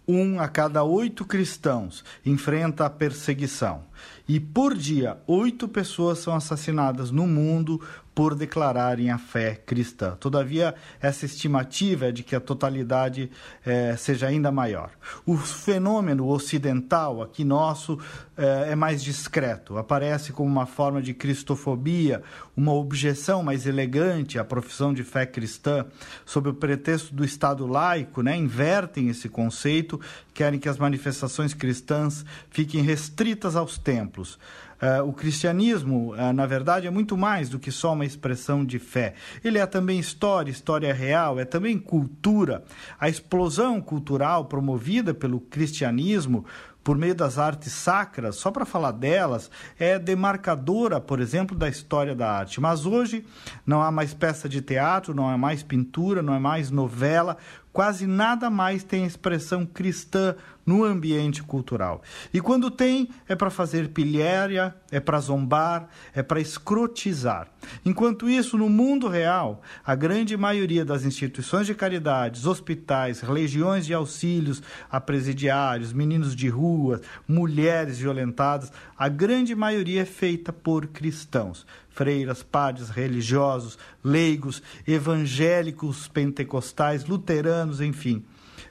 um 0.07 0.40
a 0.40 0.48
cada 0.48 0.84
oito 0.84 1.26
cristãos 1.26 2.03
enfrenta 2.26 2.86
a 2.86 2.90
perseguição. 2.90 3.84
E 4.27 4.40
por 4.40 4.76
dia, 4.76 5.18
oito 5.27 5.68
pessoas 5.68 6.19
são 6.19 6.36
assassinadas 6.36 7.11
no 7.11 7.27
mundo 7.27 7.82
por 8.15 8.33
declararem 8.33 9.11
a 9.11 9.17
fé 9.17 9.55
cristã. 9.65 10.15
Todavia, 10.17 10.73
essa 11.01 11.25
estimativa 11.25 12.07
é 12.07 12.11
de 12.13 12.23
que 12.23 12.33
a 12.33 12.39
totalidade 12.39 13.29
eh, 13.65 13.93
seja 13.97 14.27
ainda 14.27 14.49
maior. 14.53 14.91
O 15.25 15.35
fenômeno 15.35 16.25
ocidental, 16.29 17.21
aqui 17.21 17.43
nosso, 17.43 17.99
eh, 18.37 18.69
é 18.71 18.75
mais 18.75 19.03
discreto. 19.03 19.77
Aparece 19.77 20.31
como 20.31 20.49
uma 20.49 20.65
forma 20.65 21.01
de 21.01 21.13
cristofobia, 21.13 22.23
uma 22.55 22.71
objeção 22.71 23.43
mais 23.43 23.67
elegante 23.67 24.39
à 24.39 24.45
profissão 24.45 24.93
de 24.93 25.03
fé 25.03 25.25
cristã, 25.25 25.85
sob 26.25 26.47
o 26.47 26.53
pretexto 26.53 27.13
do 27.13 27.25
Estado 27.25 27.67
laico, 27.67 28.21
né? 28.21 28.37
invertem 28.37 29.09
esse 29.09 29.27
conceito, 29.27 29.99
querem 30.33 30.57
que 30.57 30.69
as 30.69 30.77
manifestações 30.77 31.53
cristãs 31.53 32.25
fiquem 32.49 32.81
restritas 32.81 33.57
aos 33.57 33.77
templos. 33.77 34.39
Uh, 34.81 35.07
o 35.07 35.14
cristianismo, 35.14 36.14
uh, 36.14 36.34
na 36.34 36.45
verdade, 36.45 36.88
é 36.88 36.91
muito 36.91 37.18
mais 37.18 37.49
do 37.49 37.60
que 37.60 37.72
só 37.72 37.93
uma 37.93 38.06
expressão 38.06 38.65
de 38.65 38.77
fé. 38.80 39.14
Ele 39.43 39.57
é 39.57 39.65
também 39.65 39.99
história, 39.99 40.52
história 40.52 40.93
real, 40.93 41.39
é 41.39 41.45
também 41.45 41.77
cultura. 41.77 42.64
A 42.99 43.07
explosão 43.07 43.81
cultural 43.81 44.45
promovida 44.45 45.14
pelo 45.14 45.39
cristianismo 45.39 46.45
por 46.85 46.95
meio 46.95 47.15
das 47.15 47.39
artes 47.39 47.73
sacras, 47.73 48.35
só 48.35 48.52
para 48.52 48.64
falar 48.64 48.91
delas, 48.91 49.49
é 49.80 49.97
demarcadora, 49.97 51.02
por 51.02 51.19
exemplo, 51.19 51.57
da 51.57 51.68
história 51.68 52.14
da 52.14 52.31
arte. 52.31 52.61
Mas 52.61 52.85
hoje 52.85 53.26
não 53.65 53.81
há 53.81 53.89
mais 53.89 54.14
peça 54.14 54.47
de 54.47 54.61
teatro, 54.61 55.11
não 55.11 55.27
há 55.27 55.35
mais 55.35 55.64
pintura, 55.64 56.22
não 56.22 56.31
há 56.31 56.39
mais 56.39 56.69
novela, 56.69 57.38
quase 57.76 58.07
nada 58.07 58.49
mais 58.49 58.85
tem 58.85 59.03
expressão 59.03 59.65
cristã 59.65 60.34
no 60.65 60.85
ambiente 60.85 61.43
cultural. 61.43 62.02
E 62.34 62.39
quando 62.39 62.72
tem, 62.72 63.10
é 63.27 63.35
para 63.35 63.49
fazer 63.49 63.89
pilhéria, 63.89 64.73
é 64.89 64.97
para 65.02 65.19
zombar, 65.19 65.89
é 66.14 66.23
para 66.23 66.39
escrotizar. 66.39 67.49
Enquanto 67.85 68.30
isso, 68.30 68.57
no 68.57 68.69
mundo 68.69 69.10
real, 69.10 69.61
a 69.85 69.93
grande 69.93 70.38
maioria 70.38 70.85
das 70.85 71.03
instituições 71.03 71.68
de 71.68 71.76
caridades, 71.76 72.45
hospitais, 72.45 73.22
legiões 73.22 73.85
de 73.85 73.93
auxílios 73.93 74.64
a 74.89 75.02
presidiários, 75.02 75.91
meninos 75.91 76.34
de 76.34 76.47
rua, 76.47 77.02
mulheres 77.27 77.99
violentadas, 77.99 78.72
a 78.97 79.10
grande 79.10 79.53
maioria 79.53 80.03
é 80.03 80.06
feita 80.06 80.53
por 80.53 80.88
cristãos 80.88 81.68
freiras, 81.95 82.43
padres, 82.43 82.89
religiosos, 82.89 83.80
leigos, 84.03 84.61
evangélicos, 84.85 86.09
pentecostais, 86.09 87.05
luteranos, 87.05 87.80
enfim. 87.80 88.23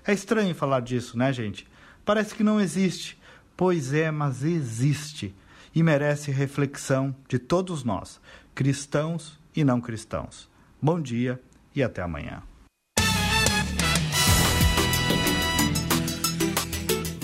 É 0.06 0.12
estranho 0.12 0.54
falar 0.54 0.80
disso, 0.80 1.16
né, 1.16 1.32
gente? 1.32 1.66
Parece 2.04 2.34
que 2.34 2.44
não 2.44 2.60
existe. 2.60 3.18
Pois 3.56 3.94
é, 3.94 4.10
mas 4.10 4.44
existe. 4.44 5.34
E 5.74 5.82
merece 5.82 6.30
reflexão 6.30 7.16
de 7.26 7.38
todos 7.38 7.82
nós, 7.82 8.20
cristãos 8.54 9.40
e 9.56 9.64
não 9.64 9.80
cristãos. 9.80 10.48
Bom 10.80 11.00
dia 11.00 11.40
e 11.74 11.82
até 11.82 12.02
amanhã. 12.02 12.42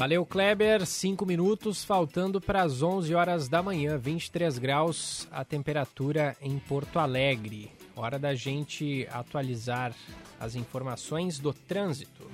Valeu, 0.00 0.24
Kleber. 0.24 0.86
Cinco 0.86 1.26
minutos, 1.26 1.84
faltando 1.84 2.40
para 2.40 2.62
as 2.62 2.80
11 2.82 3.14
horas 3.14 3.50
da 3.50 3.62
manhã, 3.62 3.98
23 3.98 4.56
graus 4.56 5.28
a 5.30 5.44
temperatura 5.44 6.34
em 6.40 6.58
Porto 6.58 6.98
Alegre. 6.98 7.70
Hora 7.94 8.18
da 8.18 8.34
gente 8.34 9.06
atualizar 9.12 9.94
as 10.40 10.54
informações 10.54 11.38
do 11.38 11.52
trânsito. 11.52 12.26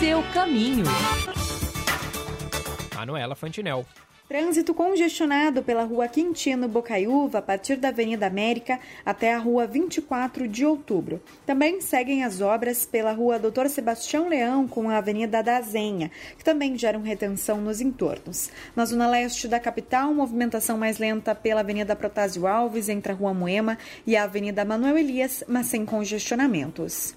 Seu 0.00 0.20
caminho. 0.34 0.84
Manuela 2.96 3.36
Fantinel. 3.36 3.86
Trânsito 4.28 4.74
congestionado 4.74 5.62
pela 5.62 5.84
rua 5.84 6.08
Quintino 6.08 6.66
Bocaiúva, 6.66 7.38
a 7.38 7.42
partir 7.42 7.76
da 7.76 7.90
Avenida 7.90 8.26
América 8.26 8.80
até 9.04 9.32
a 9.32 9.38
rua 9.38 9.68
24 9.68 10.48
de 10.48 10.66
outubro. 10.66 11.22
Também 11.46 11.80
seguem 11.80 12.24
as 12.24 12.40
obras 12.40 12.84
pela 12.84 13.12
rua 13.12 13.38
Doutor 13.38 13.68
Sebastião 13.68 14.28
Leão 14.28 14.66
com 14.66 14.90
a 14.90 14.96
Avenida 14.96 15.44
da 15.44 15.60
Zenha, 15.60 16.10
que 16.36 16.44
também 16.44 16.76
geram 16.76 17.02
retenção 17.02 17.60
nos 17.60 17.80
entornos. 17.80 18.50
Na 18.74 18.84
zona 18.84 19.08
leste 19.08 19.46
da 19.46 19.60
capital, 19.60 20.12
movimentação 20.12 20.76
mais 20.76 20.98
lenta 20.98 21.32
pela 21.32 21.60
Avenida 21.60 21.94
Protásio 21.94 22.48
Alves, 22.48 22.88
entre 22.88 23.12
a 23.12 23.14
rua 23.14 23.32
Moema 23.32 23.78
e 24.04 24.16
a 24.16 24.24
Avenida 24.24 24.64
Manuel 24.64 24.98
Elias, 24.98 25.44
mas 25.46 25.66
sem 25.66 25.86
congestionamentos. 25.86 27.14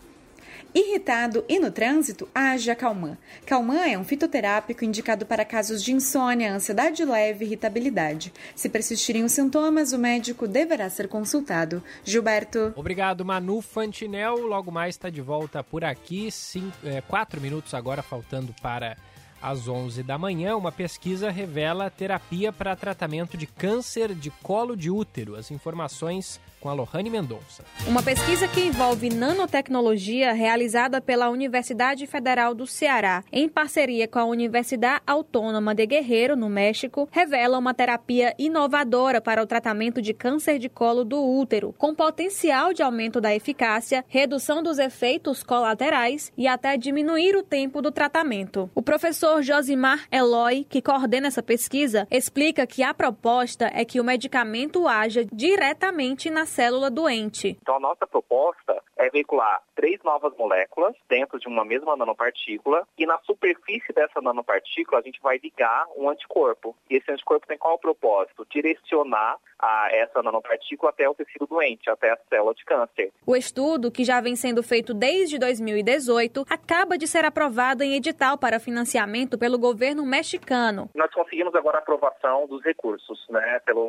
Irritado 0.74 1.44
e 1.50 1.60
no 1.60 1.72
trânsito, 1.72 2.28
haja 2.34 2.76
Calman. 2.76 3.18
Calman 3.46 3.88
é 3.88 3.98
um 3.98 4.04
fitoterápico 4.04 4.86
indicado 4.86 5.26
para 5.26 5.44
casos 5.44 5.84
de 5.84 5.92
insônia, 5.92 6.54
ansiedade 6.54 7.04
leve 7.04 7.44
e 7.44 7.48
irritabilidade. 7.48 8.32
Se 8.56 8.70
persistirem 8.70 9.24
os 9.24 9.32
sintomas, 9.32 9.94
o 9.94 9.98
médico 9.98 10.48
deverá 10.48 10.90
ser 10.90 11.08
consultado. 11.08 11.84
Gilberto. 12.04 12.74
Obrigado, 12.76 13.26
Manu 13.26 13.62
Fantinel. 13.62 14.38
Logo 14.38 14.72
mais 14.72 14.96
está 14.96 15.10
de 15.10 15.22
volta 15.22 15.64
por 15.64 15.84
aqui. 15.84 16.32
Cinco, 16.32 16.76
é, 16.84 17.02
quatro 17.02 17.42
minutos 17.42 17.74
agora 17.74 18.04
faltando 18.04 18.54
para 18.62 18.96
às 19.42 19.68
11 19.68 20.04
da 20.04 20.18
manhã, 20.18 20.56
uma 20.56 20.72
pesquisa 20.72 21.32
revela 21.32 21.90
terapia 21.90 22.52
para 22.52 22.76
tratamento 22.76 23.38
de 23.38 23.48
câncer 23.48 24.14
de 24.14 24.30
colo 24.30 24.76
de 24.76 24.90
útero. 24.92 25.36
As 25.36 25.50
informações 25.50 26.40
com 26.60 26.70
a 26.70 26.74
Lohane 26.74 27.10
Mendonça. 27.10 27.64
Uma 27.88 28.04
pesquisa 28.04 28.48
que 28.48 28.62
envolve 28.62 29.10
nanotecnologia 29.10 30.34
realizada 30.34 31.02
pela 31.02 31.30
Universidade 31.30 32.06
Federal 32.06 32.54
do 32.54 32.68
Ceará, 32.68 33.24
em 33.32 33.48
parceria 33.48 34.08
com 34.08 34.20
a 34.20 34.26
Universidade 34.26 35.02
Autônoma 35.08 35.74
de 35.74 35.86
Guerreiro, 35.86 36.36
no 36.36 36.50
México, 36.50 37.08
revela 37.12 37.58
uma 37.58 37.74
terapia 37.74 38.36
inovadora 38.38 39.22
para 39.22 39.42
o 39.42 39.48
tratamento 39.48 40.02
de 40.02 40.14
câncer 40.14 40.60
de 40.60 40.70
colo 40.70 41.04
do 41.04 41.24
útero, 41.24 41.74
com 41.78 41.96
potencial 41.96 42.74
de 42.74 42.84
aumento 42.84 43.22
da 43.22 43.34
eficácia, 43.34 44.04
redução 44.08 44.62
dos 44.62 44.80
efeitos 44.80 45.44
colaterais 45.44 46.32
e 46.38 46.48
até 46.48 46.78
diminuir 46.78 47.36
o 47.36 47.44
tempo 47.44 47.82
do 47.82 47.92
tratamento. 47.92 48.70
O 48.76 48.82
professor 48.82 49.42
Josimar 49.42 50.08
Eloy, 50.12 50.66
que 50.68 50.82
coordena 50.82 51.28
essa 51.28 51.44
pesquisa, 51.44 52.08
explica 52.12 52.68
que 52.68 52.84
a 52.84 52.94
proposta 52.94 53.70
é 53.74 53.86
que 53.86 54.00
o 54.00 54.04
medicamento 54.04 54.88
haja 54.88 55.26
diretamente 55.32 56.30
na 56.30 56.46
célula 56.50 56.90
doente. 56.90 57.58
Então, 57.62 57.76
a 57.76 57.80
nossa 57.80 58.06
proposta 58.06 58.82
é 58.98 59.10
veicular 59.10 59.62
três 59.76 60.02
novas 60.04 60.36
moléculas 60.38 60.94
dentro 61.08 61.40
de 61.40 61.48
uma 61.48 61.64
mesma 61.64 61.96
nanopartícula 61.96 62.86
e 62.98 63.06
na 63.06 63.18
superfície 63.20 63.94
dessa 63.94 64.20
nanopartícula 64.22 65.00
a 65.00 65.04
gente 65.04 65.22
vai 65.22 65.38
ligar 65.38 65.86
um 65.96 66.10
anticorpo. 66.10 66.76
E 66.90 66.98
esse 66.98 67.10
anticorpo 67.10 67.48
tem 67.48 67.58
qual 67.58 67.76
o 67.76 67.80
propósito? 67.80 68.46
Direcionar 68.50 69.38
a 69.58 69.90
essa 69.92 70.22
nanopartícula 70.22 70.90
até 70.90 71.08
o 71.08 71.14
tecido 71.14 71.46
doente, 71.46 71.90
até 71.90 72.12
a 72.12 72.18
célula 72.30 72.54
de 72.54 72.66
câncer. 72.66 73.12
O 73.26 73.36
estudo, 73.36 73.92
que 73.92 74.04
já 74.04 74.20
vem 74.20 74.36
sendo 74.36 74.64
feito 74.64 74.94
desde 74.94 75.38
2018, 75.38 76.46
acaba 76.50 76.98
de 76.98 77.08
ser 77.08 77.24
aprovado 77.24 77.84
em 77.84 77.96
edital 77.96 78.38
para 78.38 78.60
financiamento 78.60 79.38
pelo 79.38 79.58
governo 79.58 80.06
mexicano. 80.06 80.90
Nós 80.96 81.14
conseguimos 81.14 81.54
agora 81.56 81.78
a 81.78 81.82
aprovação 81.82 82.48
dos 82.48 82.64
recursos, 82.64 83.26
né, 83.30 83.62
pela 83.66 83.84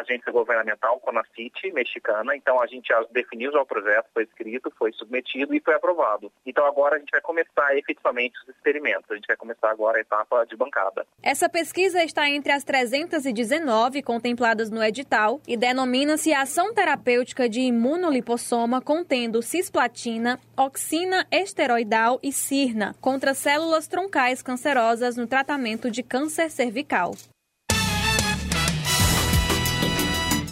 agência 0.00 0.30
governamental 0.32 1.00
CONACIT 1.00 1.72
mexicana. 1.72 1.87
Então 2.34 2.60
a 2.60 2.66
gente 2.66 2.88
definiu 3.10 3.52
já 3.52 3.60
o 3.60 3.66
projeto, 3.66 4.06
foi 4.12 4.24
escrito, 4.24 4.72
foi 4.78 4.92
submetido 4.92 5.54
e 5.54 5.60
foi 5.60 5.74
aprovado. 5.74 6.30
Então 6.46 6.64
agora 6.66 6.96
a 6.96 6.98
gente 6.98 7.10
vai 7.10 7.20
começar 7.20 7.76
efetivamente 7.76 8.38
os 8.42 8.48
experimentos. 8.54 9.10
A 9.10 9.14
gente 9.14 9.26
vai 9.26 9.36
começar 9.36 9.70
agora 9.70 9.98
a 9.98 10.00
etapa 10.00 10.44
de 10.44 10.56
bancada. 10.56 11.06
Essa 11.22 11.48
pesquisa 11.48 12.02
está 12.02 12.28
entre 12.28 12.52
as 12.52 12.64
319 12.64 14.02
contempladas 14.02 14.70
no 14.70 14.82
edital 14.82 15.40
e 15.46 15.56
denomina-se 15.56 16.32
Ação 16.32 16.72
Terapêutica 16.72 17.48
de 17.48 17.60
Imunolipossoma 17.60 18.80
contendo 18.80 19.42
cisplatina, 19.42 20.38
oxina 20.56 21.26
esteroidal 21.30 22.18
e 22.22 22.32
cirna 22.32 22.94
contra 23.00 23.34
células 23.34 23.86
troncais 23.86 24.42
cancerosas 24.42 25.16
no 25.16 25.26
tratamento 25.26 25.90
de 25.90 26.02
câncer 26.02 26.50
cervical. 26.50 27.12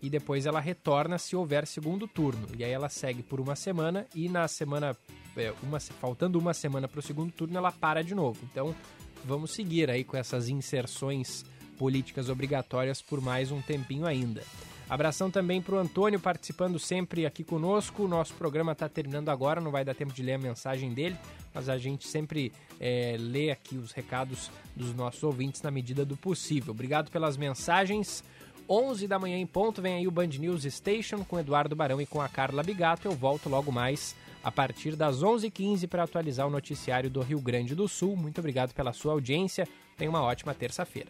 e 0.01 0.09
depois 0.09 0.45
ela 0.45 0.59
retorna 0.59 1.17
se 1.17 1.35
houver 1.35 1.65
segundo 1.67 2.07
turno. 2.07 2.47
E 2.57 2.63
aí 2.63 2.71
ela 2.71 2.89
segue 2.89 3.21
por 3.21 3.39
uma 3.39 3.55
semana 3.55 4.07
e 4.15 4.27
na 4.27 4.47
semana, 4.47 4.95
é, 5.37 5.53
uma, 5.61 5.79
faltando 5.79 6.39
uma 6.39 6.53
semana 6.53 6.87
para 6.87 6.99
o 6.99 7.03
segundo 7.03 7.31
turno, 7.31 7.57
ela 7.57 7.71
para 7.71 8.03
de 8.03 8.15
novo. 8.15 8.39
Então 8.51 8.75
vamos 9.23 9.51
seguir 9.51 9.89
aí 9.89 10.03
com 10.03 10.17
essas 10.17 10.49
inserções 10.49 11.45
políticas 11.77 12.29
obrigatórias 12.29 13.01
por 13.01 13.21
mais 13.21 13.51
um 13.51 13.61
tempinho 13.61 14.05
ainda. 14.05 14.43
Abração 14.91 15.31
também 15.31 15.61
para 15.61 15.75
o 15.75 15.77
Antônio 15.77 16.19
participando 16.19 16.77
sempre 16.77 17.25
aqui 17.25 17.45
conosco. 17.45 18.03
O 18.03 18.07
nosso 18.09 18.33
programa 18.33 18.73
está 18.73 18.89
terminando 18.89 19.29
agora, 19.29 19.61
não 19.61 19.71
vai 19.71 19.85
dar 19.85 19.95
tempo 19.95 20.11
de 20.11 20.21
ler 20.21 20.33
a 20.33 20.37
mensagem 20.37 20.93
dele, 20.93 21.15
mas 21.53 21.69
a 21.69 21.77
gente 21.77 22.05
sempre 22.05 22.51
é, 22.77 23.15
lê 23.17 23.51
aqui 23.51 23.77
os 23.77 23.93
recados 23.93 24.51
dos 24.75 24.93
nossos 24.93 25.23
ouvintes 25.23 25.61
na 25.61 25.71
medida 25.71 26.03
do 26.03 26.17
possível. 26.17 26.71
Obrigado 26.71 27.09
pelas 27.09 27.37
mensagens. 27.37 28.21
11 28.69 29.07
da 29.07 29.17
manhã 29.17 29.37
em 29.37 29.47
ponto, 29.47 29.81
vem 29.81 29.95
aí 29.95 30.07
o 30.09 30.11
Band 30.11 30.27
News 30.27 30.63
Station 30.63 31.23
com 31.23 31.39
Eduardo 31.39 31.73
Barão 31.73 32.01
e 32.01 32.05
com 32.05 32.19
a 32.19 32.27
Carla 32.27 32.61
Bigato. 32.61 33.07
Eu 33.07 33.13
volto 33.13 33.47
logo 33.47 33.71
mais 33.71 34.13
a 34.43 34.51
partir 34.51 34.97
das 34.97 35.23
11h15 35.23 35.87
para 35.87 36.03
atualizar 36.03 36.45
o 36.45 36.51
noticiário 36.51 37.09
do 37.09 37.21
Rio 37.21 37.39
Grande 37.39 37.75
do 37.75 37.87
Sul. 37.87 38.17
Muito 38.17 38.39
obrigado 38.39 38.73
pela 38.73 38.91
sua 38.91 39.13
audiência. 39.13 39.65
Tenha 40.01 40.09
uma 40.09 40.23
ótima 40.23 40.51
terça-feira. 40.55 41.09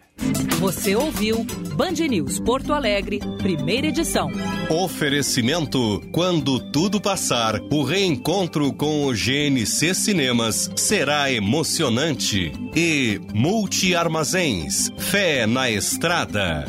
Você 0.60 0.98
ouviu 0.98 1.46
Band 1.78 1.94
News 2.10 2.42
Porto 2.42 2.74
Alegre, 2.74 3.22
primeira 3.38 3.88
edição. 3.88 4.30
Oferecimento: 4.70 6.02
quando 6.12 6.60
tudo 6.74 7.00
passar, 7.00 7.62
o 7.72 7.84
reencontro 7.84 8.74
com 8.74 9.06
o 9.06 9.14
GNC 9.14 9.94
Cinemas 9.94 10.70
será 10.76 11.32
emocionante. 11.32 12.52
E 12.76 13.22
Multi 13.34 13.96
Armazéns, 13.96 14.92
fé 14.98 15.48
na 15.48 15.70
estrada. 15.72 16.66